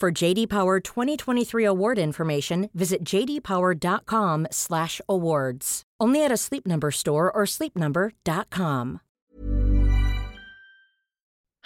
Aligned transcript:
For 0.00 0.12
JD 0.12 0.46
Power 0.46 0.78
2023 0.78 1.64
award 1.64 1.98
information, 1.98 2.70
visit 2.72 3.02
jdpower.com/awards. 3.02 5.82
Only 5.98 6.24
at 6.24 6.30
a 6.30 6.36
Sleep 6.36 6.68
Number 6.68 6.92
store 6.92 7.32
or 7.34 7.44
sleepnumber.com. 7.46 9.00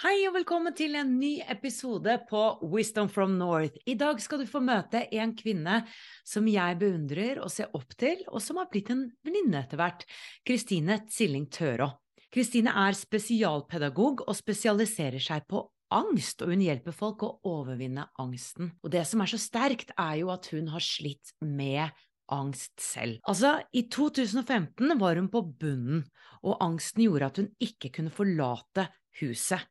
Hei 0.03 0.27
og 0.27 0.35
velkommen 0.35 0.75
til 0.75 0.95
en 0.97 1.21
ny 1.21 1.43
episode 1.45 2.19
på 2.31 2.59
Wisdom 2.73 3.09
from 3.13 3.37
North. 3.39 3.77
I 3.87 3.95
dag 4.01 4.21
skal 4.25 4.39
du 4.41 4.47
få 4.49 4.61
møte 4.65 5.09
en 5.13 5.37
kvinne 5.37 5.85
som 6.25 6.49
jeg 6.49 6.79
beundrer 6.81 7.37
og 7.45 7.53
ser 7.53 7.69
opp 7.77 7.93
til, 8.01 8.17
og 8.33 8.41
som 8.41 8.57
har 8.57 8.73
blitt 8.73 8.89
en 8.91 9.13
venninne 9.21 9.61
etter 9.61 9.77
hvert. 9.77 10.09
Kristine 10.49 11.05
Tsilling 11.05 11.53
Tørå. 11.53 11.93
Kristine 12.33 12.73
er 12.73 12.97
spesialpedagog 12.97 14.25
og 14.25 14.33
spesialiserer 14.41 15.21
seg 15.21 15.45
på 15.53 15.69
angst, 15.93 16.43
og 16.43 16.53
hun 16.53 16.65
hjelper 16.65 16.95
folk 16.97 17.25
å 17.27 17.35
overvinne 17.49 18.07
angsten. 18.21 18.73
Og 18.83 18.93
det 18.95 19.05
som 19.09 19.23
er 19.23 19.33
så 19.33 19.41
sterkt, 19.41 19.93
er 19.99 20.19
jo 20.23 20.33
at 20.35 20.49
hun 20.53 20.71
har 20.73 20.85
slitt 20.85 21.35
med 21.45 21.93
angst 22.33 22.75
selv. 22.81 23.21
Altså, 23.29 23.59
i 23.77 23.85
2015 23.93 24.97
var 25.01 25.21
hun 25.21 25.31
på 25.33 25.45
bunnen, 25.61 26.05
og 26.43 26.61
angsten 26.65 27.05
gjorde 27.07 27.29
at 27.29 27.41
hun 27.43 27.51
ikke 27.63 27.93
kunne 27.99 28.15
forlate 28.15 28.89
huset. 29.21 29.69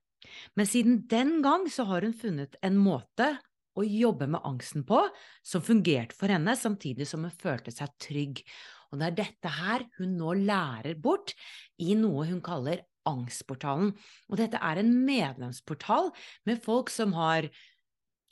Men 0.56 0.70
siden 0.70 1.02
den 1.09 1.40
gang 1.42 1.66
så 1.72 1.88
har 1.90 2.06
hun 2.06 2.14
funnet 2.14 2.59
en 2.62 2.78
måte 2.78 3.34
å 3.78 3.86
jobbe 3.88 4.28
med 4.30 4.44
angsten 4.46 4.84
på 4.88 5.00
som 5.48 5.64
fungerte 5.64 6.16
for 6.18 6.32
henne, 6.32 6.56
samtidig 6.59 7.08
som 7.09 7.26
hun 7.26 7.34
følte 7.34 7.74
seg 7.74 7.94
trygg. 8.02 8.44
Og 8.92 9.00
det 9.00 9.08
er 9.08 9.18
dette 9.22 9.53
her 9.56 9.86
hun 9.98 10.18
nå 10.20 10.36
lærer 10.44 10.98
bort 11.00 11.34
i 11.82 11.96
noe 11.98 12.28
hun 12.28 12.42
kaller 12.44 12.84
Angstportalen. 13.09 13.94
Og 14.29 14.39
dette 14.41 14.59
er 14.62 14.81
en 14.81 14.94
medlemsportal 15.06 16.12
med 16.50 16.62
folk 16.63 16.91
som 16.94 17.16
har 17.17 17.50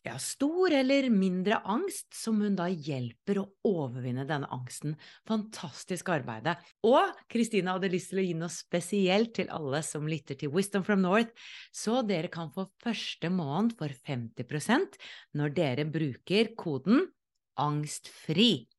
ja, 0.08 0.16
stor 0.22 0.72
eller 0.74 1.10
mindre 1.12 1.60
angst, 1.68 2.08
som 2.16 2.40
hun 2.42 2.56
da 2.58 2.70
hjelper 2.72 3.42
å 3.42 3.46
overvinne 3.68 4.24
denne 4.30 4.48
angsten. 4.54 4.96
Fantastisk 5.28 6.10
arbeid. 6.14 6.48
Og 6.88 7.20
Kristine 7.32 7.76
hadde 7.76 7.92
lyst 7.92 8.14
til 8.14 8.22
å 8.22 8.26
gi 8.26 8.36
noe 8.40 8.54
spesielt 8.54 9.34
til 9.38 9.52
alle 9.54 9.84
som 9.86 10.08
lytter 10.10 10.40
til 10.40 10.54
Wisdom 10.56 10.86
from 10.88 11.04
North, 11.04 11.34
så 11.76 12.00
dere 12.08 12.32
kan 12.32 12.52
få 12.56 12.70
første 12.84 13.32
måned 13.34 13.76
for 13.80 13.92
50% 13.92 15.00
når 15.40 15.56
dere 15.58 15.88
bruker 15.90 16.54
koden 16.60 17.10
angstfri. 17.60 18.70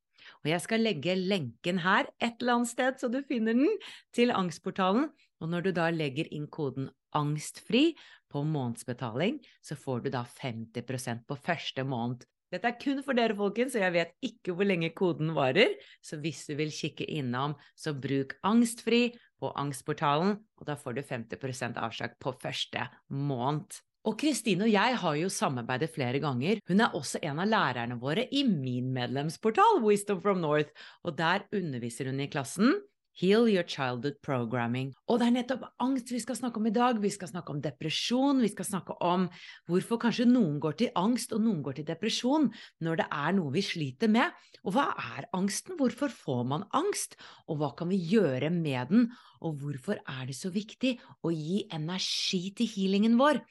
Og 0.41 0.49
jeg 0.49 0.63
skal 0.63 0.81
legge 0.81 1.13
lenken 1.17 1.83
her 1.83 2.07
et 2.17 2.41
eller 2.41 2.59
annet 2.59 2.71
sted, 2.71 2.97
så 2.97 3.09
du 3.13 3.21
finner 3.27 3.57
den, 3.57 3.69
til 4.15 4.33
Angstportalen. 4.33 5.11
Og 5.41 5.49
når 5.49 5.65
du 5.65 5.71
da 5.75 5.89
legger 5.93 6.29
inn 6.31 6.47
koden 6.53 6.89
angstfri 7.17 7.91
på 8.31 8.43
månedsbetaling, 8.47 9.41
så 9.65 9.75
får 9.75 10.05
du 10.05 10.13
da 10.13 10.23
50% 10.23 11.25
på 11.27 11.39
første 11.39 11.85
måned. 11.87 12.23
Dette 12.51 12.67
er 12.67 12.79
kun 12.79 12.99
for 13.05 13.15
dere, 13.15 13.35
folkens, 13.37 13.77
og 13.77 13.85
jeg 13.85 13.95
vet 13.95 14.09
ikke 14.27 14.53
hvor 14.55 14.67
lenge 14.67 14.91
koden 14.95 15.31
varer, 15.37 15.77
så 16.03 16.19
hvis 16.19 16.43
du 16.49 16.57
vil 16.59 16.73
kikke 16.75 17.07
innom, 17.07 17.55
så 17.79 17.93
bruk 17.95 18.35
angstfri 18.43 19.13
på 19.39 19.53
Angstportalen, 19.57 20.35
og 20.59 20.67
da 20.67 20.75
får 20.77 20.97
du 20.97 21.01
50% 21.01 21.79
avslag 21.79 22.19
på 22.19 22.35
første 22.43 22.83
måned. 23.07 23.79
Og 24.03 24.17
Kristine 24.19 24.65
og 24.65 24.73
jeg 24.73 24.97
har 24.97 25.17
jo 25.19 25.29
samarbeidet 25.29 25.91
flere 25.93 26.19
ganger. 26.19 26.59
Hun 26.67 26.81
er 26.81 26.95
også 26.97 27.21
en 27.21 27.39
av 27.39 27.47
lærerne 27.47 27.99
våre 28.01 28.25
i 28.33 28.41
min 28.49 28.89
medlemsportal, 28.95 29.79
Wisdom 29.85 30.19
from 30.23 30.41
North, 30.41 30.73
og 31.05 31.15
der 31.19 31.45
underviser 31.55 32.09
hun 32.09 32.19
i 32.19 32.29
klassen 32.31 32.73
Heal 33.17 33.47
Your 33.51 33.65
Childhood 33.67 34.19
Programming. 34.23 34.91
Og 35.11 35.19
det 35.19 35.27
er 35.27 35.35
nettopp 35.35 35.65
angst 35.83 36.11
vi 36.13 36.21
skal 36.23 36.37
snakke 36.39 36.61
om 36.61 36.69
i 36.69 36.73
dag. 36.75 36.99
Vi 37.01 37.11
skal 37.11 37.31
snakke 37.31 37.53
om 37.53 37.59
depresjon. 37.63 38.39
Vi 38.43 38.51
skal 38.53 38.67
snakke 38.67 38.95
om 39.03 39.27
hvorfor 39.69 39.99
kanskje 40.01 40.29
noen 40.29 40.59
går 40.63 40.77
til 40.79 40.93
angst 40.99 41.35
og 41.35 41.43
noen 41.43 41.59
går 41.65 41.79
til 41.79 41.87
depresjon 41.89 42.47
når 42.85 43.01
det 43.01 43.07
er 43.21 43.35
noe 43.37 43.53
vi 43.55 43.65
sliter 43.65 44.11
med. 44.11 44.31
Og 44.63 44.77
hva 44.77 44.87
er 45.17 45.27
angsten? 45.37 45.75
Hvorfor 45.79 46.13
får 46.13 46.45
man 46.53 46.67
angst? 46.77 47.17
Og 47.51 47.59
hva 47.61 47.73
kan 47.77 47.91
vi 47.91 47.99
gjøre 48.13 48.51
med 48.53 48.93
den? 48.93 49.09
Og 49.41 49.59
hvorfor 49.59 49.99
er 49.99 50.23
det 50.29 50.37
så 50.37 50.53
viktig 50.53 50.95
å 51.25 51.33
gi 51.35 51.65
energi 51.73 52.47
til 52.55 52.71
healingen 52.75 53.19
vår? 53.19 53.41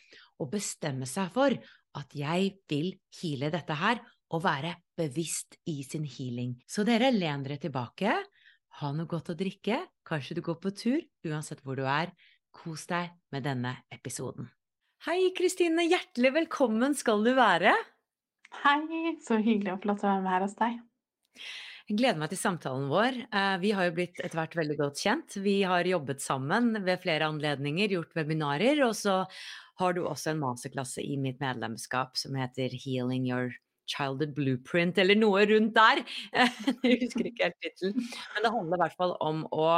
Og 0.41 0.55
bestemme 0.55 1.09
seg 1.11 1.29
for 1.35 1.53
at 1.99 2.15
jeg 2.15 2.55
vil 2.71 2.95
heale 3.19 3.51
dette 3.53 3.77
her, 3.77 3.99
og 4.31 4.45
være 4.45 4.77
bevisst 4.95 5.57
i 5.67 5.81
sin 5.83 6.05
healing. 6.07 6.55
Så 6.63 6.85
dere, 6.87 7.11
len 7.11 7.43
dere 7.43 7.59
tilbake 7.59 8.13
ha 8.81 8.91
noe 8.97 9.09
godt 9.09 9.33
å 9.33 9.37
drikke, 9.37 9.77
kanskje 10.09 10.39
du 10.39 10.45
går 10.45 10.57
på 10.63 10.73
tur, 10.73 11.01
uansett 11.29 11.61
hvor 11.65 11.77
du 11.77 11.85
er. 11.85 12.15
Kos 12.51 12.87
deg 12.91 13.13
med 13.31 13.45
denne 13.47 13.77
episoden. 13.95 14.49
Hei, 15.07 15.31
Kristine. 15.37 15.85
Hjertelig 15.87 16.33
velkommen 16.35 16.97
skal 16.99 17.23
du 17.25 17.31
være. 17.37 17.75
Hei, 18.65 19.15
så 19.23 19.39
hyggelig 19.39 19.77
å 19.77 19.81
få 19.83 19.93
lov 19.93 20.01
til 20.01 20.09
å 20.09 20.15
være 20.15 20.25
med 20.25 20.35
her 20.35 20.45
hos 20.45 20.57
deg. 20.59 20.81
Jeg 21.91 21.99
gleder 21.99 22.19
meg 22.23 22.33
til 22.33 22.41
samtalen 22.41 22.91
vår. 22.91 23.17
Eh, 23.31 23.55
vi 23.63 23.71
har 23.75 23.89
jo 23.89 23.95
blitt 23.97 24.21
etter 24.21 24.39
hvert 24.39 24.59
veldig 24.59 24.77
godt 24.79 25.01
kjent. 25.03 25.39
Vi 25.43 25.57
har 25.67 25.87
jobbet 25.87 26.23
sammen 26.23 26.73
ved 26.87 27.03
flere 27.03 27.31
anledninger, 27.31 27.97
gjort 27.97 28.15
webinarer, 28.19 28.83
og 28.87 28.95
så 28.99 29.23
har 29.81 29.97
du 29.97 30.05
også 30.05 30.35
en 30.35 30.43
masterklasse 30.43 31.03
i 31.03 31.17
mitt 31.19 31.41
medlemskap 31.43 32.19
som 32.21 32.37
heter 32.39 32.75
Healing 32.83 33.27
Your 33.31 33.55
Childhood 33.91 34.37
Blueprint, 34.37 35.01
eller 35.03 35.19
noe 35.19 35.45
rundt 35.51 35.75
der. 35.77 36.05
Jeg 36.87 37.01
husker 37.07 37.31
ikke 37.31 37.49
helt 37.49 37.61
tittelen. 37.65 37.99
Men 38.35 38.47
det 38.47 38.55
handler 38.55 38.79
i 38.79 38.85
hvert 38.87 39.01
fall 39.01 39.17
om 39.25 39.45
å 39.51 39.73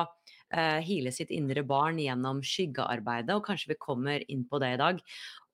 hile 0.85 1.09
sitt 1.17 1.31
indre 1.33 1.63
barn 1.65 1.97
gjennom 1.97 2.43
skyggearbeidet, 2.45 3.33
og 3.33 3.47
kanskje 3.47 3.71
vi 3.71 3.77
kommer 3.81 4.21
inn 4.29 4.43
på 4.45 4.59
det 4.61 4.75
i 4.75 4.81
dag. 4.83 4.99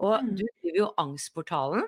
Og 0.02 0.24
mm. 0.24 0.32
du 0.34 0.42
driver 0.42 0.78
jo 0.80 0.88
Angstportalen, 1.02 1.86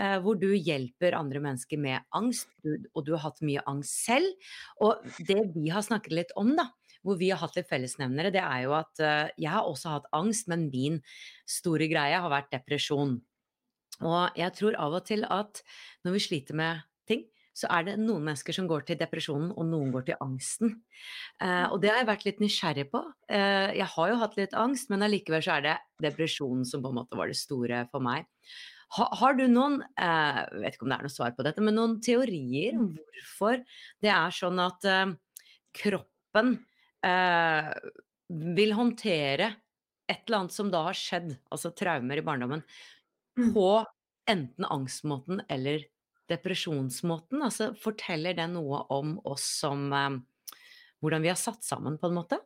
uh, 0.00 0.16
hvor 0.24 0.38
du 0.40 0.48
hjelper 0.54 1.16
andre 1.18 1.42
mennesker 1.44 1.80
med 1.80 2.04
angst, 2.16 2.50
og 2.64 3.04
du 3.06 3.14
har 3.14 3.24
hatt 3.28 3.44
mye 3.46 3.64
angst 3.70 4.06
selv. 4.06 4.50
Og 4.84 5.04
det 5.28 5.40
vi 5.54 5.70
har 5.72 5.84
snakket 5.86 6.16
litt 6.16 6.34
om, 6.38 6.54
da, 6.58 6.68
hvor 7.06 7.20
vi 7.20 7.30
har 7.30 7.40
hatt 7.40 7.56
litt 7.58 7.70
fellesnevnere, 7.70 8.32
det 8.34 8.42
er 8.42 8.66
jo 8.66 8.76
at 8.78 9.04
uh, 9.04 9.32
jeg 9.36 9.52
har 9.52 9.68
også 9.68 9.96
hatt 9.96 10.10
angst, 10.16 10.50
men 10.52 10.68
min 10.72 11.00
store 11.48 11.88
greie 11.92 12.20
har 12.20 12.32
vært 12.32 12.52
depresjon. 12.54 13.18
Og 14.04 14.36
jeg 14.36 14.52
tror 14.58 14.76
av 14.82 14.98
og 14.98 15.06
til 15.08 15.24
at 15.24 15.62
når 16.04 16.16
vi 16.16 16.22
sliter 16.26 16.58
med 16.58 16.84
ting, 17.08 17.24
så 17.56 17.70
er 17.72 17.86
det 17.86 17.94
noen 18.02 18.26
mennesker 18.26 18.52
som 18.52 18.68
går 18.68 18.84
til 18.84 18.98
depresjonen, 19.00 19.48
og 19.56 19.64
noen 19.70 19.92
går 19.94 20.10
til 20.10 20.20
angsten. 20.20 20.74
Eh, 21.40 21.64
og 21.70 21.80
det 21.80 21.88
har 21.92 22.02
jeg 22.02 22.10
vært 22.10 22.26
litt 22.28 22.42
nysgjerrig 22.44 22.86
på. 22.92 23.00
Eh, 23.32 23.72
jeg 23.78 23.88
har 23.94 24.12
jo 24.12 24.18
hatt 24.20 24.36
litt 24.36 24.56
angst, 24.60 24.90
men 24.92 25.06
allikevel 25.06 25.44
så 25.44 25.56
er 25.56 25.64
det 25.64 25.76
depresjonen 26.04 26.66
som 26.68 26.84
på 26.84 26.92
en 26.92 26.98
måte 27.00 27.16
var 27.16 27.32
det 27.32 27.38
store 27.40 27.86
for 27.92 28.04
meg. 28.04 28.28
Ha, 28.98 29.08
har 29.22 29.38
du 29.38 29.46
noen 29.48 29.80
eh, 29.82 30.42
vet 30.60 30.76
ikke 30.76 30.84
om 30.84 30.92
det 30.92 30.98
er 30.98 31.08
noe 31.08 31.16
svar 31.16 31.32
på 31.36 31.46
dette, 31.46 31.64
men 31.64 31.78
noen 31.80 31.96
teorier 32.04 32.76
om 32.76 32.92
hvorfor 32.92 33.64
det 34.04 34.12
er 34.12 34.36
sånn 34.36 34.60
at 34.62 34.84
kroppen 35.76 36.56
vil 38.26 38.72
håndtere 38.74 39.48
et 40.06 40.22
eller 40.26 40.44
annet 40.44 40.54
som 40.54 40.68
da 40.70 40.84
har 40.86 40.96
skjedd, 40.96 41.32
altså 41.52 41.72
traumer 41.74 42.20
i 42.20 42.24
barndommen, 42.24 42.62
mm. 42.62 42.95
På 43.36 43.68
enten 44.30 44.64
angstmåten 44.64 45.42
eller 45.48 45.84
depresjonsmåten? 46.28 47.42
Altså, 47.42 47.72
forteller 47.80 48.34
det 48.34 48.48
noe 48.52 48.82
om 48.94 49.18
oss 49.24 49.46
som 49.60 49.92
eh, 49.92 50.10
Hvordan 51.04 51.22
vi 51.22 51.28
har 51.28 51.36
satt 51.36 51.60
sammen, 51.62 51.98
på 52.00 52.08
en 52.08 52.14
måte? 52.16 52.38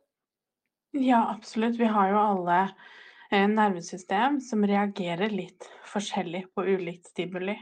Ja, 0.91 1.21
absolutt. 1.31 1.77
Vi 1.79 1.87
har 1.87 2.09
jo 2.11 2.17
alle 2.19 2.57
eh, 3.31 3.47
nervesystem 3.47 4.41
som 4.43 4.65
reagerer 4.67 5.31
litt 5.31 5.69
forskjellig 5.87 6.49
på 6.51 6.65
ulikt 6.67 7.07
stimuli. 7.13 7.55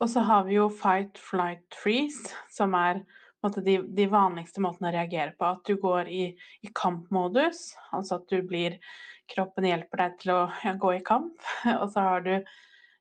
Og 0.00 0.08
så 0.10 0.24
har 0.24 0.46
vi 0.48 0.56
jo 0.56 0.70
fight, 0.72 1.20
flight, 1.20 1.76
freeze, 1.76 2.32
som 2.50 2.72
er 2.78 3.02
måte, 3.44 3.62
de, 3.66 3.76
de, 3.94 4.08
vanligste 4.10 4.62
måtene 4.64 4.88
å 4.88 4.94
reagere 4.96 5.34
på. 5.36 5.52
At 5.52 5.68
du 5.68 5.76
går 5.82 6.08
i, 6.08 6.24
i 6.64 6.72
kampmodus, 6.72 7.74
altså 7.92 8.22
at 8.22 8.32
du 8.32 8.40
blir 8.46 8.78
Kroppen 9.28 9.66
hjelper 9.68 10.04
deg 10.04 10.16
til 10.22 10.34
å 10.34 10.40
ja, 10.64 10.72
gå 10.78 10.96
i 10.96 11.04
kamp. 11.04 11.36
Og 11.82 11.88
så 11.92 12.06
har 12.06 12.26
du 12.26 12.34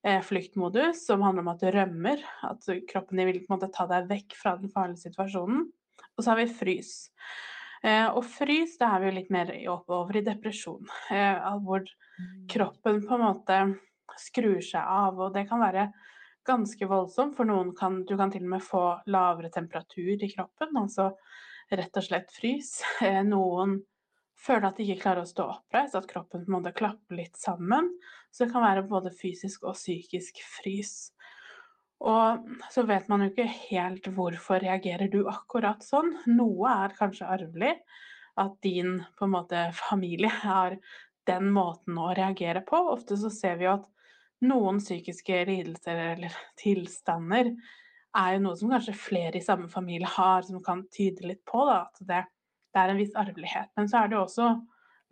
Eh, 0.08 0.22
flyktmodus, 0.22 1.06
som 1.06 1.22
handler 1.22 1.42
om 1.42 1.52
at 1.52 1.60
du 1.60 1.72
rømmer. 1.72 2.22
At 2.48 2.64
kroppen 2.88 3.18
din 3.18 3.28
vil 3.28 3.42
på 3.42 3.52
en 3.52 3.58
måte 3.58 3.72
ta 3.74 3.88
deg 3.90 4.08
vekk 4.08 4.36
fra 4.40 4.54
den 4.60 4.72
farlige 4.72 5.08
situasjonen. 5.08 5.66
Og 6.16 6.24
så 6.24 6.32
har 6.32 6.40
vi 6.40 6.46
frys. 6.48 7.10
Eh, 7.84 8.06
og 8.06 8.24
frys 8.26 8.78
da 8.80 8.94
er 8.94 9.04
vi 9.04 9.10
jo 9.10 9.16
litt 9.18 9.34
mer 9.34 9.52
oppover 9.74 10.20
i 10.20 10.26
depresjon. 10.26 10.88
Eh, 11.12 11.50
hvor 11.66 11.84
mm. 11.84 12.46
kroppen 12.54 13.02
på 13.04 13.18
en 13.18 13.26
måte 13.26 13.60
skrur 14.22 14.62
seg 14.62 14.80
av. 14.80 15.20
Og 15.20 15.34
det 15.36 15.48
kan 15.50 15.60
være 15.66 15.90
ganske 16.48 16.88
voldsomt. 16.88 17.36
For 17.36 17.50
noen 17.50 17.74
kan 17.76 18.04
du 18.08 18.16
kan 18.16 18.32
til 18.32 18.46
og 18.46 18.54
med 18.56 18.64
få 18.64 18.86
lavere 19.12 19.52
temperatur 19.52 20.16
i 20.16 20.32
kroppen. 20.32 20.78
Altså 20.78 21.10
rett 21.68 22.00
og 22.00 22.06
slett 22.06 22.32
frys. 22.32 22.78
Noen 23.34 23.82
føler 24.38 24.70
at 24.70 24.80
de 24.80 24.86
ikke 24.86 25.04
klarer 25.06 25.26
å 25.26 25.30
stå 25.30 25.48
oppreist, 25.58 25.98
at 25.98 26.08
kroppen 26.10 26.44
på 26.44 26.52
en 26.52 26.58
måte 26.60 26.76
klapper 26.78 27.20
litt 27.20 27.38
sammen. 27.40 27.90
Så 28.32 28.46
det 28.46 28.54
kan 28.54 28.66
være 28.66 28.86
både 28.90 29.14
fysisk 29.16 29.66
og 29.68 29.78
psykisk 29.78 30.42
frys. 30.58 30.96
Og 32.06 32.46
så 32.70 32.84
vet 32.86 33.08
man 33.10 33.24
jo 33.24 33.32
ikke 33.32 33.48
helt 33.50 34.08
hvorfor 34.14 34.62
reagerer 34.62 35.10
du 35.10 35.24
akkurat 35.30 35.82
sånn. 35.86 36.14
Noe 36.30 36.74
er 36.86 36.96
kanskje 36.98 37.30
arvelig, 37.38 37.74
at 38.38 38.54
din 38.62 39.00
på 39.18 39.26
en 39.26 39.34
måte 39.34 39.64
familie 39.74 40.30
har 40.44 40.78
den 41.28 41.50
måten 41.54 41.98
å 41.98 42.14
reagere 42.14 42.62
på. 42.66 42.78
Ofte 42.94 43.18
så 43.18 43.32
ser 43.34 43.58
vi 43.58 43.66
jo 43.66 43.74
at 43.80 43.88
noen 44.46 44.78
psykiske 44.78 45.42
lidelser 45.50 46.04
eller 46.14 46.36
tilstander 46.62 47.50
er 48.18 48.36
jo 48.36 48.44
noe 48.44 48.58
som 48.60 48.70
kanskje 48.72 48.94
flere 48.98 49.40
i 49.40 49.46
samme 49.46 49.68
familie 49.70 50.10
har, 50.10 50.46
som 50.46 50.62
kan 50.64 50.86
tyde 50.94 51.26
litt 51.28 51.44
på 51.50 51.66
da, 51.66 51.82
at 51.88 52.06
det 52.06 52.22
det 52.78 52.84
er 52.84 52.94
en 52.94 53.02
viss 53.02 53.16
arvelighet. 53.18 53.72
Men 53.80 53.90
så 53.90 54.04
er 54.04 54.12
det 54.12 54.18
jo 54.20 54.24
også 54.28 54.52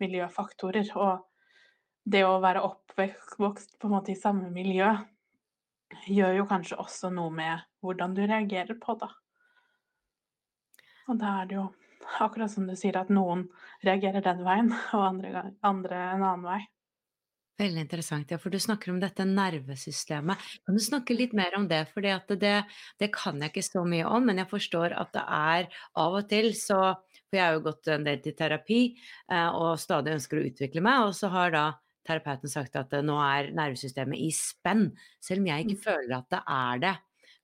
miljøfaktorer. 0.02 0.92
Og 0.94 1.26
det 2.06 2.22
å 2.22 2.38
være 2.42 2.62
oppvokst 2.62 3.76
på 3.80 3.88
en 3.88 3.96
måte 3.96 4.14
i 4.14 4.18
samme 4.18 4.52
miljø 4.54 4.92
gjør 6.06 6.40
jo 6.40 6.46
kanskje 6.50 6.78
også 6.82 7.10
noe 7.14 7.32
med 7.34 7.66
hvordan 7.82 8.14
du 8.14 8.22
reagerer 8.26 8.78
på 8.82 8.96
det. 9.00 9.10
Og 11.06 11.18
da 11.20 11.40
er 11.42 11.50
det 11.50 11.58
jo 11.58 11.66
akkurat 12.22 12.50
som 12.50 12.66
du 12.66 12.74
sier, 12.78 12.96
at 12.98 13.10
noen 13.12 13.46
reagerer 13.86 14.22
den 14.24 14.42
veien, 14.46 14.72
og 14.94 15.04
andre, 15.10 15.50
andre 15.66 16.00
en 16.14 16.24
annen 16.26 16.46
vei. 16.46 16.62
Veldig 17.56 17.86
interessant, 17.86 18.32
ja, 18.34 18.36
for 18.36 18.52
du 18.52 18.58
snakker 18.60 18.92
om 18.92 18.98
dette 19.00 19.24
nervesystemet. 19.24 20.42
Kan 20.66 20.76
du 20.76 20.82
snakke 20.84 21.16
litt 21.16 21.32
mer 21.36 21.54
om 21.56 21.64
det? 21.70 21.86
For 21.94 22.04
det, 22.04 22.52
det, 23.00 23.08
kan 23.14 23.40
jeg 23.40 23.54
ikke 23.54 23.64
så 23.64 23.84
mye 23.88 24.04
om, 24.04 24.26
men 24.28 24.42
jeg 24.42 24.50
forstår 24.50 24.92
at 24.92 25.14
det 25.16 25.22
er 25.24 25.70
av 25.96 26.18
og 26.18 26.28
til 26.28 26.50
så 26.58 26.80
For 27.26 27.38
jeg 27.38 27.44
har 27.46 27.56
jo 27.56 27.64
gått 27.66 27.90
en 27.90 28.06
del 28.06 28.22
til 28.22 28.36
terapi 28.38 28.80
eh, 28.92 29.48
og 29.50 29.80
stadig 29.82 30.14
ønsker 30.16 30.40
å 30.40 30.46
utvikle 30.46 30.84
meg, 30.84 31.08
og 31.08 31.16
så 31.18 31.30
har 31.32 31.54
da 31.54 31.66
terapeuten 32.06 32.50
sagt 32.50 32.78
at 32.78 32.92
nå 33.02 33.16
er 33.18 33.50
nervesystemet 33.56 34.20
i 34.22 34.30
spenn, 34.34 34.88
selv 35.22 35.42
om 35.42 35.50
jeg 35.50 35.66
ikke 35.66 35.78
mm. 35.78 35.84
føler 35.88 36.18
at 36.20 36.28
det 36.32 36.42
er 36.56 36.82
det. 36.84 36.96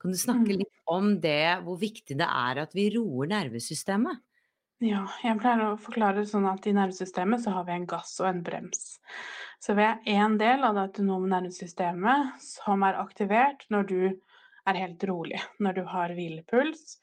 Kan 0.02 0.14
du 0.14 0.18
snakke 0.18 0.50
mm. 0.50 0.58
litt 0.62 0.78
om 0.90 1.14
det, 1.22 1.62
hvor 1.62 1.78
viktig 1.78 2.18
det 2.18 2.26
er 2.26 2.62
at 2.62 2.72
vi 2.74 2.88
roer 2.94 3.30
nervesystemet? 3.30 4.22
Ja, 4.82 5.04
jeg 5.22 5.38
pleier 5.38 5.60
å 5.62 5.78
forklare 5.78 6.24
det 6.24 6.30
sånn 6.32 6.48
at 6.50 6.64
i 6.66 6.74
nervesystemet 6.74 7.44
så 7.44 7.52
har 7.54 7.68
vi 7.68 7.76
en 7.76 7.86
gass 7.86 8.16
og 8.18 8.26
en 8.32 8.40
brems. 8.42 8.96
Så 9.62 9.76
vi 9.78 9.84
er 9.86 10.00
én 10.10 10.34
del 10.40 10.64
av 10.66 10.74
det 10.74 10.88
autonome 10.88 11.30
nervesystemet 11.30 12.42
som 12.42 12.82
er 12.82 12.98
aktivert 12.98 13.62
når 13.70 13.86
du 13.92 14.00
er 14.10 14.78
helt 14.78 15.04
rolig, 15.06 15.38
når 15.62 15.78
du 15.78 15.82
har 15.86 16.14
hvilepuls, 16.16 16.98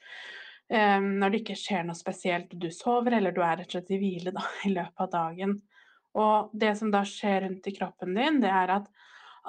ehm, 0.74 1.12
når 1.22 1.32
det 1.32 1.42
ikke 1.44 1.60
skjer 1.60 1.86
noe 1.88 1.98
spesielt, 1.98 2.54
du 2.54 2.70
sover 2.74 3.18
eller 3.18 3.36
du 3.36 3.42
er 3.44 3.60
rett 3.60 3.70
og 3.70 3.78
slett 3.78 3.94
i 3.96 4.00
hvile 4.02 4.34
da, 4.36 4.46
i 4.68 4.74
løpet 4.74 5.06
av 5.06 5.12
dagen. 5.14 5.60
Og 6.20 6.52
det 6.58 6.74
som 6.80 6.92
da 6.94 7.04
skjer 7.06 7.44
rundt 7.46 7.70
i 7.70 7.76
kroppen 7.76 8.18
din, 8.18 8.42
det 8.44 8.50
er 8.50 8.74
at 8.80 8.90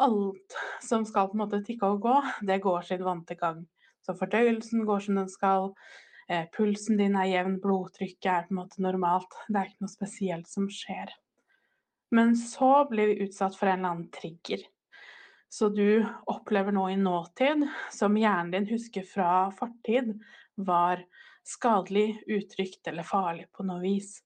alt 0.01 0.57
som 0.85 1.05
skal 1.09 1.31
på 1.31 1.37
en 1.37 1.43
måte 1.45 1.63
tikke 1.67 1.89
og 1.89 2.05
gå, 2.05 2.17
det 2.47 2.61
går 2.65 2.87
sin 2.87 3.05
vante 3.05 3.37
gang. 3.41 3.65
Så 4.05 4.15
fordøyelsen 4.17 4.85
går 4.89 5.07
som 5.07 5.19
den 5.21 5.29
skal, 5.29 5.73
eh, 6.29 6.47
pulsen 6.57 6.97
din 7.01 7.17
er 7.17 7.29
jevn, 7.31 7.59
blodtrykket 7.61 8.31
er 8.33 8.47
på 8.49 8.55
en 8.55 8.61
måte 8.63 8.85
normalt. 8.85 9.35
Det 9.49 9.57
er 9.57 9.73
ikke 9.73 9.87
noe 9.87 9.97
spesielt 9.97 10.49
som 10.49 10.69
skjer. 10.69 11.13
Men 12.11 12.35
så 12.37 12.89
blir 12.91 13.13
vi 13.13 13.27
utsatt 13.27 13.57
for 13.57 13.69
en 13.71 13.79
eller 13.79 13.91
annen 13.91 14.11
trigger. 14.11 14.65
Så 15.51 15.69
du 15.75 16.07
opplever 16.31 16.73
noe 16.73 16.93
i 16.93 16.99
nåtid 16.99 17.65
som 17.91 18.19
hjernen 18.19 18.53
din 18.55 18.69
husker 18.71 19.03
fra 19.03 19.51
fortid 19.51 20.13
var 20.67 21.03
skadelig, 21.47 22.23
utrygt 22.26 22.87
eller 22.90 23.07
farlig 23.07 23.49
på 23.52 23.67
noe 23.67 23.81
vis. 23.83 24.19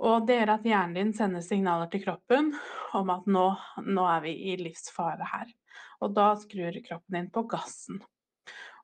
Og 0.00 0.24
det 0.26 0.38
gjør 0.38 0.54
at 0.54 0.64
hjernen 0.64 0.96
din 0.96 1.10
sender 1.16 1.44
signaler 1.44 1.90
til 1.92 2.02
kroppen 2.06 2.54
om 2.96 3.10
at 3.12 3.26
nå, 3.28 3.46
nå 3.84 4.06
er 4.08 4.22
vi 4.24 4.32
i 4.52 4.56
livsfare 4.60 5.26
her. 5.28 5.50
Og 6.00 6.14
da 6.16 6.32
skrur 6.40 6.78
kroppen 6.86 7.18
din 7.18 7.28
på 7.32 7.44
gassen. 7.50 8.00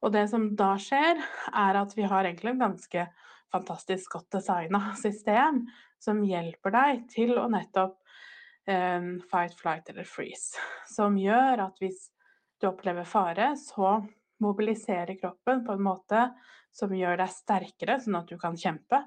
Og 0.04 0.12
det 0.12 0.26
som 0.30 0.50
da 0.58 0.74
skjer, 0.80 1.22
er 1.56 1.78
at 1.80 1.94
vi 1.96 2.04
har 2.04 2.28
egentlig 2.28 2.52
en 2.52 2.66
ganske 2.66 3.06
fantastisk 3.52 4.12
godt 4.18 4.36
designa 4.36 4.82
system 5.00 5.64
som 6.02 6.20
hjelper 6.26 6.74
deg 6.74 7.06
til 7.12 7.32
å 7.40 7.46
nettopp 7.48 7.96
um, 8.68 9.16
fight, 9.30 9.56
flight 9.56 9.88
eller 9.92 10.04
freeze. 10.04 10.60
Som 10.90 11.16
gjør 11.20 11.64
at 11.70 11.80
hvis 11.80 12.10
du 12.60 12.68
opplever 12.68 13.08
fare, 13.08 13.54
så 13.56 14.02
mobiliserer 14.42 15.18
kroppen 15.20 15.64
på 15.66 15.76
en 15.76 15.84
måte 15.86 16.22
som 16.76 16.92
gjør 16.92 17.20
deg 17.22 17.32
sterkere, 17.32 17.98
sånn 18.02 18.18
at 18.18 18.30
du 18.30 18.36
kan 18.40 18.56
kjempe. 18.58 19.00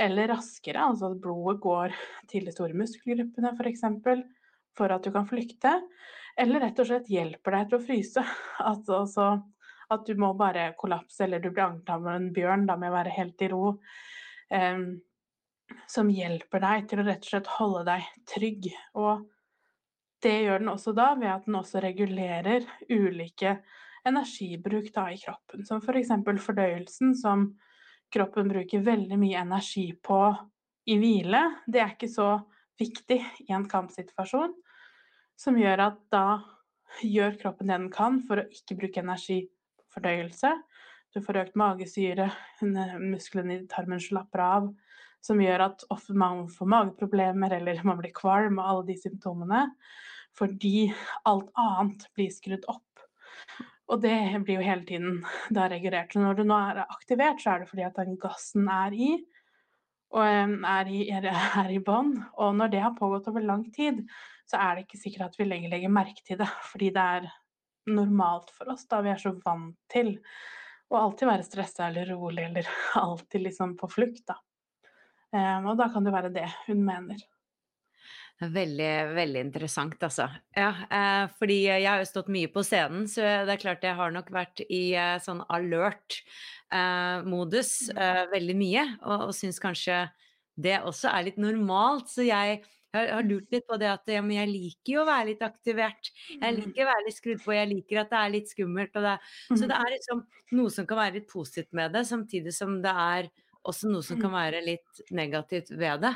Eller 0.00 0.30
raskere, 0.32 0.80
altså 0.80 1.12
at 1.12 1.20
blodet 1.20 1.60
går 1.62 1.94
til 2.30 2.48
de 2.48 2.54
store 2.54 2.76
muskelgruppene 2.76 3.52
f.eks. 3.56 3.84
For, 4.04 4.24
for 4.78 4.94
at 4.94 5.04
du 5.04 5.12
kan 5.14 5.28
flykte. 5.28 5.76
Eller 6.40 6.64
rett 6.64 6.80
og 6.80 6.88
slett 6.88 7.10
hjelper 7.12 7.58
deg 7.58 7.70
til 7.70 7.78
å 7.78 7.86
fryse. 7.86 8.26
Altså, 8.72 9.02
altså 9.02 9.28
at 9.92 10.06
du 10.08 10.16
må 10.16 10.32
bare 10.38 10.70
kollapse, 10.78 11.24
eller 11.24 11.42
du 11.42 11.50
blir 11.50 11.66
angrepet 11.66 11.94
av 11.94 12.06
en 12.14 12.28
bjørn 12.32 12.66
da 12.68 12.78
med 12.80 12.92
å 12.92 12.96
være 12.96 13.16
helt 13.18 13.44
i 13.44 13.48
ro. 13.52 13.64
Um, 14.52 14.86
som 15.88 16.10
hjelper 16.12 16.60
deg 16.62 16.88
til 16.88 17.00
å 17.00 17.06
rett 17.06 17.24
og 17.24 17.30
slett 17.30 17.52
holde 17.58 17.84
deg 17.88 18.08
trygg. 18.28 18.68
Og 19.00 19.24
det 20.24 20.34
gjør 20.44 20.62
den 20.62 20.72
også 20.72 20.94
da 20.96 21.12
ved 21.18 21.30
at 21.32 21.48
den 21.48 21.58
også 21.58 21.82
regulerer 21.84 22.66
ulike 22.88 23.58
energibruk 24.08 24.90
da 24.94 25.08
i 25.12 25.18
kroppen. 25.20 25.66
Som 25.66 25.82
f.eks. 25.82 26.12
For 26.24 26.42
fordøyelsen, 26.46 27.14
som 27.18 27.52
kroppen 28.12 28.50
bruker 28.50 28.84
veldig 28.84 29.18
mye 29.20 29.42
energi 29.42 29.88
på 30.04 30.20
i 30.90 30.98
hvile. 31.00 31.42
Det 31.66 31.82
er 31.82 31.94
ikke 31.94 32.10
så 32.10 32.34
viktig 32.80 33.20
i 33.46 33.52
en 33.54 33.68
kampsituasjon. 33.70 34.54
Som 35.38 35.58
gjør 35.60 35.86
at 35.88 36.02
da 36.12 36.26
gjør 37.02 37.38
kroppen 37.40 37.70
det 37.70 37.78
den 37.78 37.90
kan 37.92 38.20
for 38.26 38.42
å 38.42 38.48
ikke 38.52 38.78
bruke 38.82 39.02
energi 39.02 39.44
på 39.48 39.96
fordøyelse. 39.96 40.52
Du 41.12 41.20
får 41.24 41.42
økt 41.42 41.58
magesyre, 41.60 42.30
musklene 42.62 43.58
i 43.58 43.66
tarmen 43.68 44.00
slapper 44.00 44.44
av 44.44 44.72
som 45.22 45.40
gjør 45.40 45.66
at 45.68 45.84
man 46.18 46.46
får 46.50 46.70
mageproblemer 46.72 47.54
eller 47.58 47.82
man 47.86 48.00
blir 48.00 48.14
kvalm 48.14 48.58
og 48.58 48.68
alle 48.68 48.86
de 48.90 48.98
symptomene. 48.98 49.66
Fordi 50.38 50.88
alt 51.28 51.50
annet 51.60 52.06
blir 52.16 52.32
skrudd 52.32 52.66
opp. 52.72 53.04
Og 53.92 54.00
det 54.00 54.16
blir 54.46 54.56
jo 54.56 54.64
hele 54.64 54.86
tiden 54.88 55.20
da 55.52 55.66
regulert. 55.68 56.14
Når 56.16 56.38
det 56.38 56.46
nå 56.48 56.56
er 56.56 56.82
aktivert, 56.86 57.42
så 57.42 57.52
er 57.52 57.62
det 57.62 57.68
fordi 57.68 57.84
at 57.84 57.98
den 58.00 58.16
gassen 58.20 58.70
er 58.72 58.96
i. 58.96 59.12
og 60.12 60.24
er 60.24 60.88
i, 60.92 61.02
er, 61.08 61.28
er 61.32 61.70
i 61.72 61.80
bånn. 61.80 62.14
Og 62.40 62.56
når 62.56 62.72
det 62.72 62.82
har 62.84 62.96
pågått 62.96 63.28
over 63.28 63.44
lang 63.44 63.66
tid, 63.72 64.02
så 64.48 64.60
er 64.60 64.74
det 64.76 64.86
ikke 64.86 65.00
sikkert 65.00 65.30
at 65.30 65.38
vi 65.40 65.46
lenger 65.48 65.72
legger 65.72 65.92
merke 65.92 66.24
til 66.26 66.40
det, 66.40 66.48
fordi 66.68 66.90
det 66.92 67.04
er 67.16 67.28
normalt 67.92 68.52
for 68.52 68.72
oss, 68.74 68.84
da 68.88 69.00
vi 69.02 69.10
er 69.12 69.20
så 69.20 69.32
vant 69.42 69.76
til 69.90 70.14
å 70.92 70.98
alltid 71.00 71.30
være 71.30 71.46
stressa 71.46 71.88
eller 71.88 72.12
rolig 72.12 72.44
eller 72.44 72.68
alltid 73.00 73.46
liksom 73.48 73.76
på 73.80 73.88
flukt, 73.90 74.26
da. 74.28 74.36
Og 75.64 75.72
da 75.80 75.88
kan 75.88 76.04
det 76.04 76.12
være 76.12 76.32
det 76.34 76.48
hun 76.66 76.82
mener. 76.84 77.20
Veldig, 78.42 79.14
veldig 79.14 79.40
interessant, 79.44 80.02
altså. 80.02 80.24
Ja, 80.56 80.72
eh, 80.90 81.28
fordi 81.38 81.62
jeg 81.68 81.86
har 81.86 81.98
jo 82.02 82.06
stått 82.08 82.28
mye 82.32 82.48
på 82.50 82.62
scenen, 82.66 83.06
så 83.10 83.20
det 83.46 83.52
er 83.54 83.60
klart 83.62 83.84
jeg 83.86 83.94
har 83.98 84.10
nok 84.14 84.30
vært 84.34 84.60
i 84.66 84.94
eh, 84.98 85.18
sånn 85.22 85.44
alert-modus 85.46 86.30
eh, 87.92 87.94
mm. 87.94 88.00
eh, 88.02 88.30
veldig 88.32 88.56
mye, 88.58 88.84
og, 89.04 89.28
og 89.28 89.34
syns 89.36 89.62
kanskje 89.62 90.10
det 90.58 90.80
også 90.82 91.08
er 91.12 91.22
litt 91.28 91.38
normalt. 91.40 92.10
Så 92.10 92.22
jeg 92.26 92.62
har, 92.96 93.06
har 93.14 93.22
lurt 93.28 93.46
litt 93.54 93.66
på 93.68 93.78
det 93.78 93.90
at 93.92 94.10
ja, 94.10 94.22
men 94.24 94.36
jeg 94.40 94.50
liker 94.50 94.90
jo 94.96 95.04
å 95.04 95.08
være 95.08 95.28
litt 95.30 95.44
aktivert. 95.46 96.10
Jeg 96.32 96.42
mm. 96.42 96.58
liker 96.58 96.82
å 96.82 96.90
være 96.90 97.06
litt 97.06 97.18
skrudd 97.20 97.40
på, 97.44 97.54
jeg 97.54 97.70
liker 97.76 98.02
at 98.02 98.10
det 98.10 98.20
er 98.24 98.34
litt 98.34 98.50
skummelt. 98.50 98.92
Det, 99.06 99.16
så 99.52 99.62
det 99.62 99.70
mm. 99.70 99.78
er 99.78 99.94
liksom 99.94 100.18
noe 100.58 100.70
som 100.74 100.84
kan 100.90 100.98
være 101.04 101.16
litt 101.20 101.30
positivt 101.30 101.70
med 101.78 101.94
det, 101.94 102.04
samtidig 102.10 102.52
som 102.56 102.70
det 102.82 102.94
er 103.06 103.30
også 103.62 103.86
noe 103.86 104.02
som 104.02 104.18
kan 104.18 104.32
være 104.34 104.58
litt 104.66 105.02
negativt 105.14 105.70
ved 105.78 106.02
det. 106.02 106.14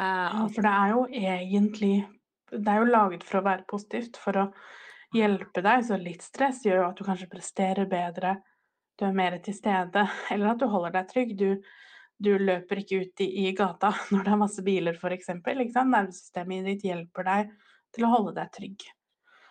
Uh, 0.00 0.46
for 0.54 0.64
det 0.64 0.70
er 0.72 0.92
jo 0.94 1.02
egentlig 1.12 2.06
Det 2.52 2.68
er 2.68 2.80
jo 2.80 2.88
laget 2.88 3.24
for 3.24 3.40
å 3.40 3.44
være 3.44 3.64
positivt, 3.68 4.16
for 4.20 4.36
å 4.36 4.46
hjelpe 5.16 5.62
deg. 5.64 5.84
Så 5.86 5.96
litt 6.00 6.24
stress 6.24 6.64
gjør 6.66 6.82
jo 6.82 6.88
at 6.90 6.98
du 6.98 7.06
kanskje 7.06 7.30
presterer 7.32 7.88
bedre, 7.88 8.36
du 9.00 9.06
er 9.08 9.16
mer 9.16 9.38
til 9.44 9.56
stede, 9.56 10.04
eller 10.32 10.52
at 10.52 10.60
du 10.60 10.66
holder 10.68 10.96
deg 10.98 11.08
trygg. 11.12 11.36
Du, 11.38 11.48
du 12.22 12.32
løper 12.38 12.82
ikke 12.82 13.02
ut 13.02 13.24
i, 13.24 13.28
i, 13.46 13.52
gata 13.56 13.94
når 14.12 14.26
det 14.26 14.34
er 14.34 14.42
masse 14.42 14.64
biler, 14.66 14.98
f.eks. 14.98 15.32
Nervesystemet 15.32 16.68
ditt 16.68 16.84
hjelper 16.90 17.28
deg 17.28 17.54
til 17.92 18.06
å 18.06 18.12
holde 18.12 18.36
deg 18.36 18.52
trygg. 18.54 18.84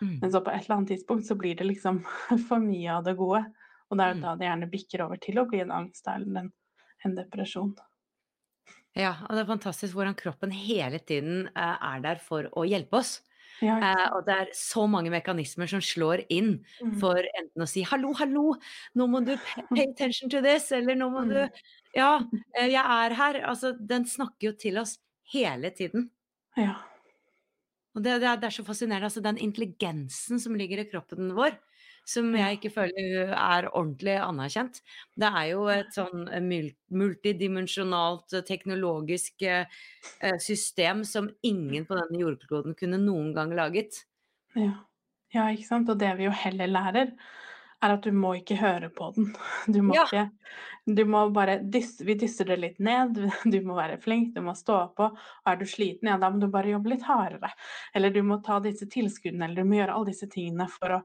Mm. 0.02 0.16
Men 0.22 0.32
så 0.34 0.40
på 0.42 0.50
et 0.50 0.64
eller 0.64 0.80
annet 0.80 0.94
tidspunkt 0.96 1.26
så 1.26 1.36
blir 1.38 1.58
det 1.58 1.68
liksom 1.68 2.02
for 2.48 2.62
mye 2.62 2.98
av 2.98 3.06
det 3.06 3.16
gode. 3.18 3.44
Og 3.90 3.98
det 3.98 4.04
er 4.04 4.14
jo 4.14 4.18
mm. 4.18 4.24
da 4.24 4.36
det 4.38 4.48
gjerne 4.48 4.72
bikker 4.72 5.04
over 5.04 5.20
til 5.22 5.38
å 5.38 5.46
bli 5.50 5.60
en 5.62 5.74
angst 5.82 6.06
eller 6.10 6.46
en, 6.46 6.52
en 7.06 7.16
depresjon. 7.18 7.74
Ja, 8.98 9.14
og 9.24 9.36
det 9.36 9.42
er 9.42 9.48
fantastisk 9.48 9.96
hvordan 9.96 10.16
kroppen 10.18 10.52
hele 10.52 11.00
tiden 11.00 11.46
eh, 11.48 11.76
er 11.92 12.02
der 12.04 12.18
for 12.20 12.48
å 12.52 12.64
hjelpe 12.68 13.00
oss. 13.00 13.20
Ja, 13.62 13.76
eh, 13.78 14.06
og 14.16 14.24
det 14.26 14.34
er 14.34 14.50
så 14.58 14.84
mange 14.90 15.12
mekanismer 15.12 15.70
som 15.70 15.82
slår 15.84 16.24
inn 16.34 16.56
mm. 16.82 16.96
for 17.00 17.20
enten 17.22 17.62
å 17.62 17.68
si 17.70 17.84
'hallo, 17.86 18.10
hallo, 18.18 18.56
nå 18.98 19.06
må 19.06 19.22
du 19.24 19.36
pay 19.70 19.86
attention 19.86 20.32
to 20.32 20.42
this', 20.44 20.72
eller 20.74 20.98
'nå 20.98 21.08
må 21.12 21.24
du 21.30 21.38
mm. 21.44 21.62
Ja, 21.94 22.24
eh, 22.56 22.72
jeg 22.72 22.82
er 22.82 23.14
her'. 23.16 23.42
Altså, 23.44 23.72
den 23.76 24.04
snakker 24.08 24.50
jo 24.50 24.52
til 24.56 24.80
oss 24.80 24.98
hele 25.32 25.70
tiden. 25.70 26.10
Ja. 26.56 26.80
Og 27.94 28.02
det, 28.02 28.20
det, 28.20 28.28
er, 28.28 28.40
det 28.40 28.48
er 28.48 28.56
så 28.56 28.64
fascinerende. 28.64 29.08
Altså, 29.08 29.20
den 29.24 29.38
intelligensen 29.38 30.40
som 30.40 30.56
ligger 30.56 30.80
i 30.80 30.88
kroppen 30.88 31.34
vår, 31.36 31.56
som 32.08 32.32
jeg 32.34 32.58
ikke 32.58 32.72
føler 32.74 33.30
er 33.30 33.68
ordentlig 33.70 34.16
anerkjent. 34.18 34.80
Det 35.18 35.28
er 35.28 35.44
jo 35.52 35.66
et 35.72 35.92
sånn 35.94 36.26
eh, 36.34 36.72
multidimensjonalt 37.02 38.38
eh, 38.38 38.46
teknologisk 38.48 39.44
eh, 39.46 39.68
system 40.42 41.04
som 41.08 41.30
ingen 41.46 41.86
på 41.86 41.98
denne 41.98 42.24
jordkloden 42.24 42.76
kunne 42.78 43.00
noen 43.02 43.30
gang 43.36 43.54
laget. 43.54 44.02
Ja. 44.58 44.74
ja, 45.32 45.46
ikke 45.54 45.68
sant. 45.68 45.92
Og 45.92 46.00
det 46.02 46.10
vi 46.18 46.26
jo 46.26 46.34
heller 46.42 46.70
lærer, 46.70 47.14
er 47.82 47.96
at 47.96 48.04
du 48.06 48.14
må 48.14 48.34
ikke 48.38 48.58
høre 48.60 48.90
på 48.94 49.10
den. 49.16 49.32
Du 49.74 49.80
må 49.82 49.96
ja. 49.96 50.04
ikke 50.06 50.28
Du 50.86 51.04
må 51.06 51.28
bare 51.34 51.60
dysse, 51.62 52.02
Vi 52.06 52.16
dysser 52.18 52.50
det 52.50 52.58
litt 52.58 52.80
ned. 52.82 53.18
Du 53.54 53.60
må 53.66 53.78
være 53.78 54.00
flink, 54.02 54.34
du 54.34 54.42
må 54.42 54.54
stå 54.58 54.84
på. 54.98 55.12
Og 55.14 55.50
er 55.52 55.58
du 55.60 55.66
sliten, 55.70 56.10
ja, 56.10 56.18
da 56.18 56.30
må 56.34 56.42
du 56.42 56.50
bare 56.50 56.74
jobbe 56.74 56.96
litt 56.96 57.06
hardere. 57.06 57.52
Eller 57.94 58.10
du 58.10 58.24
må 58.26 58.42
ta 58.42 58.58
disse 58.62 58.90
tilskuddene, 58.90 59.46
eller 59.46 59.62
du 59.62 59.70
må 59.70 59.78
gjøre 59.78 59.94
alle 59.94 60.10
disse 60.10 60.30
tingene 60.30 60.66
for 60.70 60.98
å 60.98 61.04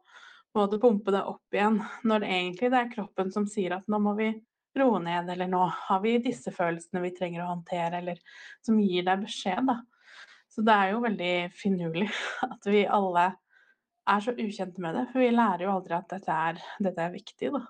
måte 0.55 0.79
pumpe 0.81 1.13
det 1.13 1.23
opp 1.27 1.53
igjen, 1.53 1.81
når 2.07 2.23
det 2.23 2.29
egentlig 2.33 2.69
det 2.73 2.79
er 2.79 2.93
kroppen 2.93 3.31
som 3.33 3.47
sier 3.49 3.75
at 3.77 3.89
nå 3.91 3.99
må 4.01 4.13
vi 4.17 4.31
roe 4.77 5.01
ned, 5.01 5.29
eller 5.33 5.49
nå 5.49 5.63
har 5.73 6.01
vi 6.03 6.17
disse 6.21 6.53
følelsene 6.53 7.01
vi 7.03 7.13
trenger 7.17 7.43
å 7.43 7.51
håndtere, 7.51 8.01
eller 8.01 8.21
som 8.65 8.79
gir 8.81 9.05
deg 9.07 9.25
beskjed, 9.25 9.69
da. 9.69 9.79
Så 10.53 10.63
det 10.65 10.73
er 10.73 10.93
jo 10.93 11.03
veldig 11.03 11.33
finurlig 11.57 12.07
at 12.51 12.69
vi 12.69 12.85
alle 12.85 13.27
er 14.07 14.23
så 14.23 14.33
ukjente 14.33 14.81
med 14.83 14.95
det, 14.95 15.05
for 15.11 15.23
vi 15.23 15.33
lærer 15.33 15.65
jo 15.65 15.73
aldri 15.73 15.97
at 15.97 16.09
dette 16.13 16.39
er, 16.47 16.61
dette 16.83 17.03
er 17.03 17.15
viktig, 17.15 17.51
da. 17.57 17.63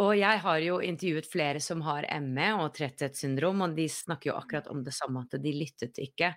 Og 0.00 0.14
jeg 0.16 0.40
har 0.44 0.58
jo 0.64 0.78
intervjuet 0.84 1.26
flere 1.28 1.60
som 1.62 1.82
har 1.84 2.06
ME 2.24 2.48
og 2.62 2.72
tretthetssyndrom, 2.76 3.60
og 3.66 3.74
de 3.76 3.86
snakker 3.92 4.30
jo 4.30 4.36
akkurat 4.38 4.68
om 4.72 4.80
det 4.86 4.94
samme, 4.96 5.24
at 5.26 5.36
de 5.42 5.52
lyttet 5.56 6.00
ikke. 6.00 6.32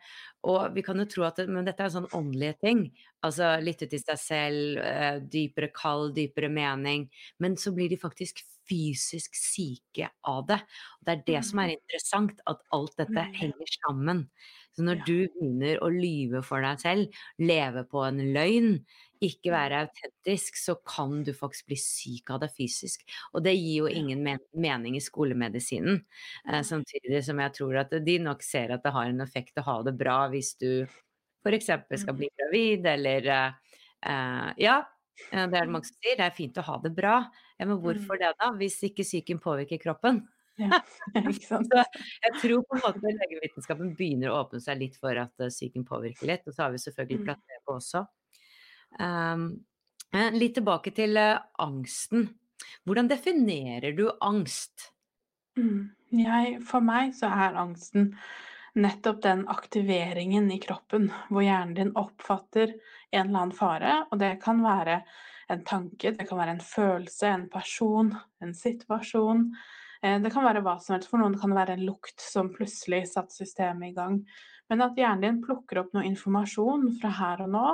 Og 0.50 0.76
vi 0.76 0.84
kan 0.86 1.00
jo 1.00 1.08
tro 1.10 1.24
at 1.28 1.40
det, 1.40 1.48
men 1.52 1.68
dette 1.68 1.84
er 1.86 1.90
en 1.92 1.96
sånn 2.00 2.10
åndelige 2.20 2.58
ting. 2.66 2.84
Altså 3.26 3.54
lytte 3.64 3.88
til 3.92 4.04
seg 4.04 4.20
selv, 4.22 4.82
eh, 4.84 5.20
dypere 5.22 5.72
kall, 5.74 6.12
dypere 6.16 6.52
mening. 6.52 7.08
Men 7.40 7.56
så 7.58 7.74
blir 7.76 7.90
de 7.90 7.98
faktisk 8.02 8.44
fysisk 8.70 9.38
syke 9.38 10.10
av 10.28 10.46
det. 10.50 10.60
Og 11.00 11.08
det 11.08 11.16
er 11.16 11.26
det 11.32 11.42
som 11.48 11.62
er 11.64 11.72
mm. 11.72 11.80
interessant, 11.80 12.46
at 12.50 12.62
alt 12.76 12.96
dette 13.00 13.26
mm. 13.28 13.34
henger 13.40 13.74
sammen. 13.80 14.28
Så 14.76 14.84
når 14.84 15.02
du 15.08 15.18
begynner 15.32 15.80
å 15.84 15.90
lyve 15.94 16.42
for 16.44 16.64
deg 16.66 16.82
selv, 16.84 17.20
leve 17.40 17.86
på 17.88 18.02
en 18.04 18.20
løgn, 18.36 18.74
ikke 19.24 19.54
være 19.54 19.86
autentisk, 19.86 20.58
så 20.60 20.76
kan 20.84 21.22
du 21.24 21.32
faktisk 21.36 21.70
bli 21.72 21.78
syk 21.80 22.34
av 22.36 22.42
det 22.44 22.50
fysisk. 22.58 23.06
Og 23.34 23.46
det 23.46 23.56
gir 23.56 23.86
jo 23.86 23.88
ingen 23.88 24.26
mening 24.52 24.98
i 24.98 25.04
skolemedisinen. 25.04 26.02
Eh, 26.50 26.62
samtidig 26.68 27.24
som 27.26 27.40
jeg 27.40 27.56
tror 27.56 27.80
at 27.86 27.96
de 28.06 28.18
nok 28.22 28.44
ser 28.44 28.76
at 28.76 28.84
det 28.84 28.94
har 28.96 29.08
en 29.10 29.24
effekt 29.24 29.62
å 29.62 29.66
ha 29.70 29.78
det 29.88 29.96
bra 29.98 30.26
hvis 30.34 30.56
du 30.60 30.70
f.eks. 31.46 31.72
skal 32.02 32.18
bli 32.18 32.30
gravid, 32.34 32.86
eller 32.96 33.32
eh, 33.32 34.52
Ja, 34.62 34.76
eh, 34.82 34.92
det 35.32 35.42
er 35.42 35.52
det 35.52 35.74
mange 35.74 35.88
som 35.88 35.98
sier, 35.98 36.18
det 36.20 36.26
er 36.28 36.36
fint 36.36 36.58
å 36.60 36.66
ha 36.68 36.80
det 36.84 36.92
bra. 36.96 37.18
Ja, 37.60 37.68
men 37.68 37.80
hvorfor 37.84 38.20
det 38.20 38.34
da, 38.40 38.52
hvis 38.60 38.78
ikke 38.88 39.06
psyken 39.08 39.40
påvirker 39.44 39.82
kroppen? 39.82 40.24
Ja, 40.60 40.80
ikke 41.32 41.48
sant. 41.48 41.72
så 41.72 41.84
jeg 42.24 42.42
tror 42.42 42.64
på 42.68 42.78
en 42.78 42.86
måte 42.86 43.14
legevitenskapen 43.20 43.94
begynner 43.98 44.32
å 44.32 44.42
åpne 44.44 44.62
seg 44.64 44.80
litt 44.82 44.98
for 45.02 45.18
at 45.20 45.34
psyken 45.48 45.88
påvirker 45.88 46.32
litt. 46.32 46.48
Og 46.48 46.56
så 46.56 46.66
har 46.66 46.76
vi 46.76 46.82
selvfølgelig 46.84 47.22
mm. 47.22 47.28
placebo 47.30 47.78
også. 47.78 48.06
Um, 49.00 49.48
litt 50.36 50.56
tilbake 50.60 50.94
til 50.96 51.20
uh, 51.20 51.44
angsten. 51.64 52.30
Hvordan 52.88 53.12
definerer 53.12 53.96
du 53.98 54.08
angst? 54.24 54.92
Mm. 55.60 55.92
Jeg, 56.16 56.60
for 56.68 56.84
meg 56.84 57.16
så 57.18 57.28
er 57.34 57.58
angsten 57.60 58.14
nettopp 58.76 59.22
den 59.24 59.46
aktiveringen 59.48 60.52
i 60.52 60.60
kroppen 60.60 61.08
hvor 61.30 61.46
hjernen 61.46 61.76
din 61.78 61.94
oppfatter 61.96 62.74
en 63.12 63.28
eller 63.30 63.40
annen 63.40 63.56
fare, 63.56 63.96
og 64.12 64.20
det 64.20 64.36
kan 64.44 64.60
være 64.64 65.00
en 65.54 65.64
tanke, 65.64 66.12
det 66.12 66.26
kan 66.28 66.40
være 66.40 66.56
en 66.58 66.64
følelse, 66.64 67.30
en 67.30 67.48
person, 67.54 68.12
en 68.42 68.54
situasjon. 68.58 69.48
Eh, 70.02 70.18
det 70.22 70.32
kan 70.34 70.46
være 70.46 70.64
hva 70.66 70.78
som 70.82 70.96
helst. 70.96 71.12
For 71.12 71.22
noen 71.22 71.38
kan 71.40 71.54
det 71.54 71.60
være 71.60 71.78
en 71.78 71.86
lukt 71.86 72.22
som 72.22 72.52
plutselig 72.54 73.06
satte 73.12 73.38
systemet 73.38 73.92
i 73.92 73.96
gang. 73.98 74.20
Men 74.70 74.82
at 74.82 74.98
hjernen 74.98 75.22
din 75.22 75.42
plukker 75.46 75.84
opp 75.84 75.94
noe 75.94 76.08
informasjon 76.10 76.90
fra 77.00 77.14
her 77.20 77.46
og 77.46 77.52
nå, 77.54 77.66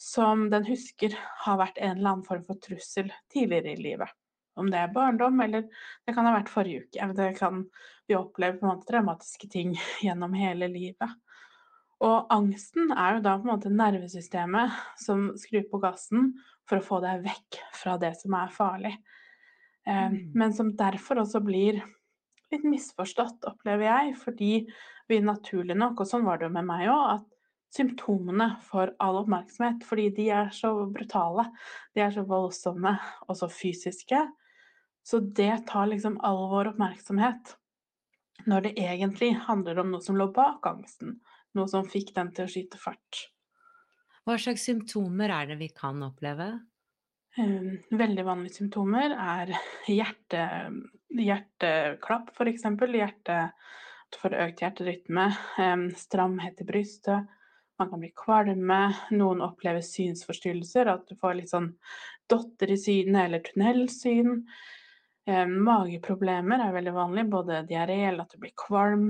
som 0.00 0.48
den 0.52 0.66
husker 0.68 1.14
har 1.44 1.58
vært 1.58 1.80
en 1.80 1.98
eller 1.98 2.12
annen 2.12 2.26
form 2.26 2.44
for 2.46 2.60
trussel 2.62 3.10
tidligere 3.32 3.74
i 3.74 3.82
livet. 3.82 4.14
Om 4.54 4.70
det 4.70 4.78
er 4.80 4.92
barndom, 4.94 5.40
eller 5.42 5.66
det 6.06 6.14
kan 6.14 6.28
ha 6.28 6.34
vært 6.36 6.52
forrige 6.52 6.84
uke. 6.84 7.08
Det 7.18 7.30
kan 7.38 7.64
vi 8.06 8.16
oppleve 8.18 8.60
på 8.60 8.66
en 8.66 8.74
måte 8.74 8.90
dramatiske 8.90 9.50
ting 9.50 9.74
gjennom 10.04 10.36
hele 10.38 10.68
livet. 10.70 11.18
Og 12.04 12.30
angsten 12.32 12.92
er 12.92 13.16
jo 13.16 13.24
da 13.24 13.36
på 13.38 13.46
en 13.46 13.54
måte 13.54 13.72
nervesystemet 13.72 14.78
som 15.00 15.30
skrur 15.40 15.66
på 15.70 15.80
gassen 15.82 16.32
for 16.68 16.80
å 16.80 16.84
få 16.84 17.00
deg 17.04 17.24
vekk 17.24 17.60
fra 17.76 17.96
det 18.00 18.14
som 18.18 18.34
er 18.38 18.54
farlig. 18.54 18.94
Eh, 19.86 20.08
mm. 20.12 20.32
Men 20.36 20.54
som 20.56 20.74
derfor 20.76 21.22
også 21.22 21.40
blir 21.44 21.80
litt 22.52 22.66
misforstått, 22.66 23.44
opplever 23.48 23.88
jeg, 23.88 24.16
fordi 24.20 24.52
vi 25.10 25.20
naturlig 25.24 25.76
nok, 25.78 26.00
og 26.00 26.08
sånn 26.08 26.26
var 26.26 26.40
det 26.40 26.48
jo 26.48 26.54
med 26.54 26.68
meg 26.68 26.88
òg, 26.92 27.18
at 27.18 27.30
symptomene 27.74 28.52
for 28.68 28.92
all 29.02 29.18
oppmerksomhet, 29.24 29.82
fordi 29.86 30.08
de 30.14 30.28
er 30.30 30.52
så 30.54 30.70
brutale, 30.94 31.48
de 31.96 32.04
er 32.04 32.14
så 32.14 32.24
voldsomme 32.28 32.94
og 33.26 33.38
så 33.38 33.48
fysiske. 33.50 34.20
Så 35.04 35.20
det 35.20 35.66
tar 35.68 35.86
liksom 35.90 36.16
all 36.24 36.48
vår 36.50 36.72
oppmerksomhet. 36.72 37.54
Når 38.48 38.66
det 38.66 38.74
egentlig 38.80 39.34
handler 39.46 39.78
om 39.82 39.92
noe 39.92 40.04
som 40.04 40.16
lå 40.16 40.30
bak 40.32 40.66
angsten, 40.66 41.18
noe 41.54 41.70
som 41.70 41.86
fikk 41.88 42.14
den 42.16 42.32
til 42.34 42.48
å 42.48 42.50
skyte 42.50 42.80
fart. 42.80 43.26
Hva 44.24 44.38
slags 44.40 44.64
symptomer 44.64 45.32
er 45.32 45.52
det 45.52 45.58
vi 45.60 45.68
kan 45.76 46.00
oppleve? 46.04 46.48
Ehm, 47.36 47.82
veldig 47.90 48.24
vanlige 48.24 48.60
symptomer 48.60 49.12
er 49.12 49.52
hjerte, 49.90 50.44
hjerteklapp, 51.12 52.32
f.eks. 52.32 52.64
Hjerte, 52.94 53.38
for 54.14 54.36
økt 54.38 54.62
hjerterytme, 54.62 55.26
ehm, 55.60 55.88
stramhet 55.98 56.62
i 56.62 56.68
brystet, 56.68 57.28
man 57.78 57.90
kan 57.90 58.00
bli 58.00 58.12
kvalme, 58.14 58.80
noen 59.18 59.42
opplever 59.42 59.82
synsforstyrrelser, 59.82 60.86
at 60.86 61.08
du 61.08 61.18
får 61.18 61.40
litt 61.40 61.50
sånn 61.50 61.72
dotter 62.30 62.70
i 62.70 62.78
synet 62.78 63.26
eller 63.26 63.42
tunnelsyn. 63.42 64.44
Eh, 65.24 65.46
mageproblemer 65.48 66.60
er 66.60 66.74
veldig 66.74 66.92
vanlig, 66.92 67.22
både 67.32 67.62
diaré 67.68 67.96
at 68.12 68.32
du 68.32 68.40
blir 68.42 68.52
kvalm. 68.60 69.08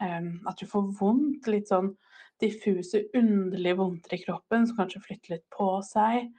Eh, 0.00 0.28
at 0.46 0.60
du 0.60 0.66
får 0.70 0.92
vondt, 1.00 1.48
litt 1.50 1.72
sånn 1.72 1.90
diffuse, 2.42 3.06
underlige 3.16 3.78
vondter 3.80 4.14
i 4.14 4.22
kroppen 4.22 4.66
som 4.68 4.78
kanskje 4.78 5.02
flytter 5.02 5.34
litt 5.36 5.46
på 5.50 5.70
seg. 5.86 6.30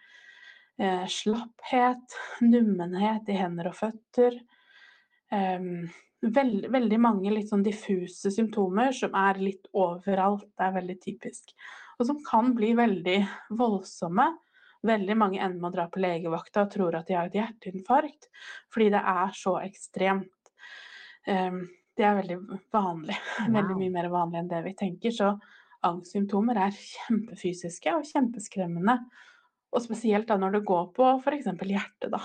Eh, 0.79 1.05
slapphet, 1.12 2.17
nummenhet 2.46 3.27
i 3.27 3.39
hender 3.39 3.72
og 3.72 3.79
føtter. 3.79 4.38
Veld, 5.27 6.67
veldig 6.72 6.98
mange 7.03 7.31
litt 7.34 7.50
sånn 7.51 7.65
diffuse 7.65 8.31
symptomer 8.31 8.93
som 8.96 9.13
er 9.17 9.41
litt 9.41 9.67
overalt. 9.75 10.48
Det 10.55 10.63
er 10.69 10.77
veldig 10.77 10.96
typisk. 11.03 11.51
Og 12.00 12.07
som 12.07 12.22
kan 12.24 12.53
bli 12.55 12.72
veldig 12.77 13.17
voldsomme 13.60 14.29
Veldig 14.88 15.17
mange 15.20 15.41
ender 15.41 15.60
med 15.60 15.70
å 15.72 15.75
dra 15.75 15.88
på 15.91 16.01
legevakta 16.01 16.65
og 16.65 16.72
tror 16.74 16.98
at 17.00 17.10
de 17.10 17.17
har 17.17 17.29
et 17.29 17.38
hjerteinfarkt, 17.39 18.29
fordi 18.74 18.89
det 18.94 19.03
er 19.13 19.36
så 19.36 19.58
ekstremt. 19.62 20.51
Um, 21.27 21.65
det 21.98 22.06
er 22.06 22.17
veldig 22.22 22.41
vanlig. 22.74 23.17
Wow. 23.38 23.53
Veldig 23.53 23.77
mye 23.79 23.94
mer 23.94 24.10
vanlig 24.13 24.41
enn 24.41 24.51
det 24.51 24.63
vi 24.65 24.74
tenker. 24.77 25.13
Så 25.13 25.32
angstsymptomer 25.88 26.60
er 26.62 26.75
kjempefysiske 26.75 27.94
og 27.98 28.08
kjempeskremmende. 28.08 28.98
Og 29.75 29.84
spesielt 29.84 30.27
da 30.29 30.38
når 30.39 30.58
det 30.58 30.65
går 30.67 30.89
på 30.96 31.12
f.eks. 31.20 31.50
hjertet. 31.51 32.13
Da. 32.13 32.22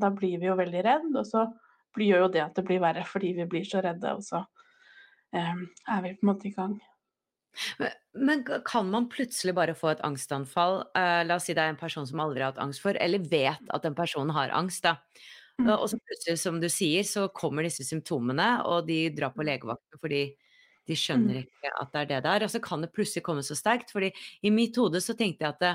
da 0.00 0.10
blir 0.14 0.38
vi 0.40 0.48
jo 0.48 0.56
veldig 0.58 0.82
redd, 0.86 1.10
og 1.12 1.26
så 1.28 1.46
gjør 2.00 2.26
jo 2.26 2.32
det 2.34 2.42
at 2.44 2.56
det 2.58 2.66
blir 2.66 2.82
verre 2.82 3.04
fordi 3.06 3.32
vi 3.36 3.46
blir 3.50 3.66
så 3.68 3.82
redde, 3.84 4.16
og 4.16 4.24
så 4.24 4.40
um, 5.34 5.64
er 5.94 6.02
vi 6.04 6.14
på 6.16 6.24
en 6.24 6.30
måte 6.32 6.48
i 6.50 6.54
gang. 6.54 6.74
Men 8.14 8.44
kan 8.66 8.90
man 8.90 9.08
plutselig 9.12 9.54
bare 9.56 9.76
få 9.78 9.92
et 9.92 10.02
angstanfall? 10.06 10.82
Uh, 10.96 11.22
la 11.26 11.38
oss 11.38 11.48
si 11.48 11.56
det 11.56 11.62
er 11.62 11.74
en 11.74 11.80
person 11.80 12.06
som 12.08 12.22
aldri 12.24 12.42
har 12.44 12.52
hatt 12.52 12.62
angst 12.62 12.82
for, 12.84 12.98
eller 13.00 13.22
vet 13.30 13.74
at 13.74 13.88
en 13.88 13.96
person 13.98 14.30
har 14.34 14.54
angst, 14.54 14.84
da. 14.86 14.98
Mm. 15.60 15.70
Og 15.76 15.86
så 15.92 15.98
plutselig, 16.02 16.40
som 16.42 16.58
du 16.58 16.66
sier, 16.72 17.06
så 17.06 17.28
kommer 17.34 17.66
disse 17.66 17.86
symptomene, 17.86 18.48
og 18.66 18.88
de 18.88 19.06
drar 19.14 19.34
på 19.36 19.46
legevakten 19.46 20.00
fordi 20.02 20.24
de 20.84 20.96
skjønner 20.98 21.40
mm. 21.40 21.44
ikke 21.46 21.72
at 21.80 21.92
det 21.92 22.00
er 22.00 22.08
det 22.10 22.22
det 22.24 22.32
er. 22.32 22.46
Og 22.46 22.52
så 22.52 22.60
kan 22.64 22.84
det 22.84 22.92
plutselig 22.94 23.24
komme 23.24 23.44
så 23.46 23.56
sterkt. 23.56 23.92
fordi 23.94 24.10
i 24.42 24.52
mitt 24.52 24.76
hode 24.76 25.00
så 25.00 25.16
tenkte 25.16 25.46
jeg 25.46 25.54
at 25.54 25.62
det, 25.62 25.74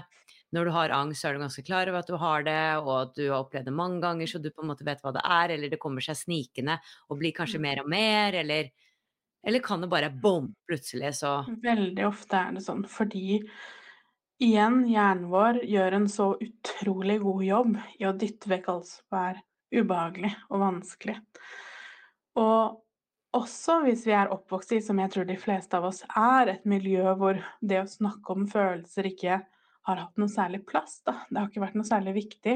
når 0.56 0.66
du 0.66 0.74
har 0.74 0.94
angst, 0.94 1.22
så 1.22 1.30
er 1.30 1.38
du 1.38 1.44
ganske 1.44 1.64
klar 1.66 1.90
over 1.90 2.02
at 2.02 2.10
du 2.10 2.18
har 2.18 2.44
det, 2.46 2.62
og 2.82 2.94
at 3.04 3.16
du 3.18 3.24
har 3.28 3.40
opplevd 3.44 3.70
det 3.70 3.76
mange 3.76 4.02
ganger, 4.02 4.28
så 4.28 4.42
du 4.42 4.50
på 4.50 4.64
en 4.64 4.72
måte 4.72 4.86
vet 4.86 5.02
hva 5.06 5.14
det 5.14 5.24
er, 5.24 5.56
eller 5.56 5.72
det 5.72 5.82
kommer 5.82 6.04
seg 6.04 6.18
snikende 6.18 6.80
og 7.10 7.20
blir 7.22 7.36
kanskje 7.38 7.62
mm. 7.62 7.68
mer 7.68 7.84
og 7.84 7.92
mer, 7.94 8.40
eller 8.42 8.72
eller 9.48 9.64
kan 9.64 9.82
det 9.82 9.90
bare 9.92 10.10
bom, 10.10 10.52
plutselig 10.68 11.14
så 11.22 11.40
Veldig 11.64 12.08
ofte 12.08 12.40
er 12.40 12.58
det 12.58 12.64
sånn, 12.66 12.84
fordi 12.90 13.40
igjen, 14.40 14.82
hjernen 14.88 15.30
vår 15.32 15.62
gjør 15.68 15.98
en 15.98 16.10
så 16.12 16.34
utrolig 16.44 17.20
god 17.24 17.46
jobb 17.48 17.80
i 18.00 18.08
å 18.08 18.16
dytte 18.16 18.52
vekk 18.52 18.70
alt 18.74 18.92
som 18.92 19.20
er 19.22 19.42
ubehagelig 19.76 20.32
og 20.50 20.64
vanskelig. 20.64 21.18
Og 22.40 22.80
også 23.38 23.82
hvis 23.86 24.06
vi 24.08 24.16
er 24.18 24.32
oppvokst 24.34 24.74
i, 24.74 24.82
som 24.82 25.00
jeg 25.02 25.14
tror 25.14 25.28
de 25.30 25.38
fleste 25.40 25.78
av 25.78 25.90
oss 25.92 26.02
er, 26.08 26.56
et 26.56 26.66
miljø 26.70 27.14
hvor 27.20 27.40
det 27.62 27.84
å 27.84 27.90
snakke 27.90 28.34
om 28.36 28.48
følelser 28.50 29.12
ikke 29.12 29.42
har 29.90 30.02
hatt 30.04 30.18
noe 30.22 30.32
særlig 30.32 30.64
plass, 30.70 31.00
da. 31.06 31.22
Det 31.30 31.40
har 31.40 31.52
ikke 31.52 31.64
vært 31.64 31.78
noe 31.78 31.88
særlig 31.88 32.16
viktig. 32.18 32.56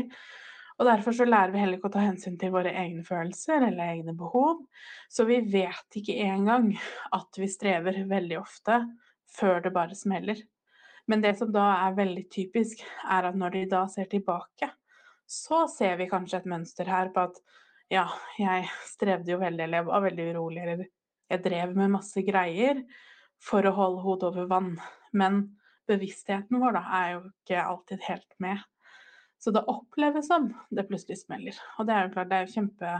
Og 0.83 0.89
derfor 0.89 1.15
så 1.15 1.23
lærer 1.23 1.53
vi 1.53 1.61
heller 1.61 1.77
ikke 1.77 1.87
å 1.87 1.93
ta 1.93 2.01
hensyn 2.03 2.33
til 2.35 2.51
våre 2.51 2.73
egne 2.75 3.05
følelser 3.07 3.63
eller 3.69 3.93
egne 3.93 4.11
behov. 4.19 4.65
Så 5.07 5.23
vi 5.29 5.37
vet 5.47 5.95
ikke 5.95 6.17
engang 6.25 6.73
at 7.15 7.39
vi 7.39 7.47
strever 7.47 8.01
veldig 8.09 8.35
ofte 8.41 8.81
før 9.31 9.61
det 9.63 9.71
bare 9.71 9.95
smeller. 9.95 10.41
Men 11.07 11.23
det 11.23 11.37
som 11.39 11.53
da 11.55 11.69
er 11.85 11.95
veldig 11.95 12.25
typisk, 12.35 12.83
er 13.07 13.29
at 13.29 13.39
når 13.39 13.55
de 13.55 13.61
da 13.71 13.85
ser 13.93 14.11
tilbake, 14.11 14.67
så 15.23 15.61
ser 15.71 15.95
vi 16.01 16.09
kanskje 16.11 16.41
et 16.41 16.51
mønster 16.51 16.91
her 16.91 17.13
på 17.15 17.29
at 17.29 17.39
ja, 17.91 18.03
jeg 18.35 18.67
strevde 18.91 19.31
jo 19.31 19.39
veldig, 19.39 19.63
eller 19.63 19.79
jeg 19.79 19.87
var 19.87 20.05
veldig 20.09 20.27
urolig, 20.33 20.65
eller 20.65 20.85
jeg 21.31 21.43
drev 21.47 21.79
med 21.79 21.95
masse 21.95 22.27
greier 22.27 22.83
for 23.39 23.63
å 23.63 23.75
holde 23.79 24.03
hodet 24.03 24.33
over 24.33 24.51
vann. 24.51 24.73
Men 25.15 25.45
bevisstheten 25.87 26.59
vår 26.59 26.75
da 26.75 26.85
er 26.99 27.09
jo 27.15 27.25
ikke 27.29 27.65
alltid 27.71 28.07
helt 28.11 28.39
med. 28.43 28.67
Så 29.43 29.51
det 29.51 29.65
oppleves 29.67 30.27
som 30.27 30.45
det 30.71 30.85
plutselig 30.87 31.17
smeller. 31.19 31.57
Og 31.75 31.87
det 31.87 31.95
er 31.95 32.05
jo 32.05 32.13
klart, 32.13 32.29
det 32.31 32.37
er 32.37 32.45
jo 32.45 32.53
kjempe, 32.53 32.91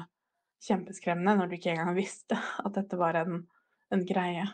kjempeskremmende 0.67 1.37
når 1.39 1.47
du 1.47 1.55
ikke 1.55 1.71
engang 1.71 1.95
visste 1.95 2.35
at 2.65 2.75
dette 2.75 2.99
var 2.99 3.15
en, 3.21 3.45
en 3.95 4.03
greie. 4.07 4.49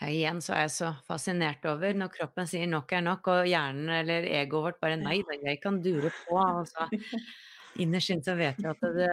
Ja, 0.00 0.08
igjen 0.08 0.42
så 0.44 0.54
er 0.56 0.66
jeg 0.66 0.74
så 0.74 0.90
fascinert 1.08 1.64
over 1.68 1.96
når 1.96 2.12
kroppen 2.12 2.48
sier 2.48 2.68
nok 2.68 2.92
er 2.96 3.04
nok, 3.04 3.28
og 3.32 3.48
hjernen 3.48 3.90
eller 3.98 4.28
egoet 4.28 4.70
vårt 4.70 4.82
bare 4.84 5.00
nei 5.00 5.18
da, 5.24 5.36
jeg 5.40 5.60
kan 5.62 5.80
dure 5.84 6.12
på. 6.20 6.36
Altså, 6.40 6.88
så 6.92 7.22
innerst 7.84 8.12
inne 8.12 8.28
så 8.28 8.36
vet 8.36 8.60
vi 8.60 8.70
at 8.72 8.86
det, 8.96 9.10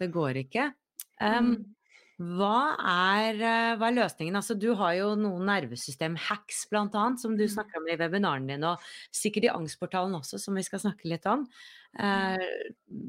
det 0.00 0.10
går 0.12 0.42
ikke. 0.44 0.70
Um, 1.20 1.54
hva 2.16 2.76
er, 2.80 3.36
eh, 3.44 3.74
hva 3.76 3.90
er, 3.90 3.96
løsningen? 3.98 4.38
Altså, 4.38 4.54
du 4.56 4.70
har 4.78 4.94
jo 4.96 5.10
noen 5.20 5.44
nervesystem-hacks 5.50 6.62
annet, 6.72 7.20
som 7.20 7.34
du 7.36 7.44
mm. 7.44 7.50
snakker 7.52 7.76
om 7.76 7.88
i 7.92 7.96
webinaren 8.00 8.46
din, 8.48 8.64
og 8.64 8.80
sikkert 9.12 9.44
i 9.44 9.52
Angstportalen 9.52 10.16
også, 10.16 10.40
som 10.40 10.56
vi 10.56 10.64
skal 10.64 10.80
snakke 10.80 11.10
litt 11.10 11.26
om. 11.28 11.44
Uh, 11.96 12.40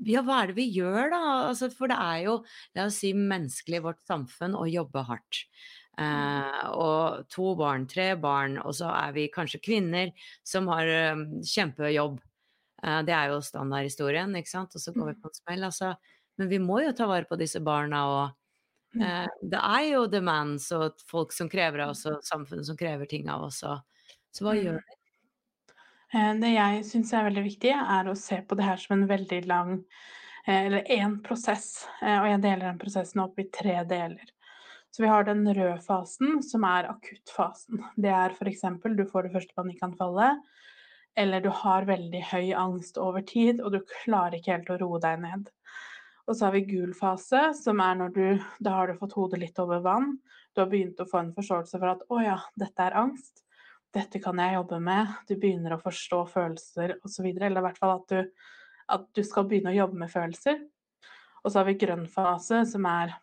ja, 0.08 0.20
hva 0.24 0.42
er 0.42 0.52
det 0.52 0.58
vi 0.60 0.68
gjør, 0.76 1.14
da? 1.14 1.22
Altså, 1.48 1.70
for 1.72 1.88
det 1.88 1.96
er 2.04 2.26
jo, 2.26 2.34
la 2.76 2.88
oss 2.90 3.00
si, 3.00 3.14
menneskelig 3.16 3.80
i 3.80 3.86
vårt 3.86 4.04
samfunn 4.08 4.58
å 4.60 4.68
jobbe 4.68 5.04
hardt. 5.08 5.46
Uh, 5.98 6.68
og 6.76 7.30
to 7.32 7.54
barn, 7.58 7.86
tre 7.88 8.10
barn, 8.20 8.58
og 8.60 8.76
så 8.76 8.90
er 8.92 9.16
vi 9.16 9.30
kanskje 9.32 9.62
kvinner 9.64 10.12
som 10.46 10.68
har 10.74 10.92
um, 11.16 11.24
kjempejobb. 11.48 12.20
Uh, 12.84 13.00
det 13.08 13.16
er 13.16 13.32
jo 13.32 13.40
standardhistorien, 13.40 14.36
ikke 14.36 14.52
sant, 14.52 14.76
og 14.76 14.84
så 14.84 14.92
går 14.92 15.14
vi 15.14 15.16
på 15.24 15.32
en 15.32 15.40
smell. 15.40 15.64
Altså. 15.72 15.94
Men 16.38 16.52
vi 16.52 16.60
må 16.60 16.82
jo 16.84 16.92
ta 16.92 17.08
vare 17.08 17.30
på 17.30 17.40
disse 17.40 17.64
barna 17.64 18.04
og. 18.12 18.36
Eh, 19.02 19.28
det 19.42 19.60
er 19.60 19.88
jo 19.92 20.06
demens 20.12 20.70
og 20.76 21.02
folk 21.10 21.34
som 21.36 21.50
krever 21.52 21.86
av 21.86 21.94
oss, 21.94 22.06
og 22.10 22.24
samfunnet 22.26 22.68
som 22.70 22.78
krever 22.80 23.10
ting 23.10 23.30
av 23.32 23.48
oss. 23.50 23.64
Så 23.64 24.46
hva 24.46 24.56
gjør 24.58 24.80
vi? 24.80 24.98
Eh, 26.16 26.32
det 26.42 26.54
jeg 26.54 26.86
syns 26.88 27.14
er 27.14 27.28
veldig 27.28 27.44
viktig, 27.50 27.74
er 27.78 28.10
å 28.10 28.16
se 28.18 28.40
på 28.48 28.58
det 28.58 28.68
her 28.68 28.82
som 28.82 28.98
en 28.98 29.10
veldig 29.10 29.44
lang 29.50 29.76
eh, 30.48 30.66
Eller 30.66 30.88
én 30.94 31.20
prosess. 31.24 31.88
Og 32.02 32.28
jeg 32.32 32.42
deler 32.46 32.70
den 32.70 32.82
prosessen 32.82 33.24
opp 33.26 33.40
i 33.40 33.50
tre 33.52 33.82
deler. 33.90 34.34
Så 34.92 35.04
vi 35.04 35.10
har 35.12 35.28
den 35.28 35.44
røde 35.46 35.82
fasen, 35.84 36.40
som 36.42 36.64
er 36.66 36.88
akuttfasen. 36.90 37.84
Det 38.00 38.10
er 38.10 38.34
f.eks. 38.34 38.64
du 38.96 39.04
får 39.06 39.28
det 39.28 39.34
første 39.36 39.54
panikkanfallet, 39.60 40.40
eller 41.20 41.44
du 41.44 41.50
har 41.54 41.86
veldig 41.86 42.22
høy 42.32 42.54
angst 42.58 42.98
over 42.98 43.22
tid, 43.22 43.60
og 43.62 43.76
du 43.76 43.82
klarer 43.92 44.40
ikke 44.40 44.56
helt 44.56 44.72
å 44.74 44.80
roe 44.82 45.02
deg 45.04 45.20
ned. 45.22 45.52
Og 46.28 46.36
så 46.36 46.46
har 46.46 46.56
vi 46.58 46.66
gul 46.68 46.92
fase, 46.96 47.54
som 47.56 47.80
er 47.80 47.96
når 47.96 48.14
du 48.16 48.24
Da 48.64 48.76
har 48.76 48.88
du 48.88 49.00
fått 49.00 49.16
hodet 49.16 49.40
litt 49.40 49.60
over 49.64 49.80
vann. 49.84 50.18
Du 50.54 50.62
har 50.62 50.70
begynt 50.72 51.00
å 51.00 51.08
få 51.08 51.22
en 51.22 51.34
forståelse 51.36 51.80
for 51.80 51.94
at 51.94 52.04
å 52.12 52.22
ja, 52.24 52.40
dette 52.60 52.84
er 52.84 52.98
angst. 53.00 53.44
Dette 53.96 54.20
kan 54.20 54.40
jeg 54.42 54.58
jobbe 54.58 54.80
med. 54.84 55.14
Du 55.30 55.38
begynner 55.40 55.76
å 55.76 55.82
forstå 55.82 56.26
følelser 56.34 56.98
osv. 57.08 57.30
Eller 57.30 57.62
i 57.62 57.66
hvert 57.70 57.80
fall 57.80 57.96
at 57.96 58.12
du, 58.12 58.50
at 58.92 59.08
du 59.16 59.24
skal 59.24 59.48
begynne 59.48 59.72
å 59.72 59.78
jobbe 59.78 60.02
med 60.04 60.12
følelser. 60.12 60.60
Og 61.44 61.52
så 61.52 61.62
har 61.62 61.70
vi 61.70 61.78
grønn 61.80 62.08
fase, 62.12 62.66
som 62.68 62.86
er 62.92 63.16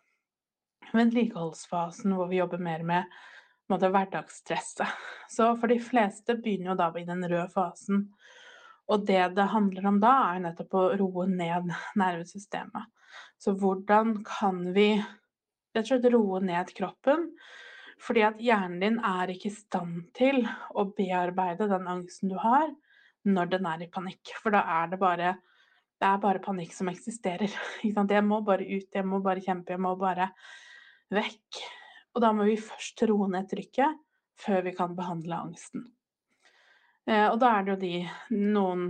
vedlikeholdsfasen, 0.95 2.15
hvor 2.17 2.31
vi 2.31 2.39
jobber 2.39 2.63
mer 2.63 2.81
med 2.87 3.15
måte, 3.69 3.91
hverdagsstresset. 3.93 5.05
Så 5.29 5.51
for 5.59 5.69
de 5.69 5.77
fleste 5.81 6.37
begynner 6.39 6.71
jo 6.73 6.79
da 6.79 6.89
i 6.97 7.05
den 7.05 7.21
røde 7.25 7.47
fasen. 7.53 8.07
Og 8.89 9.05
det 9.05 9.21
det 9.37 9.47
handler 9.53 9.89
om 9.89 10.01
da, 10.01 10.13
er 10.33 10.43
nettopp 10.43 10.77
å 10.77 10.89
roe 10.97 11.25
ned 11.29 11.71
nervesystemet. 11.97 12.91
Så 13.37 13.53
hvordan 13.59 14.19
kan 14.25 14.61
vi 14.75 14.93
rett 14.97 15.83
og 15.83 15.89
slett 15.89 16.09
roe 16.13 16.41
ned 16.43 16.71
kroppen? 16.77 17.29
Fordi 18.01 18.25
at 18.27 18.41
hjernen 18.43 18.81
din 18.81 18.97
er 18.99 19.31
ikke 19.31 19.49
i 19.49 19.55
stand 19.55 20.09
til 20.17 20.43
å 20.75 20.87
bearbeide 20.97 21.69
den 21.71 21.87
angsten 21.89 22.31
du 22.33 22.37
har, 22.41 22.67
når 23.25 23.51
den 23.55 23.67
er 23.69 23.85
i 23.85 23.89
panikk. 23.91 24.35
For 24.41 24.53
da 24.53 24.63
er 24.81 24.91
det 24.91 24.99
bare, 25.01 25.33
det 26.01 26.09
er 26.09 26.21
bare 26.23 26.43
panikk 26.43 26.75
som 26.75 26.91
eksisterer. 26.91 27.51
Jeg 27.83 28.25
må 28.27 28.41
bare 28.45 28.67
ut, 28.67 28.89
jeg 28.91 29.07
må 29.07 29.21
bare 29.23 29.43
kjempe, 29.43 29.73
jeg 29.75 29.81
må 29.81 29.95
bare 29.99 30.29
vekk. 31.13 31.61
Og 32.15 32.23
da 32.23 32.31
må 32.35 32.47
vi 32.47 32.55
først 32.59 33.03
roe 33.09 33.27
ned 33.31 33.47
trykket 33.51 34.01
før 34.39 34.63
vi 34.65 34.73
kan 34.75 34.95
behandle 34.95 35.37
angsten. 35.47 35.85
Eh, 37.07 37.27
og 37.29 37.39
da 37.41 37.51
er 37.55 37.65
det 37.65 37.73
jo 37.73 37.81
de 37.83 38.45
noen 38.53 38.87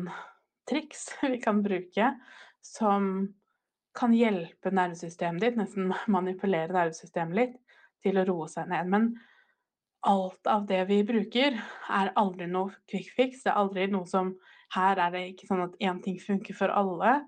triks 0.70 1.10
vi 1.34 1.40
kan 1.42 1.62
bruke 1.66 2.14
som 2.66 3.28
kan 3.96 4.14
hjelpe 4.16 4.72
nervesystemet 4.74 5.44
ditt, 5.44 5.60
nesten 5.60 5.94
manipulere 6.16 6.74
nervesystemet 6.74 7.40
litt, 7.40 7.56
til 8.06 8.20
å 8.22 8.26
roe 8.28 8.50
seg 8.52 8.70
ned. 8.70 8.92
Men 8.92 9.08
alt 10.06 10.48
av 10.52 10.68
det 10.70 10.84
vi 10.90 11.00
bruker, 11.08 11.56
er 11.90 12.12
aldri 12.20 12.48
noe 12.50 12.76
quick 12.90 13.10
fix. 13.16 13.42
Det 13.44 13.54
er 13.54 13.62
aldri 13.64 13.88
noe 13.92 14.10
som 14.10 14.36
Her 14.76 14.98
er 15.00 15.12
det 15.14 15.20
ikke 15.30 15.46
sånn 15.48 15.62
at 15.62 15.76
én 15.80 16.00
ting 16.04 16.16
funker 16.20 16.56
for 16.58 16.74
alle. 16.74 17.20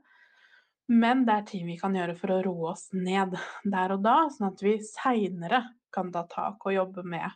Men 0.89 1.21
det 1.27 1.35
er 1.35 1.43
ting 1.47 1.67
vi 1.67 1.75
kan 1.79 1.93
gjøre 1.95 2.15
for 2.17 2.33
å 2.33 2.39
roe 2.43 2.71
oss 2.71 2.87
ned 2.95 3.35
der 3.63 3.93
og 3.93 4.01
da, 4.03 4.15
sånn 4.33 4.49
at 4.49 4.63
vi 4.65 4.73
seinere 4.83 5.61
kan 5.93 6.09
ta 6.11 6.23
tak 6.27 6.65
og 6.65 6.73
jobbe 6.73 7.03
med, 7.07 7.29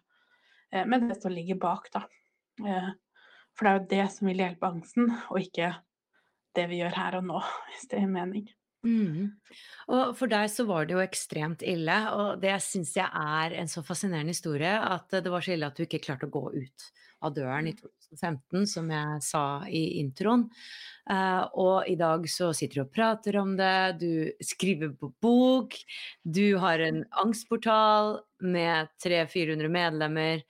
eh, 0.71 0.85
med 0.85 1.07
det 1.07 1.19
som 1.21 1.31
ligger 1.31 1.59
bak, 1.61 1.89
da. 1.93 2.01
Eh, 2.65 2.89
for 3.55 3.67
det 3.67 3.71
er 3.71 3.79
jo 3.79 3.89
det 3.93 4.11
som 4.15 4.27
vil 4.27 4.43
hjelpe 4.43 4.67
angsten, 4.67 5.11
og 5.29 5.39
ikke 5.39 5.69
det 6.55 6.67
vi 6.71 6.81
gjør 6.81 6.97
her 6.97 7.19
og 7.19 7.27
nå, 7.29 7.43
hvis 7.69 7.87
det 7.91 8.01
gir 8.01 8.11
mening. 8.11 8.49
Mm. 8.81 9.29
Og 9.93 10.15
for 10.17 10.31
deg 10.31 10.47
så 10.49 10.65
var 10.65 10.87
det 10.87 10.95
jo 10.95 11.03
ekstremt 11.03 11.61
ille, 11.61 11.97
og 12.17 12.41
det 12.41 12.55
syns 12.65 12.95
jeg 12.97 13.05
er 13.05 13.53
en 13.61 13.69
så 13.69 13.83
fascinerende 13.85 14.33
historie 14.33 14.73
at 14.73 15.13
det 15.21 15.29
var 15.29 15.45
så 15.45 15.53
ille 15.53 15.69
at 15.69 15.77
du 15.77 15.85
ikke 15.85 16.01
klarte 16.01 16.29
å 16.29 16.33
gå 16.33 16.47
ut 16.55 16.87
av 17.21 17.35
døren 17.35 17.69
i 17.69 17.75
2015, 17.77 18.65
som 18.69 18.89
jeg 18.91 19.21
sa 19.25 19.43
i 19.69 19.83
introen. 20.01 20.47
Uh, 21.09 21.43
og 21.59 21.89
i 21.89 21.95
dag 21.99 22.25
så 22.29 22.51
sitter 22.55 22.81
du 22.81 22.83
og 22.85 22.93
prater 22.93 23.37
om 23.41 23.53
det, 23.59 24.01
du 24.01 24.45
skriver 24.45 24.93
på 24.97 25.11
bok, 25.23 25.77
du 26.23 26.57
har 26.61 26.81
en 26.81 27.03
angstportal 27.23 28.19
med 28.41 28.89
300-400 29.03 29.71
medlemmer, 29.73 30.43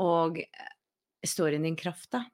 og 0.00 0.40
står 1.24 1.56
i 1.56 1.64
din 1.64 1.78
kraft, 1.78 2.10
da. 2.12 2.24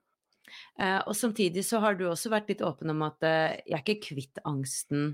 Uh, 0.79 0.99
og 1.05 1.15
samtidig 1.15 1.63
så 1.67 1.79
har 1.83 1.95
du 1.95 2.07
også 2.09 2.31
vært 2.33 2.49
litt 2.51 2.63
åpen 2.65 2.91
om 2.91 3.03
at 3.05 3.23
uh, 3.23 3.55
jeg 3.63 3.75
er 3.75 3.83
ikke 3.83 4.11
kvitt 4.11 4.39
angsten 4.47 5.13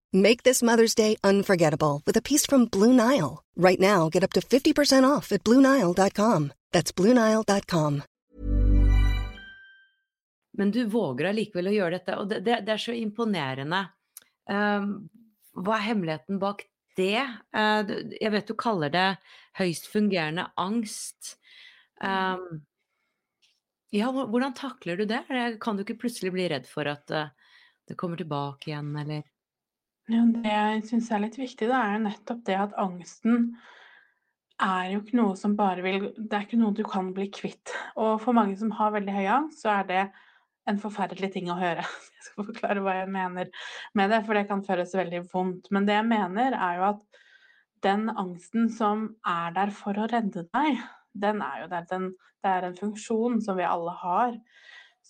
Make 0.13 0.43
this 0.43 0.61
Mother's 0.61 0.93
Day 0.93 1.15
unforgettable 1.23 2.01
with 2.05 2.17
a 2.17 2.21
piece 2.21 2.45
from 2.45 2.65
Blue 2.65 2.93
Nile. 2.93 3.43
Right 3.55 3.79
now, 3.79 4.09
get 4.09 4.23
up 4.23 4.33
to 4.33 4.41
50% 4.41 5.05
off 5.09 5.31
at 5.31 5.43
BlueNile.com. 5.43 6.51
That's 6.73 6.91
BlueNile.com. 6.91 8.01
Men 10.53 10.71
du 10.71 10.83
våger 10.85 11.29
allikevel 11.29 11.69
å 11.71 11.73
gjøre 11.77 11.95
dette, 11.95 12.17
og 12.19 12.27
det, 12.27 12.41
det, 12.43 12.57
det 12.67 12.73
er 12.73 12.81
så 12.83 12.91
imponerende. 12.91 13.85
Um, 14.51 15.07
hva 15.55 15.77
er 15.77 15.85
hemmeligheten 15.85 16.41
bak 16.43 16.65
det? 16.99 17.23
Uh, 17.55 18.11
jeg 18.19 18.33
vet 18.35 18.51
du 18.51 18.55
kaller 18.59 18.91
det 18.91 19.07
høyst 19.61 19.87
fungerende 19.93 20.49
angst. 20.59 21.37
Um, 22.03 22.65
ja, 23.95 24.11
hvordan 24.11 24.59
takler 24.59 24.99
du 24.99 25.07
det? 25.07 25.23
Kan 25.63 25.79
du 25.79 25.85
ikke 25.85 26.01
plutselig 26.03 26.35
bli 26.35 26.51
redd 26.51 26.67
for 26.67 26.91
at 26.91 27.15
uh, 27.15 27.31
det 27.87 27.95
kommer 27.95 28.19
tilbake 28.19 28.73
igjen, 28.73 28.91
eller? 28.99 29.23
Ja, 30.11 30.25
det 30.27 30.51
jeg 30.51 30.81
syns 30.89 31.11
er 31.13 31.21
litt 31.23 31.37
viktig, 31.39 31.69
det 31.69 31.77
er 31.77 32.01
nettopp 32.03 32.41
det 32.47 32.57
at 32.59 32.73
angsten 32.81 33.53
er 34.61 34.89
jo 34.91 34.99
ikke 35.01 35.17
noe 35.17 35.37
som 35.39 35.55
bare 35.57 35.83
vil 35.85 36.09
Det 36.17 36.35
er 36.35 36.43
ikke 36.45 36.59
noe 36.59 36.75
du 36.75 36.83
kan 36.85 37.13
bli 37.15 37.29
kvitt. 37.33 37.71
Og 37.95 38.19
for 38.21 38.35
mange 38.37 38.57
som 38.59 38.73
har 38.77 38.93
veldig 38.93 39.15
høy 39.15 39.29
angst, 39.37 39.63
så 39.63 39.71
er 39.79 39.87
det 39.89 40.01
en 40.69 40.79
forferdelig 40.81 41.31
ting 41.33 41.49
å 41.49 41.57
høre. 41.57 41.85
Jeg 42.17 42.27
skal 42.27 42.47
forklare 42.51 42.83
hva 42.85 42.99
jeg 42.99 43.09
mener 43.09 43.49
med 43.97 44.11
det, 44.13 44.19
for 44.27 44.37
det 44.37 44.45
kan 44.49 44.61
føles 44.65 44.93
veldig 44.93 45.23
vondt. 45.31 45.71
Men 45.73 45.87
det 45.87 45.95
jeg 45.95 46.05
mener, 46.05 46.53
er 46.53 46.75
jo 46.77 46.83
at 46.91 47.21
den 47.81 48.11
angsten 48.13 48.67
som 48.69 49.07
er 49.25 49.55
der 49.55 49.71
for 49.73 49.97
å 49.97 50.05
redde 50.11 50.43
deg, 50.53 50.83
den 51.17 51.41
er 51.41 51.63
jo 51.63 51.71
der. 51.71 51.87
Den, 51.89 52.05
det 52.45 52.51
er 52.51 52.67
en 52.67 52.77
funksjon 52.77 53.41
som 53.41 53.57
vi 53.57 53.65
alle 53.65 53.95
har, 54.03 54.37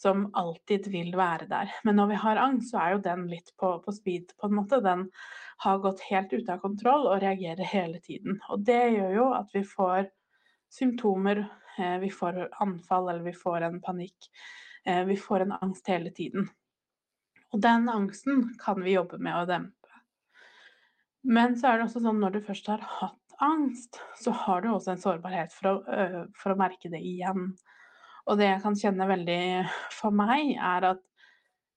som 0.02 0.24
alltid 0.34 0.88
vil 0.90 1.14
være 1.18 1.46
der. 1.50 1.70
Men 1.86 2.00
når 2.00 2.08
vi 2.10 2.16
har 2.24 2.40
angst, 2.42 2.72
så 2.72 2.80
er 2.82 2.96
jo 2.96 3.04
den 3.06 3.28
litt 3.30 3.52
på, 3.62 3.76
på 3.86 3.94
speed, 3.94 4.32
på 4.42 4.50
en 4.50 4.56
måte. 4.58 4.80
Den 4.82 5.06
har 5.62 5.82
gått 5.84 6.02
helt 6.08 6.34
ute 6.34 6.56
av 6.56 6.64
kontroll 6.64 7.06
og 7.06 7.22
reagerer 7.22 7.68
hele 7.70 8.02
tiden. 8.02 8.40
Og 8.50 8.64
det 8.66 8.80
gjør 8.96 9.14
jo 9.20 9.28
at 9.38 9.54
vi 9.54 9.62
får 9.68 10.10
symptomer, 10.74 11.44
eh, 11.78 12.00
vi 12.02 12.10
får 12.10 12.48
anfall 12.64 13.12
eller 13.12 13.28
vi 13.28 13.36
får 13.38 13.68
en 13.68 13.78
panikk. 13.84 14.32
Eh, 14.90 15.04
vi 15.06 15.20
får 15.22 15.46
en 15.46 15.54
angst 15.60 15.94
hele 15.94 16.10
tiden. 16.18 16.50
Og 17.54 17.62
den 17.62 17.90
angsten 17.92 18.48
kan 18.62 18.82
vi 18.82 18.96
jobbe 18.96 19.20
med 19.22 19.38
å 19.38 19.46
dempe. 19.46 20.02
Men 21.22 21.54
så 21.60 21.70
er 21.70 21.78
det 21.78 21.90
også 21.90 22.02
sånn 22.02 22.24
når 22.24 22.40
du 22.40 22.46
først 22.48 22.72
har 22.74 22.82
hatt 22.82 23.18
angst, 23.42 24.00
så 24.18 24.34
har 24.34 24.64
du 24.64 24.72
også 24.72 24.96
en 24.96 25.04
sårbarhet 25.04 25.54
for 25.54 25.76
å, 25.76 26.26
for 26.38 26.54
å 26.54 26.58
merke 26.58 26.90
det 26.90 27.02
igjen. 27.06 27.52
Og 28.30 28.38
det 28.40 28.50
jeg 28.50 28.62
kan 28.64 28.78
kjenne 28.78 29.08
veldig 29.10 29.44
for 29.96 30.14
meg, 30.16 30.54
er 30.56 30.92
at 30.94 31.06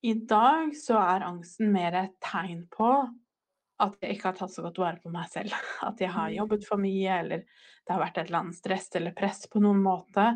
i 0.05 0.13
dag 0.29 0.75
så 0.77 0.99
er 1.01 1.25
angsten 1.25 1.71
mer 1.73 1.97
et 2.03 2.17
tegn 2.25 2.67
på 2.73 2.91
at 3.83 3.97
jeg 4.05 4.17
ikke 4.17 4.29
har 4.31 4.37
tatt 4.39 4.53
så 4.53 4.65
godt 4.67 4.81
vare 4.83 5.01
på 5.03 5.11
meg 5.13 5.31
selv. 5.33 5.55
At 5.89 6.01
jeg 6.01 6.13
har 6.15 6.29
mm. 6.31 6.37
jobbet 6.37 6.67
for 6.69 6.81
mye, 6.81 7.17
eller 7.25 7.41
det 7.45 7.91
har 7.91 8.03
vært 8.03 8.21
et 8.21 8.29
eller 8.29 8.45
annet 8.45 8.59
stress 8.59 8.87
eller 8.95 9.17
press 9.17 9.49
på 9.51 9.63
noen 9.65 9.81
måte 9.83 10.29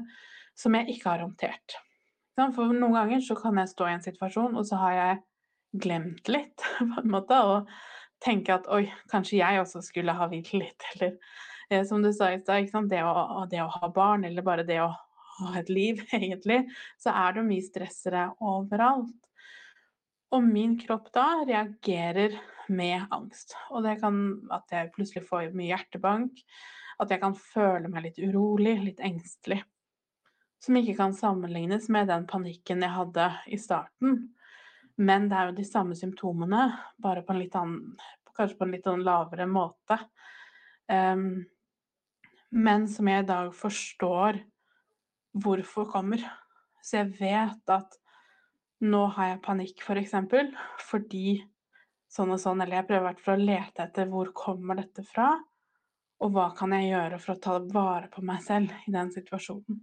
som 0.58 0.74
jeg 0.74 0.96
ikke 0.96 1.12
har 1.12 1.22
håndtert. 1.22 1.76
For 2.38 2.72
noen 2.74 2.96
ganger 2.96 3.22
så 3.24 3.36
kan 3.38 3.58
jeg 3.60 3.70
stå 3.70 3.86
i 3.86 3.94
en 3.96 4.04
situasjon, 4.04 4.56
og 4.58 4.66
så 4.66 4.78
har 4.82 4.96
jeg 4.96 5.20
glemt 5.84 6.30
litt, 6.30 6.66
på 6.78 7.04
en 7.04 7.14
måte. 7.14 7.38
og 7.38 7.70
tenke 8.24 8.56
at 8.56 8.66
oi, 8.74 8.88
kanskje 9.12 9.38
jeg 9.38 9.60
også 9.60 9.82
skulle 9.86 10.16
ha 10.16 10.26
hvilt 10.30 10.50
litt, 10.56 10.86
eller 10.94 11.14
eh, 11.70 11.84
som 11.86 12.02
du 12.02 12.10
sa 12.12 12.32
i 12.32 12.40
stad, 12.40 12.88
det, 12.90 13.04
det, 13.52 13.62
å 13.62 13.70
ha 13.76 13.92
barn, 13.94 14.26
eller 14.26 14.46
bare 14.46 14.66
det 14.66 14.80
å 14.82 14.90
ha 15.40 15.54
et 15.60 15.70
liv, 15.72 16.02
egentlig, 16.18 16.64
så 17.00 17.14
er 17.14 17.38
det 17.38 17.48
mye 17.48 17.64
stressere 17.64 18.28
overalt. 18.44 19.16
Og 20.34 20.44
min 20.44 20.76
kropp 20.80 21.08
da 21.14 21.44
reagerer 21.48 22.36
med 22.68 23.06
angst. 23.14 23.56
Og 23.72 23.84
det 23.86 23.96
kan 24.02 24.18
at 24.52 24.68
jeg 24.74 24.92
plutselig 24.92 25.24
får 25.28 25.54
mye 25.56 25.70
hjertebank, 25.70 26.42
at 26.98 27.12
jeg 27.14 27.22
kan 27.22 27.36
føle 27.38 27.88
meg 27.88 28.08
litt 28.08 28.20
urolig, 28.20 28.74
litt 28.82 29.00
engstelig. 29.04 29.62
Som 30.60 30.76
ikke 30.80 30.96
kan 30.98 31.14
sammenlignes 31.14 31.86
med 31.94 32.10
den 32.10 32.26
panikken 32.28 32.82
jeg 32.82 32.92
hadde 32.92 33.28
i 33.46 33.58
starten. 33.62 34.26
Men 34.98 35.28
det 35.30 35.38
er 35.38 35.50
jo 35.50 35.58
de 35.60 35.66
samme 35.66 35.96
symptomene, 35.96 36.64
bare 36.98 37.22
på 37.22 37.34
en 37.34 37.44
litt 37.44 37.58
annen 37.58 37.98
Kanskje 38.38 38.54
på 38.54 38.66
en 38.68 38.70
litt 38.70 38.84
lavere 39.02 39.48
måte. 39.50 39.96
Um, 40.86 41.40
men 42.54 42.84
som 42.86 43.08
jeg 43.10 43.24
i 43.24 43.26
dag 43.26 43.48
forstår 43.50 44.38
hvorfor 45.36 45.88
kommer. 45.90 46.22
Så 46.82 47.00
jeg 47.00 47.14
vet 47.18 47.72
at 47.74 47.98
nå 48.84 49.04
har 49.16 49.32
jeg 49.32 49.42
panikk, 49.44 49.76
f.eks. 49.80 49.86
For 49.88 50.00
eksempel, 50.00 50.52
fordi 50.88 51.38
sånn 52.08 52.32
og 52.32 52.40
sånn, 52.40 52.62
eller 52.62 52.80
jeg 52.80 52.88
prøver 52.88 53.04
i 53.04 53.08
hvert 53.10 53.24
fall 53.24 53.42
å 53.42 53.48
lete 53.50 53.84
etter 53.84 54.08
hvor 54.10 54.32
kommer 54.36 54.78
dette 54.78 55.04
fra, 55.06 55.32
og 56.18 56.32
hva 56.34 56.48
kan 56.56 56.72
jeg 56.74 56.90
gjøre 56.90 57.20
for 57.22 57.34
å 57.34 57.42
ta 57.42 57.58
vare 57.74 58.08
på 58.10 58.24
meg 58.26 58.42
selv 58.42 58.72
i 58.88 58.94
den 58.94 59.12
situasjonen. 59.14 59.82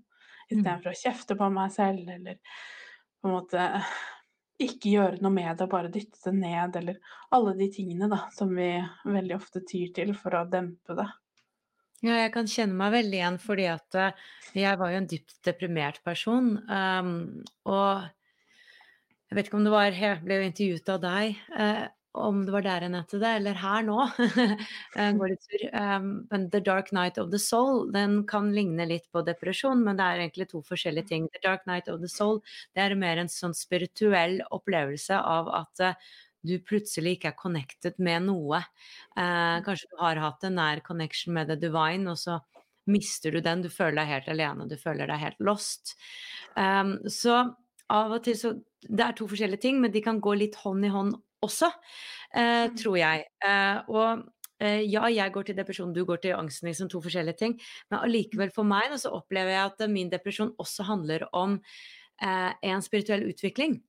Istedenfor 0.50 0.92
mm. 0.92 0.96
å 0.96 1.00
kjefte 1.00 1.38
på 1.40 1.50
meg 1.54 1.72
selv, 1.74 2.10
eller 2.12 2.40
på 3.22 3.30
en 3.30 3.36
måte 3.36 3.68
ikke 4.62 4.94
gjøre 4.94 5.20
noe 5.24 5.34
med 5.36 5.58
det 5.58 5.66
og 5.66 5.72
bare 5.74 5.92
dytte 5.92 6.20
det 6.28 6.34
ned, 6.38 6.76
eller 6.80 7.00
alle 7.36 7.56
de 7.60 7.70
tingene 7.74 8.10
da, 8.12 8.22
som 8.36 8.52
vi 8.56 8.70
veldig 9.04 9.36
ofte 9.36 9.64
tyr 9.68 9.92
til 9.96 10.14
for 10.18 10.38
å 10.40 10.46
dempe 10.50 10.96
det. 10.98 11.08
Ja, 12.04 12.18
jeg 12.20 12.32
kan 12.34 12.50
kjenne 12.50 12.76
meg 12.78 12.94
veldig 12.94 13.18
igjen, 13.18 13.38
fordi 13.42 13.66
at 13.72 13.98
uh, 13.98 14.26
jeg 14.56 14.80
var 14.82 14.92
jo 14.92 15.02
en 15.02 15.10
dypt 15.10 15.38
deprimert 15.48 16.02
person. 16.06 16.56
Um, 16.68 17.44
og 17.72 18.04
jeg 19.30 19.38
vet 19.38 19.48
ikke 19.48 19.60
om 19.60 19.68
det 19.68 19.74
var 19.74 19.96
Jeg 19.96 20.20
ble 20.24 20.40
jo 20.40 20.50
intervjuet 20.50 20.92
av 20.96 21.06
deg. 21.06 21.40
Uh, 21.56 21.86
om 22.16 22.46
det 22.48 22.54
var 22.54 22.64
der 22.64 22.86
jeg 22.86 22.96
etter 22.96 23.22
det, 23.22 23.32
eller 23.40 23.58
her 23.60 23.86
nå. 23.88 23.98
går 25.20 25.32
litt 25.32 25.48
tur. 25.50 25.66
Um, 25.76 26.10
men 26.32 26.50
The 26.54 26.62
Dark 26.64 26.92
Night 26.96 27.20
of 27.22 27.32
the 27.32 27.40
Soul 27.42 27.90
den 27.96 28.22
kan 28.30 28.52
ligne 28.56 28.88
litt 28.88 29.10
på 29.12 29.24
depresjon, 29.28 29.84
men 29.84 30.00
det 30.00 30.06
er 30.06 30.24
egentlig 30.24 30.50
to 30.52 30.62
forskjellige 30.66 31.12
ting. 31.12 31.28
The 31.34 31.44
Dark 31.44 31.66
Night 31.68 31.90
of 31.92 32.02
the 32.04 32.12
Soul 32.12 32.42
det 32.76 32.86
er 32.86 32.96
mer 33.00 33.22
en 33.22 33.32
sånn 33.32 33.56
spirituell 33.58 34.40
opplevelse 34.56 35.20
av 35.20 35.52
at 35.64 35.84
uh, 35.84 36.14
du 36.46 36.56
plutselig 36.64 37.18
ikke 37.18 37.34
er 37.34 37.40
connected 37.40 38.00
med 38.04 38.28
noe. 38.30 38.62
Eh, 39.18 39.58
kanskje 39.66 39.92
du 39.92 40.00
har 40.02 40.22
hatt 40.24 40.46
en 40.48 40.58
nær 40.60 40.84
connection 40.86 41.36
med 41.36 41.52
the 41.52 41.58
divine, 41.60 42.08
og 42.12 42.20
så 42.22 42.40
mister 42.92 43.34
du 43.34 43.42
den. 43.42 43.64
Du 43.66 43.70
føler 43.74 44.02
deg 44.02 44.12
helt 44.12 44.32
alene, 44.36 44.70
du 44.70 44.78
føler 44.80 45.10
deg 45.10 45.22
helt 45.22 45.42
lost. 45.44 45.96
Um, 46.56 46.98
så 47.12 47.42
av 47.94 48.16
og 48.16 48.24
til 48.26 48.38
så 48.40 48.56
Det 48.86 49.02
er 49.02 49.16
to 49.18 49.26
forskjellige 49.26 49.64
ting, 49.64 49.80
men 49.82 49.90
de 49.90 50.02
kan 50.06 50.20
gå 50.22 50.36
litt 50.38 50.56
hånd 50.62 50.86
i 50.86 50.92
hånd 50.94 51.16
også, 51.42 51.72
eh, 52.38 52.68
mm. 52.70 52.76
tror 52.78 52.98
jeg. 53.00 53.24
Eh, 53.42 53.80
og 53.90 54.22
eh, 54.62 54.84
ja, 54.86 55.08
jeg 55.10 55.34
går 55.34 55.48
til 55.48 55.58
depresjon, 55.58 55.94
du 55.94 56.04
går 56.06 56.22
til 56.22 56.36
angsten, 56.38 56.70
liksom 56.70 56.92
to 56.94 57.02
forskjellige 57.02 57.40
ting. 57.40 57.56
Men 57.90 58.04
allikevel 58.06 58.54
for 58.54 58.68
meg 58.70 58.94
så 59.02 59.10
opplever 59.18 59.56
jeg 59.56 59.72
at 59.72 59.82
min 59.90 60.12
depresjon 60.14 60.54
også 60.62 60.86
handler 60.86 61.26
om 61.34 61.58
eh, 61.58 62.52
en 62.62 62.86
spirituell 62.86 63.26
utvikling. 63.32 63.80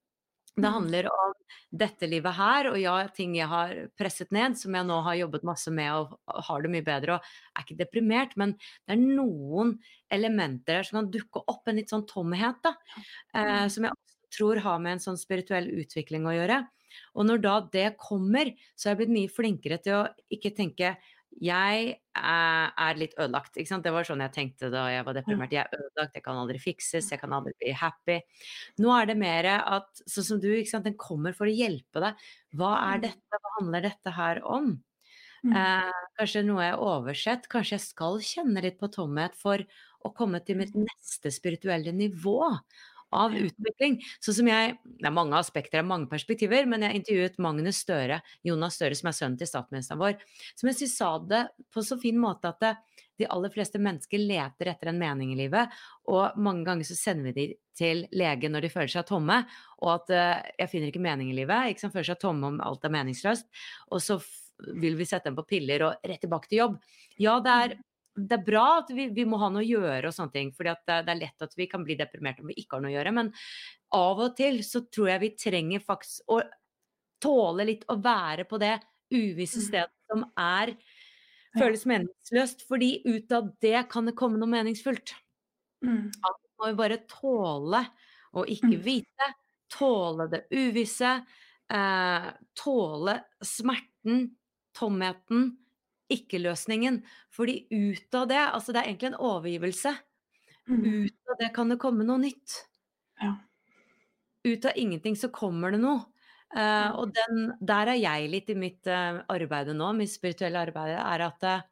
Det 0.56 0.64
mm. 0.64 0.72
handler 0.72 1.08
om 1.12 1.34
dette 1.76 2.08
livet 2.08 2.32
her, 2.38 2.70
og 2.70 2.78
ja, 2.80 2.94
ting 3.12 3.34
jeg 3.36 3.48
har 3.50 3.74
presset 3.98 4.30
ned, 4.32 4.56
som 4.56 4.72
jeg 4.76 4.88
nå 4.88 5.00
har 5.04 5.18
jobbet 5.18 5.44
masse 5.44 5.72
med 5.74 5.92
og 5.92 6.44
har 6.48 6.64
det 6.64 6.70
mye 6.72 6.86
bedre 6.86 7.18
og 7.18 7.26
er 7.52 7.66
ikke 7.66 7.76
deprimert, 7.82 8.32
men 8.40 8.54
det 8.56 8.96
er 8.96 9.02
noen 9.02 9.74
elementer 10.12 10.78
der 10.78 10.88
som 10.88 11.02
kan 11.02 11.10
dukke 11.12 11.42
opp, 11.44 11.66
en 11.68 11.76
litt 11.76 11.92
sånn 11.92 12.06
tomhet, 12.08 12.62
da, 12.64 12.72
eh, 13.36 13.52
mm. 13.66 13.74
som 13.74 13.88
jeg 13.88 14.16
tror 14.36 14.62
har 14.64 14.80
med 14.80 14.96
en 14.96 15.04
sånn 15.10 15.20
spirituell 15.20 15.68
utvikling 15.82 16.26
å 16.26 16.34
gjøre. 16.34 16.62
Og 17.16 17.28
når 17.28 17.42
da 17.44 17.56
det 17.72 17.86
kommer, 18.00 18.52
så 18.72 18.88
har 18.88 18.94
jeg 18.94 19.02
blitt 19.02 19.16
mye 19.16 19.32
flinkere 19.32 19.78
til 19.84 19.98
å 19.98 20.06
ikke 20.32 20.54
tenke 20.56 20.94
jeg 21.42 21.96
er, 22.16 22.96
litt 22.98 23.14
ødelagt. 23.18 23.56
Ikke 23.56 23.68
sant? 23.68 23.84
Det 23.84 23.92
var 23.92 24.06
sånn 24.08 24.22
jeg 24.24 24.32
tenkte 24.34 24.70
da 24.72 24.86
jeg 24.92 25.04
var 25.06 25.16
deprimert. 25.18 25.52
Jeg 25.52 25.66
er 25.66 25.76
ødelagt, 25.78 26.14
jeg 26.16 26.24
kan 26.24 26.40
aldri 26.40 26.60
fikses, 26.62 27.10
jeg 27.12 27.20
kan 27.20 27.34
aldri 27.36 27.52
bli 27.60 27.74
happy. 27.76 28.18
Nå 28.80 28.92
er 28.96 29.06
det 29.10 29.16
mer 29.20 29.48
at 29.58 30.02
sånn 30.08 30.24
som 30.30 30.40
du, 30.40 30.48
ikke 30.56 30.72
sant, 30.72 30.88
den 30.88 30.96
kommer 31.00 31.36
for 31.36 31.46
å 31.50 31.52
hjelpe 31.54 32.00
deg. 32.00 32.14
Hva 32.56 32.72
er 32.94 32.98
Mm. 32.98 33.02
dette? 33.08 33.40
Hva 33.42 33.54
handler 33.60 33.82
dette 33.90 34.10
her 34.16 34.42
om? 34.44 34.82
Mm. 35.44 35.52
Eh, 35.54 35.92
kanskje 36.18 36.44
noe 36.46 36.62
jeg 36.64 36.72
har 36.74 36.80
oversett. 36.82 37.48
Kanskje 37.52 37.76
jeg 37.76 37.84
skal 37.86 38.18
kjenne 38.18 38.62
litt 38.64 38.78
på 38.80 38.88
tomhet 38.90 39.34
for 39.36 39.58
å 40.04 40.14
komme 40.14 40.40
til 40.44 40.56
mitt 40.56 40.74
neste 40.74 41.30
spirituelle 41.30 41.92
nivå 41.92 42.40
av 43.16 43.36
utvikling. 43.36 43.98
Sånn 44.20 44.38
som 44.40 44.50
jeg 44.50 44.76
Det 44.84 45.08
er 45.08 45.14
mange 45.14 45.38
aspekter, 45.38 45.80
er 45.80 45.86
mange 45.86 46.08
perspektiver, 46.10 46.66
men 46.66 46.82
jeg 46.82 47.00
intervjuet 47.00 47.38
Magnus 47.42 47.82
Støre, 47.84 48.20
Jonas 48.46 48.78
Støre, 48.78 48.96
som 48.96 49.10
er 49.10 49.16
sønnen 49.16 49.38
til 49.38 49.50
statsministeren 49.50 50.00
vår, 50.00 50.16
som 50.56 50.70
jeg 50.70 50.78
synes 50.80 50.96
sa 50.96 51.10
det 51.18 51.42
på 51.72 51.84
så 51.84 51.98
fin 52.00 52.18
måte 52.18 52.48
at 52.48 52.62
det, 52.62 52.72
de 53.18 53.28
aller 53.32 53.52
fleste 53.52 53.80
mennesker 53.80 54.20
leter 54.20 54.70
etter 54.72 54.90
en 54.90 54.98
mening 55.00 55.32
i 55.32 55.38
livet, 55.38 55.72
og 56.12 56.36
mange 56.40 56.66
ganger 56.68 56.88
så 56.88 56.96
sender 56.98 57.30
vi 57.30 57.36
de 57.36 57.46
til 57.76 58.04
lege 58.16 58.50
når 58.52 58.66
de 58.66 58.72
føler 58.72 58.92
seg 58.92 59.06
tomme, 59.08 59.42
og 59.80 59.92
at 59.94 60.12
uh, 60.12 60.48
jeg 60.60 60.72
finner 60.72 60.92
ikke 60.92 61.04
mening 61.04 61.32
i 61.32 61.38
livet, 61.38 61.72
ikke 61.72 61.86
sant, 61.86 61.96
føler 61.96 62.10
seg 62.12 62.20
tomme 62.22 62.52
om 62.52 62.60
alt 62.64 62.84
er 62.84 62.92
meningsløst, 62.92 63.48
og 63.92 64.04
så 64.04 64.20
vil 64.80 64.96
vi 64.96 65.08
sette 65.08 65.28
dem 65.28 65.36
på 65.36 65.46
piller 65.48 65.84
og 65.88 66.08
rett 66.08 66.22
tilbake 66.24 66.48
til 66.48 66.62
jobb. 66.62 66.78
Ja, 67.20 67.38
det 67.44 67.56
er, 67.64 67.76
det 68.16 68.38
er 68.38 68.44
bra 68.46 68.64
at 68.80 68.90
vi, 68.96 69.08
vi 69.14 69.24
må 69.28 69.38
ha 69.42 69.48
noe 69.52 69.62
å 69.64 69.66
gjøre 69.68 70.08
og 70.08 70.14
sånne 70.16 70.32
ting, 70.34 70.52
for 70.56 70.64
det, 70.68 70.76
det 70.88 71.12
er 71.12 71.20
lett 71.20 71.42
at 71.44 71.56
vi 71.58 71.66
kan 71.70 71.84
bli 71.86 71.96
deprimert 72.00 72.40
om 72.40 72.48
vi 72.50 72.56
ikke 72.62 72.76
har 72.78 72.84
noe 72.84 72.92
å 72.92 72.96
gjøre, 72.96 73.12
men 73.16 73.32
av 73.96 74.22
og 74.24 74.36
til 74.38 74.62
så 74.66 74.82
tror 74.88 75.10
jeg 75.12 75.22
vi 75.24 75.30
trenger 75.36 75.84
faktisk 75.84 76.24
å 76.32 76.40
tåle 77.22 77.66
litt 77.68 77.84
å 77.92 77.96
være 78.02 78.44
på 78.48 78.58
det 78.62 78.76
uvisse 79.14 79.60
Mm. 79.60 79.66
stedet 79.68 79.92
som 80.10 80.24
er 80.38 80.74
føles 81.56 81.86
meningsløst, 81.88 82.64
fordi 82.68 83.02
ut 83.06 83.32
av 83.32 83.52
det 83.64 83.88
kan 83.92 84.04
det 84.08 84.16
komme 84.18 84.38
noe 84.40 84.50
meningsfullt. 84.50 85.14
Mm. 85.84 86.10
Må 86.60 86.70
vi 86.70 86.76
bare 86.78 86.98
tåle 87.08 87.82
å 88.36 88.44
ikke 88.44 88.76
Mm. 88.76 88.82
vite, 88.84 89.28
tåle 89.72 90.28
det 90.30 90.46
uvisse, 90.52 91.26
eh, 91.70 92.32
tåle 92.54 93.24
smerten, 93.42 94.36
tomheten, 94.74 95.56
ikke-løsningen. 96.12 97.00
Fordi 97.34 97.60
ut 97.70 98.18
av 98.18 98.28
det, 98.30 98.42
altså 98.42 98.74
det 98.74 98.82
er 98.82 98.90
egentlig 98.90 99.12
en 99.12 99.22
overgivelse. 99.28 99.94
Mm. 100.68 100.82
Ut 101.06 101.32
av 101.32 101.40
det 101.40 101.52
kan 101.54 101.70
det 101.70 101.80
komme 101.82 102.06
noe 102.06 102.22
nytt. 102.22 102.60
Ja. 103.22 103.36
Ut 104.46 104.68
av 104.68 104.78
ingenting 104.78 105.16
så 105.18 105.30
kommer 105.34 105.74
det 105.74 105.82
noe. 105.82 106.04
Eh, 106.56 106.62
Mm. 106.86 106.96
og 106.96 107.12
den, 107.12 107.38
der 107.60 107.88
er 107.90 107.98
jeg 107.98 108.30
litt 108.30 108.50
i 108.50 108.54
mitt 108.54 108.86
uh, 108.86 109.18
arbeid 109.28 109.72
nå, 109.74 109.88
mitt 109.98 110.12
spirituelle 110.12 110.60
arbeid, 110.62 110.94
er 110.94 111.24
at 111.26 111.42
uh, 111.42 111.64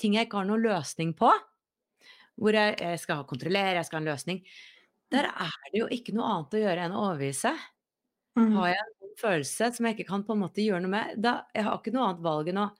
ting 0.00 0.16
jeg 0.16 0.26
ikke 0.26 0.40
har 0.40 0.48
noen 0.48 0.64
løsning 0.64 1.12
på, 1.14 1.28
hvor 2.40 2.56
jeg, 2.56 2.78
jeg 2.80 2.98
skal 2.98 3.26
kontrollere, 3.28 3.76
jeg 3.76 3.86
skal 3.86 4.00
ha 4.00 4.02
en 4.02 4.08
løsning, 4.08 4.40
der 5.12 5.28
er 5.28 5.52
det 5.68 5.82
jo 5.82 5.88
ikke 5.92 6.14
noe 6.16 6.30
annet 6.32 6.56
å 6.56 6.62
gjøre 6.62 6.86
enn 6.86 6.96
å 6.96 7.04
overbevise. 7.10 7.52
Mm. 8.40 8.54
Har 8.56 8.70
jeg 8.72 8.86
en 8.88 9.16
følelse 9.20 9.68
som 9.76 9.86
jeg 9.86 9.98
ikke 9.98 10.08
kan 10.08 10.24
på 10.24 10.32
en 10.32 10.42
måte 10.46 10.64
gjøre 10.64 10.80
noe 10.86 10.94
med, 10.96 11.20
da 11.20 11.34
jeg 11.52 11.68
har 11.68 11.76
ikke 11.76 11.92
noe 11.92 12.08
annet 12.08 12.24
valg 12.24 12.48
enn 12.48 12.62
å 12.64 12.70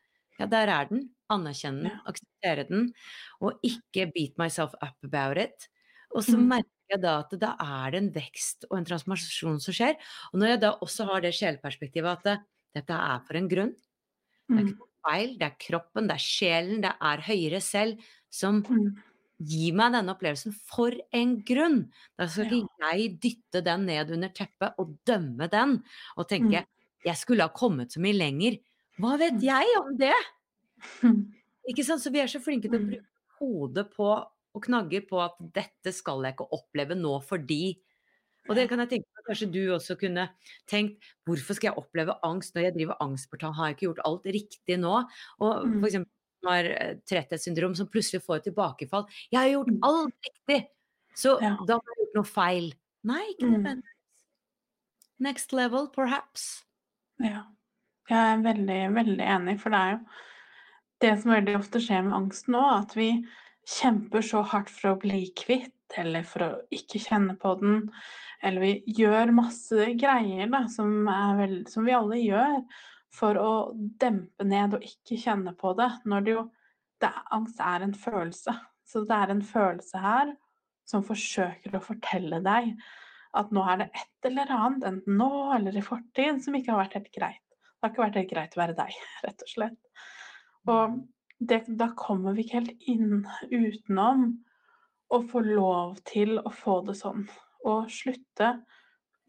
Ja, 0.43 0.47
der 0.51 0.71
er 0.75 0.89
den. 0.91 1.05
Anerkjenne 1.33 1.87
den, 1.89 2.01
akseptere 2.11 2.67
den, 2.69 2.89
og 3.41 3.61
ikke 3.65 4.09
beat 4.13 4.35
myself 4.41 4.75
up 4.85 4.99
about 5.07 5.39
it. 5.41 5.69
Og 6.13 6.25
så 6.27 6.37
Mm. 6.37 6.49
merker 6.51 6.69
jeg 6.93 7.01
da 7.03 7.13
at 7.23 7.31
da 7.41 7.55
er 7.63 7.93
det 7.95 8.01
en 8.03 8.11
vekst 8.13 8.67
og 8.71 8.77
en 8.79 8.85
transformasjon 8.91 9.61
som 9.65 9.73
skjer. 9.77 9.97
Og 10.33 10.41
når 10.43 10.49
jeg 10.55 10.61
da 10.61 10.73
også 10.85 11.07
har 11.09 11.23
det 11.25 11.33
sjeleperspektivet 11.39 12.13
at 12.19 12.25
det, 12.27 12.37
dette 12.77 12.93
er 12.93 13.23
for 13.25 13.39
en 13.41 13.49
grunn. 13.49 13.73
Det 14.53 14.59
er 14.61 14.65
Mm. 14.65 14.67
ikke 14.67 14.79
noe 14.79 14.89
feil. 15.09 15.39
Det 15.39 15.47
er 15.49 15.57
kroppen, 15.69 16.09
det 16.09 16.15
er 16.17 16.25
sjelen, 16.27 16.83
det 16.83 16.93
er 17.01 17.19
høyere 17.29 17.61
selv 17.63 18.01
som 18.31 18.63
Mm. 18.69 19.03
gir 19.43 19.73
meg 19.75 19.93
denne 19.95 20.13
opplevelsen 20.15 20.55
for 20.55 20.93
en 21.13 21.43
grunn. 21.45 21.91
Da 22.19 22.27
skal 22.29 22.47
ikke 22.53 22.93
jeg 22.93 23.21
dytte 23.21 23.65
den 23.65 23.87
ned 23.87 24.11
under 24.13 24.29
teppet 24.31 24.75
og 24.79 24.99
dømme 25.07 25.49
den 25.51 25.83
og 26.17 26.29
tenke 26.29 26.65
jeg 27.05 27.17
skulle 27.17 27.43
ha 27.43 27.49
kommet 27.51 27.91
så 27.93 28.01
mye 28.01 28.15
lenger. 28.15 28.59
Hva 29.01 29.17
vet 29.19 29.35
Mm. 29.35 29.43
jeg 29.43 29.67
om 29.81 29.97
det? 29.97 30.15
Mm. 31.03 31.33
Ikke 31.69 31.85
sant? 31.85 32.03
Så 32.03 32.11
vi 32.13 32.19
er 32.21 32.27
så 32.27 32.41
flinke 32.43 32.69
til 32.71 32.79
å 32.79 32.83
Mm. 32.83 32.91
bruke 32.91 33.07
hodet 33.39 33.91
på 33.95 34.09
og 34.55 34.63
knagger 34.63 35.07
på 35.09 35.19
at 35.25 35.33
dette 35.55 35.93
skal 35.95 36.23
jeg 36.23 36.35
ikke 36.37 36.49
oppleve 36.53 36.95
nå 36.95 37.23
fordi 37.25 37.79
Og 38.49 38.57
det 38.57 38.69
kan 38.69 38.79
jeg 38.81 38.89
tenke 38.91 39.07
meg 39.15 39.25
kanskje 39.29 39.53
du 39.53 39.61
også 39.71 39.95
kunne 39.97 40.29
tenkt 40.67 40.99
hvorfor 41.25 41.55
skal 41.55 41.71
jeg 41.71 41.79
oppleve 41.79 42.19
angst 42.25 42.55
når 42.57 42.63
jeg 42.65 42.75
driver 42.75 42.97
angstportal, 43.01 43.53
har 43.55 43.69
jeg 43.69 43.77
ikke 43.77 43.87
gjort 43.95 44.05
alt 44.05 44.25
riktig 44.25 44.79
nå? 44.83 45.09
Og 45.41 45.65
Mm. 45.67 45.79
for 45.81 45.87
eksempel 45.89 46.11
har 46.45 46.65
eh, 46.65 46.95
tretthetssyndrom 47.07 47.77
som 47.77 47.87
plutselig 47.87 48.21
får 48.25 48.37
et 48.39 48.45
tilbakefall. 48.51 49.07
Jeg 49.31 49.39
har 49.39 49.49
gjort 49.63 49.69
Mm. 49.71 49.79
alt 49.85 50.15
riktig! 50.27 50.67
Så 51.15 51.41
Ja. 51.41 51.57
da 51.65 51.75
har 51.75 51.83
jeg 51.97 52.07
gjort 52.07 52.15
noe 52.17 52.25
feil. 52.25 52.73
Nei, 53.05 53.23
ikke 53.33 53.47
Mm. 53.47 53.63
nødvendigvis. 53.63 53.83
Next 55.21 55.53
level, 55.53 55.89
perhaps. 55.89 56.65
Ja. 57.21 57.45
Jeg 58.13 58.21
er 58.21 58.43
veldig, 58.45 58.81
veldig 58.93 59.27
enig, 59.39 59.55
for 59.63 59.73
det 59.73 59.79
er 59.81 59.93
jo 59.95 60.01
det 61.03 61.13
som 61.23 61.33
veldig 61.33 61.55
ofte 61.57 61.81
skjer 61.81 62.03
med 62.05 62.17
angst 62.19 62.51
nå, 62.53 62.61
at 62.61 62.93
vi 62.99 63.09
kjemper 63.79 64.25
så 64.27 64.43
hardt 64.53 64.73
for 64.75 64.93
å 64.93 64.99
bli 65.01 65.23
kvitt, 65.39 65.79
eller 65.97 66.27
for 66.29 66.45
å 66.45 66.51
ikke 66.73 67.01
kjenne 67.01 67.39
på 67.41 67.55
den, 67.61 67.87
eller 68.45 68.65
vi 68.65 68.97
gjør 69.01 69.33
masse 69.37 69.87
greier 70.01 70.51
da, 70.53 70.65
som, 70.73 70.93
er 71.09 71.39
vel, 71.41 71.55
som 71.73 71.87
vi 71.89 71.95
alle 71.97 72.19
gjør, 72.21 72.59
for 73.13 73.39
å 73.41 73.53
dempe 74.01 74.45
ned 74.49 74.77
og 74.77 74.85
ikke 74.87 75.21
kjenne 75.21 75.55
på 75.57 75.75
det, 75.79 75.89
når 76.09 76.27
det 76.27 76.35
jo 76.35 76.45
det, 77.03 77.13
Angst 77.35 77.61
er 77.65 77.85
en 77.85 77.95
følelse. 77.97 78.55
Så 78.89 79.05
det 79.09 79.17
er 79.17 79.33
en 79.33 79.45
følelse 79.45 80.01
her 80.01 80.35
som 80.89 81.05
forsøker 81.07 81.77
å 81.77 81.85
fortelle 81.85 82.43
deg 82.45 82.75
at 83.39 83.53
nå 83.55 83.65
er 83.65 83.81
det 83.81 83.89
et 83.97 84.29
eller 84.29 84.53
annet, 84.53 84.85
enten 84.91 85.17
nå 85.17 85.31
eller 85.57 85.77
i 85.77 85.85
fortid, 85.85 86.43
som 86.45 86.57
ikke 86.57 86.75
har 86.75 86.85
vært 86.85 86.99
helt 86.99 87.13
greit. 87.15 87.52
Har 87.83 87.93
ikke 87.93 88.05
vært 88.05 88.21
helt 88.21 88.31
greit 88.31 88.57
å 88.57 88.63
være 88.63 88.79
deg, 88.79 88.99
rett 89.27 89.45
og 89.45 89.53
slett. 89.53 89.79
Og 90.71 90.99
det, 91.43 91.63
da 91.79 91.91
kommer 91.99 92.37
vi 92.37 92.45
ikke 92.47 92.61
helt 92.61 92.89
inn 92.91 93.25
utenom 93.51 94.29
å 95.13 95.23
få 95.29 95.43
lov 95.45 95.99
til 96.09 96.39
å 96.39 96.53
få 96.55 96.81
det 96.87 96.97
sånn. 97.01 97.27
Og 97.67 97.91
slutte 97.93 98.53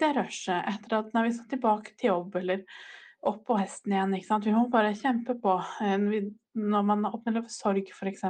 det 0.01 0.11
rushet 0.17 0.69
etter 0.69 0.99
at 0.99 1.15
når 1.15 1.27
vi 1.27 1.33
skal 1.37 1.49
tilbake 1.55 1.95
til 1.97 2.13
jobb 2.13 2.37
eller 2.39 2.63
opp 3.23 3.45
på 3.47 3.57
hesten 3.57 3.93
igjen. 3.93 4.15
Ikke 4.17 4.27
sant? 4.27 4.47
Vi 4.47 4.55
må 4.55 4.67
bare 4.71 4.95
kjempe 4.97 5.35
på. 5.39 5.57
Eh, 5.83 6.23
Når 6.53 6.83
man 6.85 7.05
opplever 7.09 7.47
sorg, 7.49 7.87
f.eks., 7.89 8.25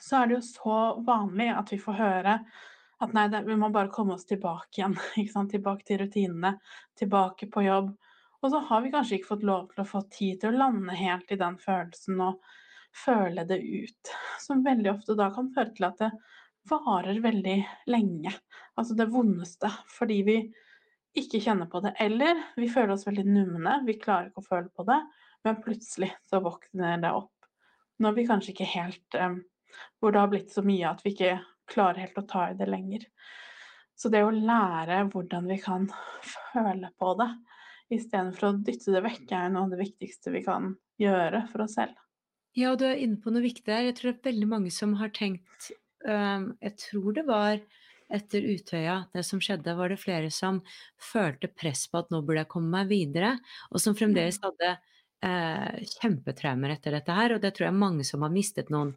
så 0.00 0.16
er 0.16 0.28
det 0.28 0.38
jo 0.38 0.44
så 0.46 0.76
vanlig 1.04 1.50
at 1.52 1.72
vi 1.72 1.76
får 1.82 1.98
høre 1.98 2.38
at 3.04 3.12
nei, 3.12 3.26
vi 3.44 3.56
må 3.58 3.68
bare 3.74 3.92
komme 3.92 4.14
oss 4.16 4.24
tilbake 4.28 4.78
igjen. 4.78 4.96
Ikke 5.20 5.32
sant? 5.34 5.52
Tilbake 5.52 5.84
til 5.84 6.00
rutinene, 6.04 6.54
tilbake 6.98 7.50
på 7.52 7.66
jobb. 7.66 7.92
Og 8.44 8.52
så 8.52 8.60
har 8.68 8.82
vi 8.84 8.92
kanskje 8.92 9.16
ikke 9.18 9.30
fått 9.30 9.46
lov 9.48 9.70
til 9.72 9.80
å 9.80 9.88
få 9.88 10.02
tid 10.12 10.42
til 10.42 10.52
å 10.52 10.62
lande 10.66 10.94
helt 10.98 11.30
i 11.32 11.40
den 11.40 11.56
følelsen 11.60 12.18
og 12.20 12.42
føle 12.94 13.46
det 13.48 13.56
ut. 13.56 14.10
Som 14.42 14.64
veldig 14.66 14.90
ofte 14.92 15.16
da 15.16 15.30
kan 15.32 15.48
føre 15.54 15.72
til 15.72 15.86
at 15.88 16.02
det 16.02 16.10
varer 16.68 17.22
veldig 17.24 17.56
lenge. 17.88 18.34
Altså 18.76 18.96
det 18.98 19.08
vondeste. 19.12 19.70
Fordi 19.96 20.18
vi 20.28 20.36
ikke 21.16 21.40
kjenner 21.40 21.70
på 21.72 21.80
det. 21.84 21.94
Eller 22.04 22.42
vi 22.58 22.68
føler 22.68 22.94
oss 22.96 23.06
veldig 23.08 23.24
numne, 23.30 23.78
vi 23.86 23.96
klarer 24.00 24.28
ikke 24.28 24.44
å 24.44 24.48
føle 24.50 24.68
på 24.74 24.84
det, 24.88 25.00
men 25.46 25.62
plutselig 25.64 26.10
så 26.28 26.42
våkner 26.44 27.00
det 27.00 27.14
opp. 27.16 27.48
Når 28.02 28.16
vi 28.16 28.26
kanskje 28.26 28.50
ikke 28.52 28.72
helt 28.72 29.16
Hvor 29.98 30.12
det 30.12 30.20
har 30.20 30.28
blitt 30.30 30.52
så 30.54 30.62
mye 30.62 30.86
at 30.90 31.00
vi 31.02 31.10
ikke 31.14 31.38
klarer 31.70 32.04
helt 32.04 32.18
å 32.18 32.26
ta 32.28 32.44
i 32.50 32.56
det 32.58 32.68
lenger. 32.68 33.06
Så 33.98 34.10
det 34.10 34.20
å 34.22 34.30
lære 34.30 35.00
hvordan 35.10 35.48
vi 35.50 35.56
kan 35.62 35.88
føle 36.52 36.90
på 36.98 37.14
det, 37.18 37.28
istedenfor 37.92 38.48
å 38.48 38.56
dytte 38.64 38.94
det 38.94 39.04
vekk, 39.04 39.26
er 39.36 39.52
noe 39.52 39.66
av 39.66 39.74
det 39.74 39.82
viktigste 39.82 40.32
vi 40.34 40.44
kan 40.46 40.72
gjøre 41.00 41.44
for 41.50 41.66
oss 41.66 41.76
selv. 41.78 41.96
Ja, 42.54 42.74
du 42.78 42.86
er 42.86 43.00
inne 43.02 43.18
på 43.20 43.32
noe 43.34 43.42
viktig 43.42 43.66
der. 43.66 43.88
Jeg 43.88 43.96
tror 43.98 44.12
det 44.12 44.20
er 44.20 44.30
veldig 44.30 44.50
mange 44.50 44.70
som 44.70 44.94
har 45.00 45.10
tenkt 45.14 45.72
um, 46.06 46.52
Jeg 46.62 46.76
tror 46.84 47.16
det 47.16 47.24
var 47.26 47.58
etter 48.14 48.44
Utøya, 48.46 48.98
det 49.16 49.24
som 49.26 49.40
skjedde, 49.42 49.74
var 49.74 49.90
det 49.90 49.98
flere 49.98 50.30
som 50.30 50.60
følte 51.00 51.48
press 51.50 51.86
på 51.90 52.02
at 52.02 52.12
nå 52.12 52.20
burde 52.22 52.44
jeg 52.44 52.52
komme 52.52 52.70
meg 52.70 52.90
videre, 52.92 53.32
og 53.72 53.80
som 53.82 53.96
fremdeles 53.96 54.38
hadde 54.44 54.74
eh, 55.24 55.80
kjempetraumer 55.96 56.74
etter 56.76 56.94
dette 56.94 57.16
her. 57.16 57.34
Og 57.34 57.42
det 57.42 57.54
tror 57.56 57.70
jeg 57.70 57.80
mange 57.80 58.04
som 58.06 58.22
har 58.22 58.34
mistet 58.34 58.70
noen, 58.70 58.92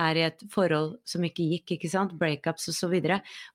er 0.00 0.18
i 0.18 0.24
et 0.26 0.40
forhold 0.50 0.96
som 1.06 1.22
ikke 1.26 1.44
gikk, 1.50 1.76
ikke 1.76 1.90
sant, 1.90 2.16
breakups 2.18 2.70
osv., 2.72 2.94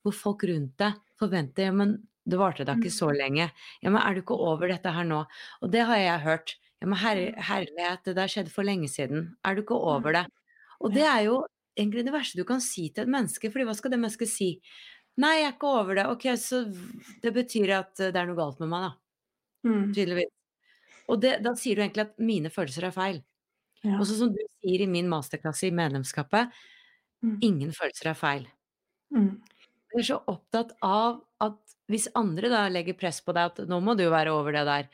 hvor 0.04 0.15
folk 0.15 0.46
rundt 0.48 0.78
deg 0.80 1.00
forventer 1.20 1.68
ja, 1.68 1.74
men 1.76 1.98
det 2.30 2.39
varte 2.39 2.65
da 2.68 2.76
ikke 2.78 2.92
så 2.94 3.10
lenge. 3.15 3.50
Ja, 3.84 3.89
men 3.92 4.02
er 4.02 4.15
du 4.15 4.22
ikke 4.24 4.38
over 4.38 4.70
dette 4.72 4.92
her 4.96 5.08
nå? 5.08 5.24
Og 5.62 5.72
det 5.74 5.86
har 5.89 5.98
jeg 6.02 6.24
hørt. 6.26 6.56
Ja, 6.80 6.88
men 6.88 7.00
her, 7.02 7.22
herlighet, 7.50 8.06
det 8.06 8.15
der 8.15 8.32
skjedde 8.32 8.54
for 8.54 8.63
lenge 8.68 8.88
siden. 8.92 9.34
Er 9.44 9.56
du 9.58 9.63
ikke 9.65 9.76
over 9.76 10.15
det? 10.15 10.26
Og 10.80 10.94
det 10.96 11.04
er 11.04 11.26
jo 11.28 11.42
egentlig 11.80 12.06
det 12.08 12.13
verste 12.15 12.39
du 12.39 12.46
kan 12.48 12.62
si 12.63 12.88
til 12.89 13.04
et 13.06 13.12
menneske, 13.12 13.52
fordi 13.52 13.65
hva 13.68 13.76
skal 13.76 13.92
det 13.92 14.00
mennesket 14.00 14.32
si? 14.32 14.50
Nei, 15.20 15.34
jeg 15.42 15.50
er 15.50 15.56
ikke 15.58 15.72
over 15.82 15.98
det. 16.00 16.06
Ok, 16.08 16.28
så 16.39 16.62
det 17.24 17.34
betyr 17.36 17.74
at 17.82 17.96
det 18.00 18.15
er 18.15 18.30
noe 18.30 18.39
galt 18.39 18.62
med 18.63 18.72
meg, 18.72 18.86
da. 18.88 18.92
Mm. 19.68 19.88
Tydeligvis. 19.92 20.32
Og 21.10 21.20
det, 21.24 21.34
da 21.44 21.52
sier 21.60 21.76
du 21.76 21.84
egentlig 21.84 22.06
at 22.06 22.20
mine 22.24 22.52
følelser 22.54 22.88
er 22.88 22.96
feil. 22.96 23.20
Ja. 23.84 23.98
Og 23.98 24.06
så 24.08 24.15
som 24.20 24.32
du 24.32 24.39
sier 24.60 24.84
i 24.86 24.88
min 24.92 25.10
masterklasse 25.12 25.68
i 25.68 25.76
medlemskapet, 25.76 26.54
Mm. 27.20 27.34
ingen 27.44 27.72
følelser 27.76 28.08
er 28.08 28.15
feil. 28.15 28.46
Mm. 29.12 29.42
Er 29.97 30.06
så 30.06 30.19
opptatt 30.30 30.75
av 30.86 31.21
at 31.41 31.78
hvis 31.89 32.10
andre 32.17 32.52
da 32.52 32.67
legger 32.69 32.97
press 32.97 33.23
på 33.25 33.34
deg 33.34 33.49
at 33.49 33.69
nå 33.69 33.80
må 33.82 33.95
du 33.97 34.06
være 34.12 34.34
over 34.36 34.54
det 34.54 34.65
der, 34.67 34.89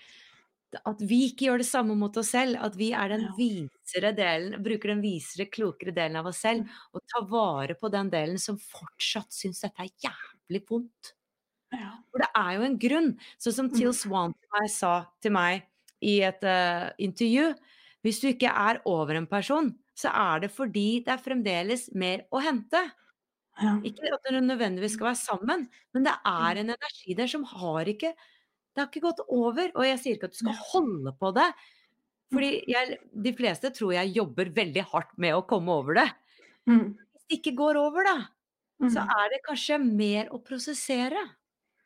at 0.84 1.02
vi 1.08 1.22
ikke 1.30 1.50
gjør 1.50 1.62
det 1.62 1.68
samme 1.68 1.96
mot 2.00 2.16
oss 2.20 2.32
selv. 2.36 2.58
At 2.64 2.76
vi 2.80 2.90
er 2.96 3.12
den 3.14 3.28
visere 3.38 4.12
delen, 4.16 4.58
bruker 4.64 4.92
den 4.92 5.04
visere, 5.04 5.48
klokere 5.52 5.94
delen 5.96 6.20
av 6.20 6.32
oss 6.32 6.42
selv. 6.44 6.66
Mm. 6.66 6.82
Og 6.96 7.06
tar 7.12 7.28
vare 7.32 7.78
på 7.80 7.92
den 7.94 8.10
delen 8.12 8.42
som 8.42 8.60
fortsatt 8.60 9.36
syns 9.36 9.64
dette 9.64 9.86
er 9.86 9.94
jævlig 10.08 10.64
vondt. 10.70 11.14
For 12.12 12.24
det 12.24 12.30
er 12.40 12.52
jo 12.56 12.68
en 12.68 12.78
grunn. 12.80 13.10
Sånn 13.42 13.56
som 13.56 13.70
Mm. 13.70 13.78
Till 13.78 13.94
Swan 13.94 14.34
til 14.34 14.52
meg 14.56 14.70
sa 14.72 14.94
til 15.22 15.32
meg 15.36 15.66
i 16.02 16.22
et 16.24 16.44
uh, 16.44 16.92
intervju. 16.98 17.54
Hvis 18.06 18.22
du 18.22 18.30
ikke 18.30 18.52
er 18.52 18.82
over 18.86 19.16
en 19.16 19.28
person, 19.28 19.74
så 19.98 20.12
er 20.12 20.46
det 20.46 20.52
fordi 20.52 21.04
det 21.04 21.14
er 21.16 21.24
fremdeles 21.24 21.90
mer 21.94 22.26
å 22.32 22.40
hente. 22.44 22.80
Ja. 23.62 23.78
Ikke 23.88 24.10
at 24.12 24.26
dere 24.28 24.42
nødvendigvis 24.44 24.98
skal 24.98 25.08
være 25.12 25.20
sammen, 25.22 25.62
men 25.96 26.04
det 26.08 26.12
er 26.28 26.58
en 26.60 26.74
energi 26.74 27.16
der 27.16 27.30
som 27.32 27.46
har 27.48 27.88
ikke 27.88 28.12
Det 28.76 28.82
har 28.84 28.90
ikke 28.92 29.06
gått 29.06 29.22
over. 29.32 29.70
Og 29.80 29.86
jeg 29.88 30.00
sier 30.02 30.18
ikke 30.18 30.28
at 30.28 30.34
du 30.36 30.42
skal 30.42 30.58
holde 30.74 31.14
på 31.16 31.30
det. 31.38 31.46
Fordi 32.34 32.50
jeg, 32.68 32.98
de 33.24 33.32
fleste 33.38 33.70
tror 33.72 33.94
jeg 33.96 34.12
jobber 34.18 34.50
veldig 34.52 34.84
hardt 34.92 35.14
med 35.22 35.32
å 35.38 35.46
komme 35.48 35.72
over 35.72 35.96
det. 35.96 36.10
Mm. 36.68 36.90
Hvis 36.98 37.24
det 37.30 37.38
ikke 37.38 37.54
går 37.56 37.80
over, 37.80 38.04
da, 38.04 38.16
så 38.90 39.06
Mm. 39.06 39.14
er 39.16 39.30
det 39.32 39.40
kanskje 39.48 39.78
mer 39.80 40.28
å 40.36 40.42
prosessere. 40.44 41.22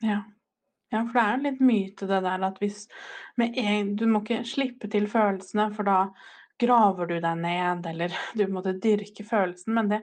Ja. 0.01 0.23
ja, 0.91 1.03
for 1.05 1.13
det 1.13 1.21
er 1.27 1.43
litt 1.43 1.59
myte 1.61 2.07
det 2.09 2.23
der 2.25 2.45
at 2.47 2.57
hvis 2.59 2.87
med 3.37 3.53
en, 3.61 3.95
Du 3.95 4.07
må 4.07 4.23
ikke 4.23 4.41
slippe 4.47 4.89
til 4.89 5.05
følelsene, 5.05 5.69
for 5.75 5.83
da 5.83 5.99
graver 6.59 7.05
du 7.05 7.19
deg 7.19 7.37
ned, 7.37 7.85
eller 7.85 8.09
du 8.35 8.47
måtte 8.47 8.73
dyrke 8.81 9.21
følelsen. 9.23 9.73
Men 9.77 9.89
det, 9.93 10.01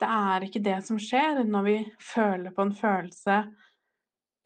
det 0.00 0.08
er 0.08 0.46
ikke 0.46 0.62
det 0.64 0.78
som 0.86 0.98
skjer 1.00 1.42
når 1.44 1.66
vi 1.66 1.76
føler 2.02 2.54
på 2.56 2.64
en 2.64 2.74
følelse 2.76 3.40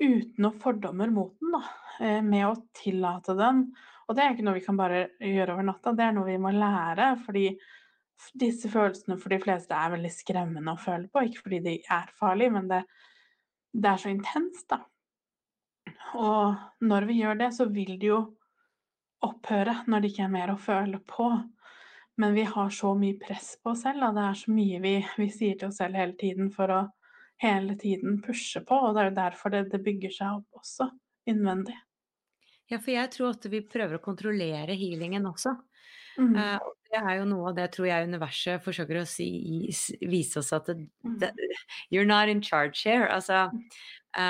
uten 0.03 0.43
noen 0.43 0.59
fordommer 0.61 1.13
mot 1.15 1.35
den, 1.39 1.55
da. 1.55 1.63
eh, 2.03 2.21
Med 2.27 2.49
å 2.49 2.57
tillate 2.75 3.37
den. 3.39 3.69
Og 4.09 4.17
det 4.17 4.25
er 4.25 4.35
ikke 4.35 4.45
noe 4.45 4.59
vi 4.59 4.65
kan 4.65 4.77
bare 4.79 5.05
gjøre 5.23 5.55
over 5.55 5.69
natta, 5.71 5.95
det 5.97 6.05
er 6.09 6.17
noe 6.17 6.29
vi 6.29 6.41
må 6.43 6.51
lære. 6.53 7.13
Fordi 7.25 7.47
disse 8.39 8.71
følelsene 8.71 9.17
for 9.21 9.33
de 9.33 9.39
fleste 9.43 9.77
er 9.79 9.95
veldig 9.95 10.11
skremmende 10.13 10.75
å 10.75 10.81
føle 10.81 11.09
på. 11.09 11.23
Ikke 11.25 11.47
fordi 11.47 11.63
de 11.65 11.77
er 11.83 12.11
farlige, 12.19 12.55
men 12.57 12.69
det, 12.71 12.83
det 13.73 13.93
er 13.93 14.03
så 14.03 14.13
intenst, 14.13 14.67
da. 14.75 14.83
Og 16.15 16.85
når 16.85 17.09
vi 17.09 17.21
gjør 17.23 17.41
det, 17.41 17.51
så 17.57 17.67
vil 17.71 17.97
det 17.99 18.11
jo 18.11 18.21
opphøre 19.25 19.81
når 19.89 20.03
det 20.03 20.13
ikke 20.13 20.27
er 20.27 20.35
mer 20.35 20.53
å 20.53 20.61
føle 20.61 21.01
på. 21.09 21.31
Men 22.17 22.35
vi 22.37 22.45
har 22.47 22.71
så 22.71 22.93
mye 22.95 23.19
press 23.19 23.57
på 23.63 23.73
oss 23.73 23.83
selv, 23.83 24.05
og 24.07 24.15
det 24.19 24.27
er 24.29 24.37
så 24.39 24.53
mye 24.55 24.81
vi, 24.85 24.93
vi 25.19 25.31
sier 25.35 25.59
til 25.59 25.69
oss 25.73 25.81
selv 25.83 25.99
hele 25.99 26.15
tiden 26.21 26.53
for 26.55 26.71
å 26.71 26.83
hele 27.43 27.75
tiden 27.81 28.21
pushe 28.23 28.63
på, 28.63 28.77
og 28.79 28.95
det 28.95 29.03
er 29.03 29.09
jo 29.11 29.17
derfor 29.17 29.51
det, 29.51 29.65
det 29.73 29.81
bygger 29.83 30.13
seg 30.15 30.37
opp 30.39 30.61
også, 30.63 30.87
innvendig. 31.31 31.75
Ja, 32.71 32.79
for 32.79 32.95
jeg 32.95 33.11
tror 33.13 33.35
at 33.35 33.49
vi 33.51 33.61
prøver 33.67 33.99
å 33.99 34.05
kontrollere 34.05 34.77
healingen 34.79 35.27
også. 35.29 35.57
Mm. 36.17 36.31
Uh, 36.39 36.71
det 36.95 37.01
er 37.03 37.19
jo 37.19 37.27
noe 37.27 37.51
av 37.51 37.57
det 37.59 37.67
tror 37.75 37.89
jeg 37.91 38.07
universet 38.07 38.63
forsøker 38.63 39.01
å 39.01 39.09
si, 39.09 39.27
vise 40.07 40.39
oss 40.41 40.53
at 40.55 40.71
det, 40.71 40.87
Mm. 41.05 41.19
det, 41.21 41.33
You're 41.91 42.07
not 42.07 42.29
in 42.29 42.41
charge 42.41 42.81
here. 42.85 43.09
Altså, 43.11 43.51
eh, 43.51 43.51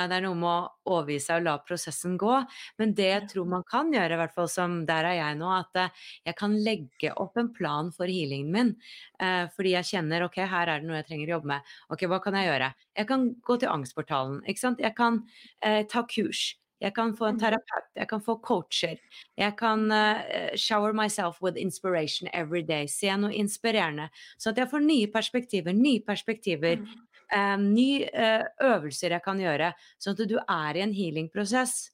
det 0.09 0.17
er 0.17 0.23
noe 0.25 0.35
med 0.39 0.49
å 0.49 0.95
overgi 0.97 1.19
seg 1.21 1.41
og 1.41 1.45
la 1.47 1.55
prosessen 1.65 2.17
gå. 2.21 2.33
Men 2.81 2.93
det 2.97 3.07
jeg 3.11 3.27
tror 3.33 3.45
man 3.51 3.63
kan 3.69 3.91
gjøre, 3.93 4.13
i 4.17 4.19
hvert 4.23 4.33
fall 4.35 4.49
som 4.51 4.79
der 4.89 5.05
er 5.11 5.17
jeg 5.19 5.37
nå, 5.39 5.49
at 5.53 5.79
eh, 5.83 5.89
jeg 6.25 6.35
kan 6.39 6.57
legge 6.65 7.13
opp 7.21 7.37
en 7.37 7.51
plan 7.53 7.91
for 7.95 8.09
healingen 8.09 8.51
min. 8.55 8.75
eh, 9.19 9.45
fordi 9.55 9.75
jeg 9.77 9.89
kjenner 9.93 10.25
ok, 10.27 10.37
her 10.49 10.67
er 10.75 10.79
det 10.83 10.87
noe 10.89 10.99
jeg 11.01 11.09
trenger 11.11 11.31
å 11.31 11.35
jobbe 11.37 11.51
med. 11.53 11.61
Ok, 11.93 12.05
hva 12.11 12.21
kan 12.23 12.33
jeg 12.39 12.49
gjøre? 12.49 12.73
Jeg 12.97 13.07
kan 13.13 13.25
gå 13.45 13.57
til 13.61 13.69
angstportalen. 13.69 14.41
ikke 14.45 14.59
sant? 14.65 14.79
Jeg 14.79 14.95
kan 14.97 15.23
eh, 15.61 15.83
ta 15.89 16.03
kurs. 16.09 16.55
Jeg 16.83 16.91
kan 16.93 17.13
få 17.15 17.29
en 17.29 17.37
Mm. 17.37 17.39
terapeut, 17.39 17.85
jeg 17.95 18.07
kan 18.09 18.19
få 18.21 18.35
coacher. 18.43 18.97
Jeg 19.37 19.55
kan 19.57 19.89
uh, 19.91 20.19
shower 20.55 20.91
myself 20.93 21.41
with 21.41 21.55
inspiration 21.57 22.27
every 22.33 22.61
day. 22.61 22.85
Se 22.85 23.07
noe 23.17 23.31
inspirerende. 23.31 24.09
Sånn 24.37 24.51
at 24.51 24.57
jeg 24.59 24.69
får 24.73 24.83
nye 24.83 25.07
perspektiver, 25.07 25.73
nye 25.73 26.01
perspektiver. 26.03 26.75
Mm. 26.83 27.07
Eh, 27.31 27.57
nye 27.61 28.07
eh, 28.11 28.45
øvelser 28.61 29.15
jeg 29.17 29.23
kan 29.25 29.39
gjøre. 29.41 29.73
Sånn 30.01 30.15
at 30.17 30.27
du 30.29 30.37
er 30.41 30.77
i 30.77 30.81
en 30.85 30.93
healingprosess. 30.95 31.91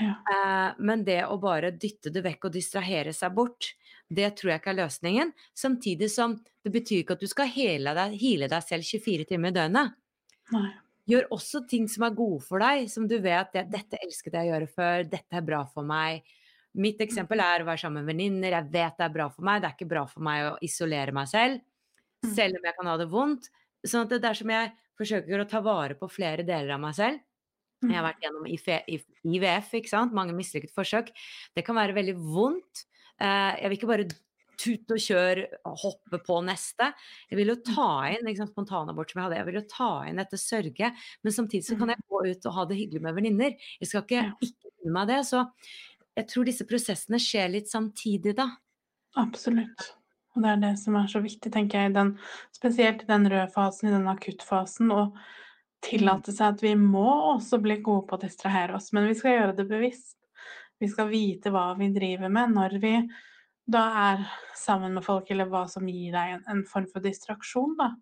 Ja. 0.00 0.14
Eh, 0.28 0.74
men 0.78 1.04
det 1.04 1.22
å 1.24 1.38
bare 1.40 1.70
dytte 1.72 2.12
det 2.12 2.22
vekk 2.26 2.48
og 2.50 2.52
distrahere 2.56 3.12
seg 3.16 3.32
bort, 3.36 3.72
det 4.12 4.28
tror 4.38 4.52
jeg 4.52 4.60
ikke 4.60 4.72
er 4.74 4.80
løsningen. 4.84 5.32
Samtidig 5.56 6.10
som 6.12 6.36
det 6.62 6.72
betyr 6.74 7.02
ikke 7.02 7.16
at 7.16 7.22
du 7.24 7.30
skal 7.30 7.48
hele 7.50 7.94
deg, 7.96 8.18
heale 8.20 8.48
deg 8.52 8.62
selv 8.66 8.84
24 8.86 9.24
timer 9.32 9.54
i 9.54 9.56
døgnet. 9.56 9.94
Nei. 10.54 10.68
Gjør 11.06 11.28
også 11.36 11.60
ting 11.70 11.86
som 11.88 12.02
er 12.02 12.16
gode 12.18 12.42
for 12.42 12.58
deg, 12.58 12.88
som 12.90 13.06
du 13.06 13.16
vet 13.22 13.54
at 13.54 13.70
'dette 13.70 13.98
elsket 14.02 14.34
jeg 14.34 14.48
å 14.48 14.50
gjøre 14.52 14.66
før', 14.74 15.04
'dette 15.08 15.38
er 15.38 15.44
bra 15.46 15.64
for 15.64 15.84
meg'. 15.86 16.22
Mitt 16.74 16.98
eksempel 17.00 17.40
er 17.40 17.62
å 17.62 17.66
være 17.66 17.78
sammen 17.78 18.04
med 18.04 18.10
venninner. 18.14 18.50
Jeg 18.50 18.70
vet 18.72 18.98
det 18.98 19.04
er 19.06 19.14
bra 19.14 19.28
for 19.30 19.42
meg. 19.42 19.62
Det 19.62 19.68
er 19.70 19.76
ikke 19.78 19.88
bra 19.88 20.04
for 20.06 20.20
meg 20.20 20.50
å 20.50 20.58
isolere 20.60 21.12
meg 21.12 21.28
selv, 21.28 21.60
Mm. 22.24 22.34
selv 22.34 22.56
om 22.56 22.64
jeg 22.64 22.74
kan 22.76 22.86
ha 22.86 22.96
det 22.96 23.08
vondt. 23.08 23.48
Sånn 23.84 24.06
at 24.06 24.14
det 24.16 24.24
er 24.24 24.34
som 24.38 24.48
jeg 24.50 24.72
forsøker 24.98 25.42
å 25.42 25.48
ta 25.50 25.60
vare 25.60 25.94
på 25.98 26.08
flere 26.10 26.44
deler 26.46 26.72
av 26.74 26.80
meg 26.80 26.94
selv. 26.94 27.20
Jeg 27.82 27.92
har 27.92 28.02
Mm. 28.02 28.08
vært 28.08 28.22
gjennom 28.24 28.46
IVF, 29.36 29.70
ikke 29.76 29.88
sant? 29.92 30.12
mange 30.16 30.32
mislykkede 30.32 30.72
forsøk. 30.72 31.10
Det 31.54 31.64
kan 31.66 31.76
være 31.76 31.92
veldig 31.94 32.14
vondt. 32.16 32.86
Eh, 33.20 33.60
jeg 33.60 33.68
vil 33.68 33.76
ikke 33.78 33.88
bare 33.92 34.08
tute 34.56 34.94
og 34.96 34.98
kjøre 34.98 35.44
og 35.66 35.76
hoppe 35.82 36.18
på 36.24 36.42
neste. 36.42 36.94
Jeg 37.30 37.36
vil 37.36 37.48
jo 37.52 37.56
ta 37.56 38.08
inn 38.08 38.24
liksom, 38.24 38.48
spontanabort 38.48 39.10
som 39.12 39.20
jeg 39.20 39.28
hadde. 39.28 39.36
Jeg 39.36 39.46
vil 39.46 39.60
jo 39.60 39.68
ta 39.68 39.90
inn 40.08 40.16
dette 40.16 40.38
sørge, 40.40 40.94
men 41.22 41.32
samtidig 41.32 41.64
så 41.68 41.76
kan 41.78 41.88
jeg 41.88 41.98
gå 42.08 42.22
ut 42.30 42.46
og 42.46 42.52
ha 42.54 42.64
det 42.64 42.78
hyggelig 42.78 43.02
med 43.02 43.14
venninner. 43.14 43.56
Jeg 43.78 43.88
skal 43.88 44.02
ikke 44.02 44.34
ikke 44.40 44.72
unne 44.86 44.92
meg 44.96 45.08
det. 45.08 45.20
Så 45.28 45.44
jeg 46.16 46.26
tror 46.28 46.44
disse 46.48 46.64
prosessene 46.64 47.20
skjer 47.20 47.50
litt 47.52 47.68
samtidig, 47.68 48.34
da. 48.34 48.56
Absolutt. 49.16 49.95
Og 50.36 50.44
det 50.44 50.52
er 50.52 50.62
det 50.62 50.74
som 50.80 50.98
er 51.00 51.08
så 51.10 51.22
viktig, 51.24 51.50
tenker 51.52 51.86
jeg, 51.86 51.94
den, 51.96 52.12
spesielt 52.54 53.02
i 53.02 53.08
den 53.08 53.26
røde 53.32 53.48
fasen, 53.54 53.88
i 53.88 53.94
den 53.94 54.08
akuttfasen, 54.12 54.92
å 54.92 55.06
tillate 55.84 56.34
seg 56.34 56.56
at 56.56 56.64
vi 56.64 56.74
må 56.78 57.06
også 57.34 57.60
bli 57.62 57.78
gode 57.84 58.06
på 58.08 58.18
å 58.18 58.22
distrahere 58.22 58.76
oss, 58.76 58.90
men 58.96 59.08
vi 59.08 59.16
skal 59.16 59.36
gjøre 59.36 59.56
det 59.60 59.68
bevisst. 59.70 60.18
Vi 60.80 60.90
skal 60.92 61.08
vite 61.08 61.52
hva 61.54 61.70
vi 61.78 61.88
driver 61.94 62.32
med 62.32 62.52
når 62.52 62.76
vi 62.82 62.92
da 63.66 63.82
er 64.12 64.26
sammen 64.54 64.94
med 64.94 65.04
folk, 65.06 65.30
eller 65.32 65.48
hva 65.50 65.64
som 65.70 65.88
gir 65.88 66.12
deg 66.14 66.36
en, 66.36 66.44
en 66.52 66.62
form 66.68 66.86
for 66.92 67.02
distraksjon, 67.02 67.74
da. 67.80 67.94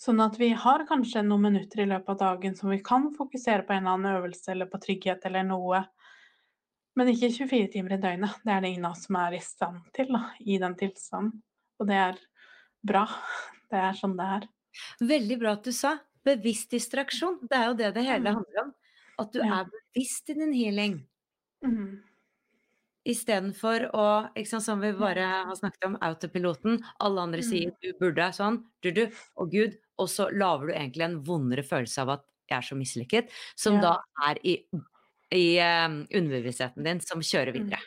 Sånn 0.00 0.22
at 0.24 0.38
vi 0.40 0.48
har 0.56 0.86
kanskje 0.88 1.22
noen 1.26 1.50
minutter 1.50 1.82
i 1.82 1.90
løpet 1.90 2.14
av 2.14 2.20
dagen 2.22 2.54
som 2.56 2.70
vi 2.72 2.78
kan 2.82 3.10
fokusere 3.12 3.66
på 3.68 3.74
en 3.74 3.84
eller 3.84 3.98
annen 3.98 4.16
øvelse 4.16 4.54
eller 4.54 4.70
på 4.72 4.80
trygghet 4.80 5.26
eller 5.28 5.44
noe. 5.44 5.82
Men 6.96 7.12
ikke 7.12 7.28
24 7.34 7.68
timer 7.74 7.98
i 7.98 8.00
døgnet. 8.00 8.38
Det 8.40 8.54
er 8.54 8.64
det 8.64 8.70
ingen 8.72 8.88
av 8.88 8.96
oss 8.96 9.04
som 9.06 9.18
er 9.20 9.36
i 9.36 9.42
stand 9.44 9.82
til 9.96 10.08
da, 10.16 10.22
i 10.40 10.56
den 10.62 10.78
tilstanden. 10.80 11.42
Og 11.80 11.86
det 11.88 11.96
er 11.96 12.18
bra. 12.86 13.06
Det 13.70 13.78
er 13.80 13.92
sånn 13.98 14.16
det 14.18 14.26
er. 14.36 14.48
Veldig 15.00 15.38
bra 15.40 15.52
at 15.56 15.64
du 15.64 15.72
sa. 15.72 15.96
Bevisst 16.26 16.70
distraksjon. 16.74 17.40
Det 17.48 17.56
er 17.56 17.66
jo 17.70 17.74
det 17.74 17.94
det 17.94 18.04
hele 18.04 18.30
Mm. 18.30 18.34
handler 18.36 18.62
om. 18.64 18.74
At 19.18 19.32
du 19.32 19.40
Ja. 19.40 19.60
er 19.60 19.64
bevisst 19.64 20.30
i 20.30 20.34
din 20.34 20.52
healing. 20.52 21.06
Mm. 21.64 22.02
Istedenfor 23.06 23.90
å, 23.96 24.06
sant, 24.46 24.62
som 24.62 24.80
vi 24.80 24.92
bare 24.92 25.24
har 25.48 25.54
snakket 25.56 25.86
om, 25.86 25.96
autopiloten. 26.04 26.82
Alle 27.00 27.20
andre 27.22 27.42
sier 27.42 27.72
du 27.82 27.92
burde 28.00 28.28
sånn, 28.36 28.64
du, 28.82 28.90
du, 28.92 29.06
og 29.36 29.50
Gud. 29.50 29.78
Og 29.98 30.08
så 30.08 30.28
lager 30.32 30.66
du 30.68 30.72
egentlig 30.74 31.04
en 31.04 31.22
vondere 31.24 31.62
følelse 31.64 31.98
av 32.04 32.10
at 32.10 32.24
jeg 32.50 32.58
er 32.58 32.62
så 32.62 32.76
mislykket, 32.76 33.30
som 33.56 33.74
Ja. 33.74 33.80
da 33.80 33.96
er 34.28 34.36
i, 34.44 34.64
i 35.32 35.58
um, 35.60 36.06
underbevisstheten 36.12 36.84
din, 36.84 37.00
som 37.00 37.20
kjører 37.20 37.54
Mm. 37.54 37.64
videre. 37.64 37.80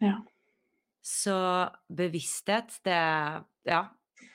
Ja. 0.00 0.29
Så 1.00 1.34
bevissthet, 1.88 2.76
det 2.84 3.00
ja, 3.68 3.80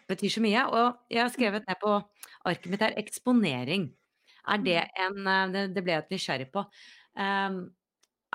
betyr 0.10 0.34
så 0.34 0.44
mye. 0.44 0.66
Og 0.72 1.14
jeg 1.14 1.22
har 1.24 1.34
skrevet 1.34 1.68
ned 1.68 1.80
på 1.82 1.96
arket 2.46 2.72
mitt 2.72 2.86
her 2.86 2.98
eksponering. 3.02 3.90
Er 4.46 4.62
det 4.62 4.82
en 5.02 5.22
eh, 5.26 5.48
Det, 5.54 5.64
det 5.76 5.84
ble 5.86 5.96
jeg 5.96 6.04
litt 6.04 6.16
nysgjerrig 6.16 6.50
på. 6.54 6.66
Um, 7.16 7.62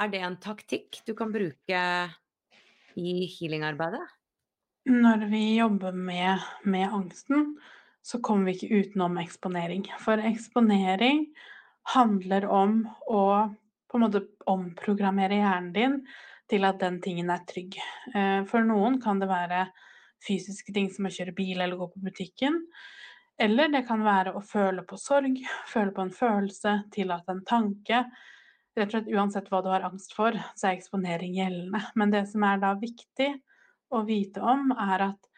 er 0.01 0.09
det 0.11 0.23
en 0.25 0.39
taktikk 0.41 1.03
du 1.07 1.13
kan 1.19 1.33
bruke 1.35 1.83
i 2.99 3.13
healingarbeidet? 3.37 4.07
Når 4.91 5.27
vi 5.31 5.43
jobber 5.59 5.93
med, 5.93 6.41
med 6.65 6.89
angsten, 6.89 7.53
så 8.03 8.19
kommer 8.25 8.49
vi 8.49 8.57
ikke 8.57 8.81
utenom 8.81 9.19
eksponering. 9.21 9.85
For 10.01 10.23
eksponering 10.25 11.27
handler 11.93 12.47
om 12.49 12.83
å 13.07 13.25
på 13.91 13.99
en 13.99 14.05
måte 14.07 14.23
omprogrammere 14.49 15.41
hjernen 15.41 15.73
din 15.75 15.95
til 16.51 16.67
at 16.67 16.81
den 16.83 16.99
tingen 17.03 17.31
er 17.33 17.45
trygg. 17.49 17.79
Eh, 18.15 18.43
For 18.51 18.67
noen 18.67 18.99
kan 19.03 19.23
det 19.23 19.31
være 19.31 19.69
fysiske 20.27 20.75
ting 20.77 20.91
som 20.93 21.09
å 21.09 21.13
kjøre 21.15 21.35
bil 21.37 21.61
eller 21.61 21.79
gå 21.81 21.89
på 21.93 22.03
butikken. 22.05 22.59
Eller 23.41 23.71
det 23.73 23.87
kan 23.89 24.03
være 24.05 24.35
å 24.37 24.43
føle 24.45 24.85
på 24.85 24.99
sorg, 25.01 25.39
føle 25.71 25.95
på 25.97 26.05
en 26.05 26.13
følelse, 26.13 26.75
tillate 26.93 27.33
en 27.33 27.45
tanke. 27.49 28.03
Rett 28.77 28.91
og 28.91 28.93
slett 28.93 29.15
uansett 29.15 29.49
hva 29.51 29.63
du 29.65 29.71
har 29.73 29.87
angst 29.87 30.13
for, 30.17 30.37
så 30.55 30.69
er 30.69 30.77
eksponering 30.77 31.39
gjeldende. 31.39 31.81
Men 31.97 32.13
det 32.13 32.27
som 32.29 32.45
er 32.45 32.61
da 32.61 32.75
viktig 32.79 33.31
å 33.97 34.03
vite 34.07 34.45
om, 34.45 34.75
er 34.77 35.07
at 35.09 35.31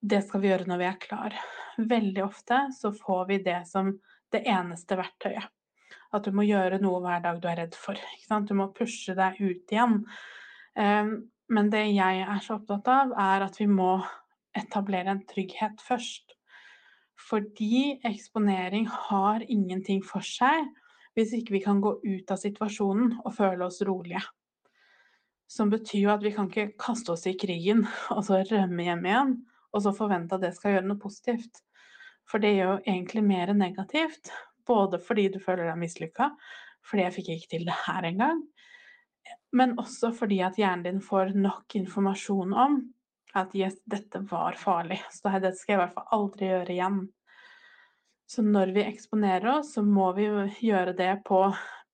det 0.00 0.24
skal 0.26 0.42
vi 0.42 0.50
gjøre 0.50 0.66
når 0.70 0.82
vi 0.82 0.88
er 0.88 0.98
klar. 1.02 1.38
Veldig 1.78 2.24
ofte 2.26 2.64
så 2.74 2.90
får 2.94 3.24
vi 3.30 3.38
det 3.46 3.60
som 3.70 3.94
det 4.34 4.42
eneste 4.50 4.98
verktøyet. 4.98 5.46
At 6.14 6.24
du 6.24 6.32
må 6.32 6.46
gjøre 6.48 6.80
noe 6.80 7.02
hver 7.04 7.20
dag 7.24 7.40
du 7.42 7.48
er 7.50 7.60
redd 7.62 7.76
for. 7.76 7.98
Du 8.48 8.54
må 8.56 8.70
pushe 8.76 9.16
deg 9.16 9.36
ut 9.42 9.74
igjen. 9.74 10.00
Ehm, 10.78 11.12
men 11.52 11.70
det 11.72 11.84
jeg 11.90 12.24
er 12.24 12.40
så 12.44 12.56
opptatt 12.58 12.88
av, 12.92 13.12
er 13.12 13.44
at 13.44 13.58
vi 13.60 13.68
må 13.68 13.98
etablere 14.56 15.12
en 15.12 15.24
trygghet 15.28 15.80
først. 15.84 16.34
Fordi 17.28 17.98
eksponering 18.06 18.86
har 19.08 19.44
ingenting 19.48 20.04
for 20.06 20.24
seg 20.24 20.68
hvis 21.18 21.32
ikke 21.34 21.56
vi 21.56 21.62
kan 21.64 21.80
gå 21.82 21.96
ut 22.04 22.30
av 22.30 22.38
situasjonen 22.38 23.16
og 23.24 23.32
føle 23.34 23.66
oss 23.66 23.80
rolige. 23.86 24.22
Som 25.50 25.72
betyr 25.72 26.04
jo 26.04 26.12
at 26.12 26.22
vi 26.22 26.30
kan 26.36 26.46
ikke 26.46 26.76
kaste 26.78 27.14
oss 27.16 27.26
i 27.26 27.34
krigen 27.40 27.82
og 28.14 28.22
så 28.28 28.44
rømme 28.46 28.86
hjem 28.86 29.08
igjen, 29.08 29.32
og 29.74 29.84
så 29.84 29.94
forvente 29.96 30.38
at 30.38 30.44
det 30.46 30.54
skal 30.56 30.76
gjøre 30.76 30.86
noe 30.86 31.02
positivt. 31.02 31.64
For 32.28 32.44
det 32.44 32.54
gjør 32.54 32.76
jo 32.76 32.84
egentlig 32.84 33.24
mer 33.24 33.54
negativt. 33.56 34.30
Både 34.68 35.00
fordi 35.02 35.28
du 35.32 35.40
føler 35.42 35.68
deg 35.70 35.80
mislykka, 35.80 36.30
fordi 36.84 37.04
jeg 37.06 37.16
fikk 37.16 37.32
ikke 37.34 37.52
til 37.56 37.66
det 37.68 37.76
her 37.86 38.06
engang, 38.08 38.42
men 39.56 39.74
også 39.80 40.12
fordi 40.16 40.40
at 40.44 40.58
hjernen 40.60 40.84
din 40.84 41.02
får 41.04 41.32
nok 41.36 41.76
informasjon 41.78 42.52
om 42.52 42.78
at 43.36 43.54
yes, 43.56 43.78
dette 43.88 44.20
var 44.28 44.56
farlig, 44.60 45.00
så 45.12 45.32
dette 45.34 45.54
skal 45.56 45.74
jeg 45.74 45.78
i 45.78 45.82
hvert 45.82 45.96
fall 45.96 46.12
aldri 46.16 46.50
gjøre 46.50 46.74
igjen. 46.74 47.00
Så 48.28 48.44
når 48.44 48.74
vi 48.76 48.84
eksponerer 48.84 49.48
oss, 49.58 49.72
så 49.76 49.84
må 49.84 50.10
vi 50.16 50.28
gjøre 50.64 50.92
det 50.96 51.12
på, 51.28 51.42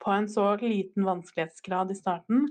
på 0.02 0.14
en 0.14 0.28
så 0.30 0.54
liten 0.62 1.06
vanskelighetsgrad 1.06 1.94
i 1.94 1.98
starten 1.98 2.46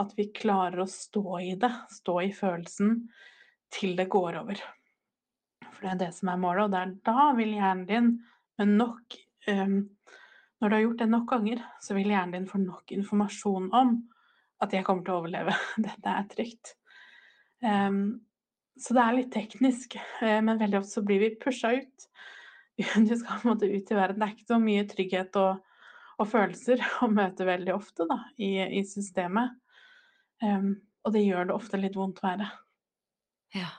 at 0.00 0.12
vi 0.16 0.30
klarer 0.32 0.84
å 0.84 0.88
stå 0.88 1.40
i 1.44 1.54
det, 1.60 1.72
stå 1.92 2.20
i 2.24 2.30
følelsen, 2.32 3.02
til 3.70 3.96
det 3.98 4.08
går 4.10 4.40
over. 4.40 4.60
For 5.66 5.84
det 5.84 5.90
er 5.92 6.00
det 6.06 6.12
som 6.16 6.30
er 6.32 6.40
målet, 6.40 6.64
og 6.64 6.72
det 6.72 6.80
er 6.80 6.94
da 7.06 7.26
vil 7.36 7.52
hjernen 7.58 7.84
din 7.88 8.08
med 8.60 8.72
nok 8.80 9.18
Når 10.60 10.68
du 10.68 10.74
har 10.74 10.82
gjort 10.82 10.98
det 11.00 11.08
nok 11.10 11.28
ganger, 11.30 11.62
så 11.80 11.96
vil 11.96 12.10
hjernen 12.12 12.34
din 12.36 12.48
få 12.48 12.60
nok 12.60 12.92
informasjon 12.92 13.70
om 13.76 13.94
at 14.60 14.74
jeg 14.76 14.84
kommer 14.84 15.06
til 15.06 15.14
å 15.14 15.22
overleve. 15.22 15.54
Dette 15.86 16.12
er 16.12 16.28
trygt. 16.28 16.74
Um, 17.64 18.20
så 18.80 18.96
det 18.96 19.04
er 19.04 19.16
litt 19.16 19.32
teknisk, 19.34 19.96
uh, 20.20 20.38
men 20.44 20.60
veldig 20.60 20.80
ofte 20.82 20.98
så 20.98 21.04
blir 21.06 21.24
vi 21.24 21.34
pusha 21.40 21.74
ut. 21.80 22.06
Du 23.08 23.12
skal 23.12 23.40
på 23.40 23.44
en 23.44 23.50
måte 23.50 23.68
ut 23.68 23.90
i 23.92 23.96
verden. 23.96 24.20
Det 24.20 24.26
er 24.26 24.36
ikke 24.36 24.52
så 24.52 24.60
mye 24.60 24.84
trygghet 24.88 25.34
og, 25.40 25.80
og 26.20 26.28
følelser 26.28 26.84
å 27.04 27.10
møte 27.12 27.48
veldig 27.48 27.74
ofte 27.76 28.06
da, 28.08 28.22
i, 28.40 28.54
i 28.80 28.84
systemet. 28.88 29.56
Um, 30.44 30.74
og 31.04 31.16
det 31.16 31.24
gjør 31.24 31.48
det 31.48 31.56
ofte 31.56 31.80
litt 31.80 31.96
vondt 31.96 32.20
å 32.22 32.28
være. 32.28 32.48
Ja. 33.56 33.70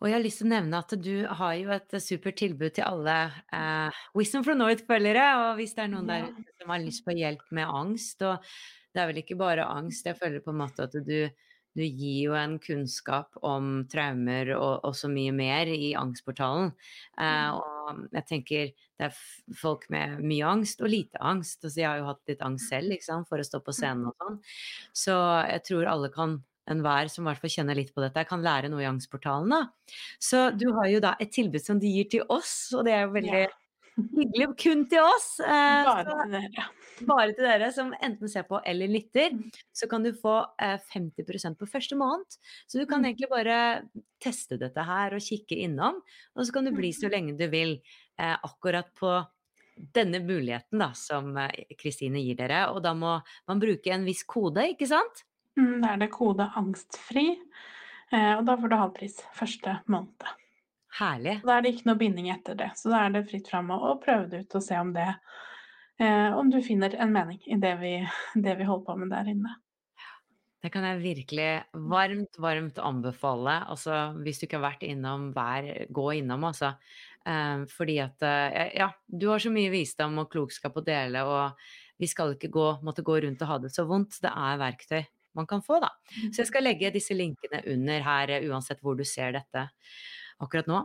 Og 0.00 0.08
jeg 0.08 0.16
har 0.16 0.24
lyst 0.24 0.42
til 0.42 0.48
å 0.48 0.52
nevne 0.54 0.80
at 0.82 0.94
du 1.00 1.14
har 1.40 1.56
jo 1.58 1.72
et 1.76 1.96
supert 2.02 2.38
tilbud 2.40 2.76
til 2.76 2.86
alle 2.86 3.16
eh, 3.54 4.04
Wisdom 4.18 4.44
from 4.46 4.60
North-følgere. 4.60 5.26
Og 5.42 5.60
hvis 5.60 5.76
det 5.76 5.86
er 5.86 5.92
noen 5.92 6.12
ja. 6.12 6.22
der 6.26 6.56
som 6.60 6.72
har 6.74 6.84
lyst 6.84 7.04
på 7.06 7.16
hjelp 7.16 7.46
med 7.56 7.76
angst, 7.82 8.22
og 8.26 8.42
det 8.92 9.02
er 9.02 9.10
vel 9.10 9.20
ikke 9.22 9.38
bare 9.40 9.68
angst, 9.68 10.08
jeg 10.08 10.18
føler 10.18 10.44
på 10.44 10.54
en 10.54 10.60
måte 10.62 10.86
at 10.86 10.96
du, 11.06 11.18
du 11.76 11.84
gir 11.84 12.18
jo 12.30 12.36
en 12.38 12.56
kunnskap 12.62 13.36
om 13.44 13.84
traumer 13.92 14.54
og, 14.56 14.86
og 14.88 14.96
så 14.96 15.10
mye 15.12 15.34
mer 15.36 15.70
i 15.72 15.92
Angstportalen. 15.98 16.72
Eh, 17.20 17.48
og 17.56 18.04
jeg 18.16 18.28
tenker 18.30 18.74
det 18.96 19.10
er 19.10 19.16
folk 19.60 19.84
med 19.92 20.22
mye 20.24 20.48
angst 20.48 20.80
og 20.80 20.90
lite 20.90 21.20
angst. 21.20 21.60
Altså, 21.62 21.80
jeg 21.82 21.88
har 21.90 22.00
jo 22.00 22.10
hatt 22.10 22.32
litt 22.32 22.44
angst 22.44 22.72
selv 22.72 22.96
sant, 23.04 23.28
for 23.28 23.40
å 23.40 23.46
stå 23.46 23.60
på 23.64 23.74
scenen 23.76 24.08
og 24.08 24.16
sånn. 24.22 24.38
Så 24.96 25.16
jeg 25.50 25.64
tror 25.68 25.90
alle 25.92 26.12
kan 26.14 26.38
enhver 26.70 27.10
som 27.12 27.24
i 27.24 27.30
hvert 27.30 27.42
fall 27.42 27.52
kjenner 27.52 27.78
litt 27.78 27.92
på 27.94 28.02
dette, 28.04 28.26
kan 28.28 28.44
lære 28.44 28.70
noe 28.72 28.82
i 28.84 28.88
Angstportalen. 28.88 29.52
Da. 29.52 29.94
Så 30.22 30.48
du 30.56 30.68
har 30.78 30.90
jo 30.92 31.02
da 31.04 31.14
et 31.22 31.32
tilbud 31.34 31.62
som 31.64 31.80
de 31.82 31.92
gir 31.92 32.10
til 32.16 32.26
oss, 32.32 32.56
og 32.76 32.86
det 32.88 32.96
er 32.96 33.06
jo 33.06 33.14
veldig 33.16 33.44
ja. 33.44 33.52
hyggelig. 33.96 34.48
Kun 34.62 34.86
til 34.90 35.04
oss. 35.04 35.28
Eh, 35.44 35.90
bare 35.90 36.06
til 36.08 36.34
dere. 36.36 36.66
Bare 37.06 37.36
til 37.36 37.44
dere 37.44 37.70
som 37.76 37.92
enten 38.00 38.32
ser 38.32 38.46
på 38.48 38.60
eller 38.64 38.90
lytter. 38.90 39.34
Mm. 39.36 39.62
Så 39.76 39.88
kan 39.90 40.04
du 40.06 40.12
få 40.16 40.38
eh, 40.62 40.80
50% 40.94 41.60
på 41.60 41.70
første 41.70 41.98
måned. 41.98 42.40
Så 42.66 42.80
du 42.80 42.86
kan 42.88 43.04
mm. 43.04 43.08
egentlig 43.10 43.30
bare 43.32 43.60
teste 44.22 44.58
dette 44.60 44.84
her 44.88 45.16
og 45.16 45.24
kikke 45.24 45.58
innom, 45.66 46.02
og 46.34 46.46
så 46.46 46.56
kan 46.56 46.66
du 46.66 46.74
bli 46.76 46.92
så 46.96 47.10
mm. 47.10 47.14
lenge 47.14 47.38
du 47.40 47.48
vil 47.52 47.78
eh, 48.18 48.36
akkurat 48.36 48.92
på 48.96 49.18
denne 49.76 50.20
muligheten 50.24 50.80
da, 50.80 50.90
som 50.96 51.36
eh, 51.40 51.64
Kristine 51.78 52.22
gir 52.24 52.38
dere. 52.38 52.66
Og 52.72 52.82
da 52.84 52.94
må 52.96 53.18
man 53.48 53.62
bruke 53.62 53.92
en 53.92 54.06
viss 54.08 54.24
kode, 54.28 54.64
ikke 54.72 54.88
sant? 54.90 55.24
Mm, 55.56 55.80
da 55.80 55.94
er 55.94 56.02
det 56.02 56.12
kode 56.12 56.46
'angstfri', 56.52 57.36
eh, 58.12 58.32
og 58.36 58.44
da 58.44 58.56
får 58.60 58.68
du 58.68 58.76
halvpris 58.76 59.20
første 59.34 59.78
måned. 59.88 60.32
Herlig. 60.96 61.40
Da 61.44 61.56
er 61.56 61.64
det 61.64 61.74
ikke 61.74 61.90
noe 61.90 62.00
binding 62.00 62.30
etter 62.32 62.56
det, 62.56 62.70
så 62.76 62.92
da 62.92 63.04
er 63.04 63.14
det 63.16 63.26
fritt 63.28 63.48
fram 63.50 63.72
å 63.72 63.96
prøve 64.00 64.28
det 64.32 64.44
ut 64.44 64.56
og 64.56 64.64
se 64.64 64.78
om 64.80 64.94
det 64.96 65.08
eh, 66.00 66.32
Om 66.32 66.50
du 66.52 66.60
finner 66.64 66.94
en 66.96 67.12
mening 67.12 67.40
i 67.44 67.56
det 67.60 67.74
vi, 67.80 67.94
det 68.46 68.56
vi 68.58 68.68
holder 68.68 68.84
på 68.86 68.98
med 69.00 69.12
der 69.12 69.32
inne. 69.32 69.56
Det 70.64 70.72
kan 70.72 70.84
jeg 70.88 71.02
virkelig 71.02 71.50
varmt, 71.88 72.38
varmt 72.42 72.78
anbefale. 72.82 73.60
Altså, 73.70 74.16
hvis 74.24 74.40
du 74.40 74.46
ikke 74.46 74.58
har 74.58 74.72
vært 74.72 74.86
innom, 74.88 75.28
hver, 75.36 75.86
gå 75.94 76.06
innom, 76.16 76.48
altså. 76.48 76.74
Eh, 77.24 77.64
fordi 77.70 77.98
at 78.04 78.28
Ja, 78.76 78.90
du 79.06 79.28
har 79.30 79.40
så 79.40 79.52
mye 79.52 79.72
visdom 79.72 80.18
og 80.20 80.30
klokskap 80.32 80.76
å 80.76 80.84
dele, 80.84 81.24
og 81.24 81.68
vi 82.00 82.08
skal 82.08 82.34
ikke 82.34 82.52
gå, 82.52 82.70
måtte 82.84 83.04
gå 83.04 83.20
rundt 83.24 83.44
og 83.44 83.52
ha 83.52 83.60
det 83.62 83.72
så 83.72 83.86
vondt. 83.88 84.18
Det 84.20 84.32
er 84.32 84.64
verktøy 84.64 85.04
man 85.36 85.48
kan 85.48 85.62
få, 85.64 85.78
da. 85.82 85.92
Så 86.08 86.42
jeg 86.42 86.46
mm. 86.46 86.50
skal 86.50 86.66
legge 86.66 86.92
disse 86.94 87.16
linkene 87.16 87.62
under 87.72 88.04
her, 88.06 88.34
eh, 88.36 88.48
uansett 88.50 88.82
hvor 88.84 88.98
du 88.98 89.04
ser 89.06 89.36
dette 89.36 89.68
akkurat 90.42 90.68
nå. 90.70 90.82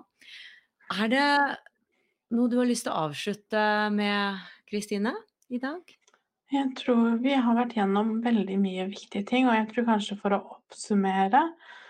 Er 0.92 1.12
det 1.12 1.28
noe 2.36 2.52
du 2.52 2.58
har 2.60 2.70
lyst 2.70 2.88
til 2.88 2.94
å 2.94 3.08
avslutte 3.08 3.64
med, 3.96 4.40
Kristine, 4.70 5.16
i 5.52 5.60
dag? 5.62 5.98
Jeg 6.52 6.74
tror 6.76 7.18
vi 7.24 7.32
har 7.40 7.56
vært 7.56 7.78
gjennom 7.78 8.18
veldig 8.24 8.58
mye 8.60 8.90
viktige 8.92 9.24
ting, 9.28 9.48
og 9.48 9.56
jeg 9.56 9.70
tror 9.72 9.88
kanskje 9.88 10.18
for 10.20 10.36
å 10.36 10.42
oppsummere, 10.58 11.44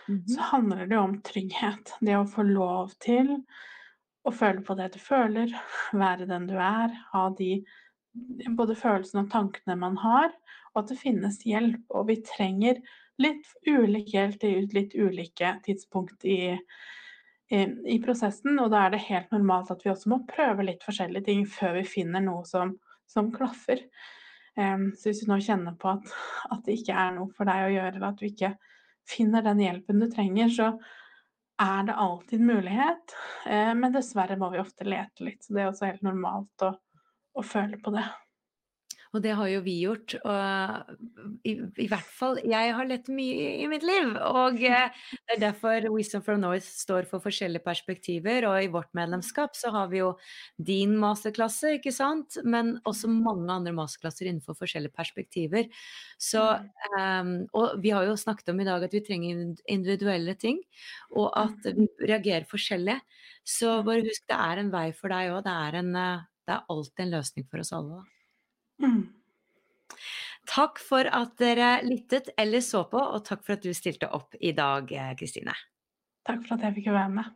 mm 0.08 0.18
-hmm. 0.18 0.28
så 0.36 0.50
handler 0.54 0.86
det 0.86 0.96
jo 0.96 1.02
om 1.02 1.22
trygghet. 1.22 1.94
Det 2.00 2.18
å 2.18 2.30
få 2.30 2.44
lov 2.44 2.94
til 3.00 3.40
å 4.24 4.32
føle 4.32 4.62
på 4.62 4.76
det 4.78 4.92
du 4.94 5.00
føler, 5.00 5.54
være 5.94 6.28
den 6.30 6.48
du 6.48 6.58
er, 6.58 6.94
ha 7.14 7.30
de 7.30 7.64
både 8.58 8.76
følelsene 8.76 9.24
og 9.24 9.32
tankene 9.32 9.76
man 9.76 9.98
har, 9.98 10.32
og 10.74 10.84
at 10.84 10.94
det 10.94 11.00
finnes 11.02 11.40
hjelp. 11.46 11.84
Og 11.96 12.08
vi 12.10 12.18
trenger 12.26 12.80
litt 13.22 13.48
ulik 13.68 14.14
hjelp 14.16 14.40
til 14.42 14.70
litt 14.76 14.96
ulike 14.96 15.56
tidspunkt 15.66 16.26
i, 16.26 16.56
i, 17.52 17.60
i, 17.60 18.00
prosessen. 18.04 18.58
Og 18.62 18.72
da 18.74 18.86
er 18.86 18.96
det 18.96 19.04
helt 19.08 19.34
normalt 19.36 19.72
at 19.74 19.84
vi 19.86 19.92
også 19.94 20.14
må 20.14 20.22
prøve 20.30 20.68
litt 20.68 20.86
forskjellige 20.88 21.28
ting 21.28 21.46
før 21.50 21.80
vi 21.80 21.86
finner 21.98 22.24
noe 22.24 22.46
som, 22.50 22.76
som 23.10 23.32
klaffer. 23.36 23.84
Um, 24.56 24.90
så 24.98 25.10
hvis 25.10 25.22
du 25.24 25.30
nå 25.32 25.40
kjenner 25.44 25.78
på 25.80 25.94
at, 25.94 26.10
at, 26.52 26.64
det 26.66 26.82
ikke 26.82 26.96
er 26.98 27.14
noe 27.16 27.32
for 27.36 27.48
deg 27.48 27.68
å 27.68 27.76
gjøre, 27.76 27.94
eller 27.96 28.10
at 28.10 28.20
du 28.20 28.28
ikke 28.28 28.56
finner 29.08 29.46
den 29.46 29.62
hjelpen 29.64 30.04
du 30.04 30.10
trenger, 30.12 30.52
så 30.52 30.74
er 31.62 31.86
det 31.88 32.00
alltid 32.04 32.44
mulighet. 32.44 33.16
Uh, 33.46 33.72
men 33.80 33.96
dessverre 33.96 34.40
må 34.40 34.52
vi 34.52 34.60
ofte 34.64 34.88
lete 34.88 35.28
litt. 35.28 35.44
Så 35.46 35.56
det 35.56 35.64
er 35.64 35.72
også 35.72 35.88
helt 35.92 36.04
normalt 36.08 36.68
å, 36.68 36.74
å 37.36 37.46
føle 37.48 37.80
på 37.80 37.96
det. 37.96 38.04
Og 39.12 39.20
det 39.24 39.34
har 39.36 39.50
jo 39.52 39.62
vi 39.66 39.74
gjort. 39.84 40.14
Og 40.24 41.42
i, 41.48 41.56
i 41.84 41.88
hvert 41.92 42.12
fall 42.16 42.40
jeg 42.48 42.76
har 42.78 42.88
lett 42.88 43.10
mye 43.12 43.50
i 43.60 43.68
mitt 43.72 43.84
liv. 43.86 44.14
Og 44.16 44.62
eh, 44.70 45.02
det 45.28 45.36
er 45.36 45.42
derfor 45.44 45.88
Wisdom 45.92 46.24
from 46.26 46.42
North 46.44 46.68
står 46.68 47.10
for 47.10 47.24
forskjellige 47.24 47.66
perspektiver. 47.66 48.48
Og 48.48 48.68
i 48.68 48.72
vårt 48.72 48.92
medlemskap 48.98 49.58
så 49.60 49.74
har 49.76 49.92
vi 49.92 50.02
jo 50.02 50.14
din 50.56 50.96
masterklasse, 51.02 51.76
ikke 51.80 51.94
sant. 51.96 52.40
Men 52.48 52.78
også 52.88 53.12
mange 53.12 53.52
andre 53.52 53.76
masterklasser 53.76 54.30
innenfor 54.30 54.56
forskjellige 54.60 54.96
perspektiver. 54.96 55.68
Så, 56.22 56.46
um, 56.96 57.34
og 57.58 57.82
vi 57.84 57.92
har 57.96 58.08
jo 58.08 58.20
snakket 58.20 58.54
om 58.54 58.64
i 58.64 58.70
dag 58.70 58.88
at 58.88 58.96
vi 58.96 59.04
trenger 59.04 59.44
individuelle 59.72 60.38
ting. 60.40 60.62
Og 61.18 61.28
at 61.36 61.68
vi 61.76 61.90
reagerer 62.08 62.48
forskjellig. 62.48 63.02
Så 63.48 63.82
bare 63.84 64.06
husk, 64.06 64.24
det 64.30 64.40
er 64.40 64.62
en 64.62 64.72
vei 64.72 64.88
for 64.96 65.12
deg 65.12 65.36
òg. 65.36 65.44
Det, 65.44 65.60
eh, 66.00 66.26
det 66.48 66.56
er 66.56 66.66
alltid 66.72 67.06
en 67.06 67.16
løsning 67.18 67.48
for 67.50 67.64
oss 67.64 67.76
alle. 67.76 68.04
Mm. 68.82 69.10
Takk 70.50 70.80
for 70.80 71.06
at 71.06 71.36
dere 71.40 71.82
lyttet 71.86 72.32
eller 72.38 72.64
så 72.66 72.84
på, 72.90 72.98
og 72.98 73.24
takk 73.26 73.44
for 73.46 73.54
at 73.56 73.64
du 73.64 73.74
stilte 73.78 74.10
opp 74.10 74.36
i 74.42 74.52
dag, 74.52 74.90
Kristine. 75.20 75.54
Takk 76.28 76.42
for 76.48 76.58
at 76.58 76.66
jeg 76.66 76.82
fikk 76.82 76.92
være 76.92 77.14
med. 77.14 77.30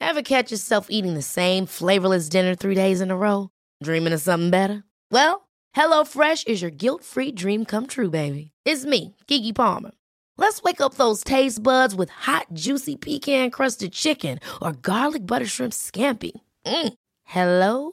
Ever 0.00 0.22
catch 0.22 0.50
yourself 0.50 0.88
eating 0.90 1.14
the 1.14 1.22
same 1.22 1.66
flavorless 1.66 2.28
dinner 2.28 2.54
three 2.54 2.74
days 2.74 3.00
in 3.00 3.10
a 3.10 3.16
row? 3.16 3.50
Dreaming 3.82 4.12
of 4.12 4.20
something 4.20 4.50
better? 4.50 4.82
Well, 5.10 5.48
HelloFresh 5.76 6.48
is 6.48 6.62
your 6.62 6.70
guilt-free 6.70 7.32
dream 7.32 7.64
come 7.64 7.86
true, 7.86 8.10
baby. 8.10 8.50
It's 8.64 8.84
me, 8.84 9.14
Gigi 9.28 9.52
Palmer. 9.52 9.92
Let's 10.36 10.62
wake 10.62 10.80
up 10.80 10.94
those 10.94 11.22
taste 11.22 11.62
buds 11.62 11.94
with 11.94 12.10
hot, 12.10 12.46
juicy 12.54 12.96
pecan-crusted 12.96 13.92
chicken 13.92 14.40
or 14.60 14.72
garlic 14.72 15.26
butter 15.26 15.46
shrimp 15.46 15.72
scampi. 15.72 16.32
Mm. 16.66 16.94
Hello 17.24 17.92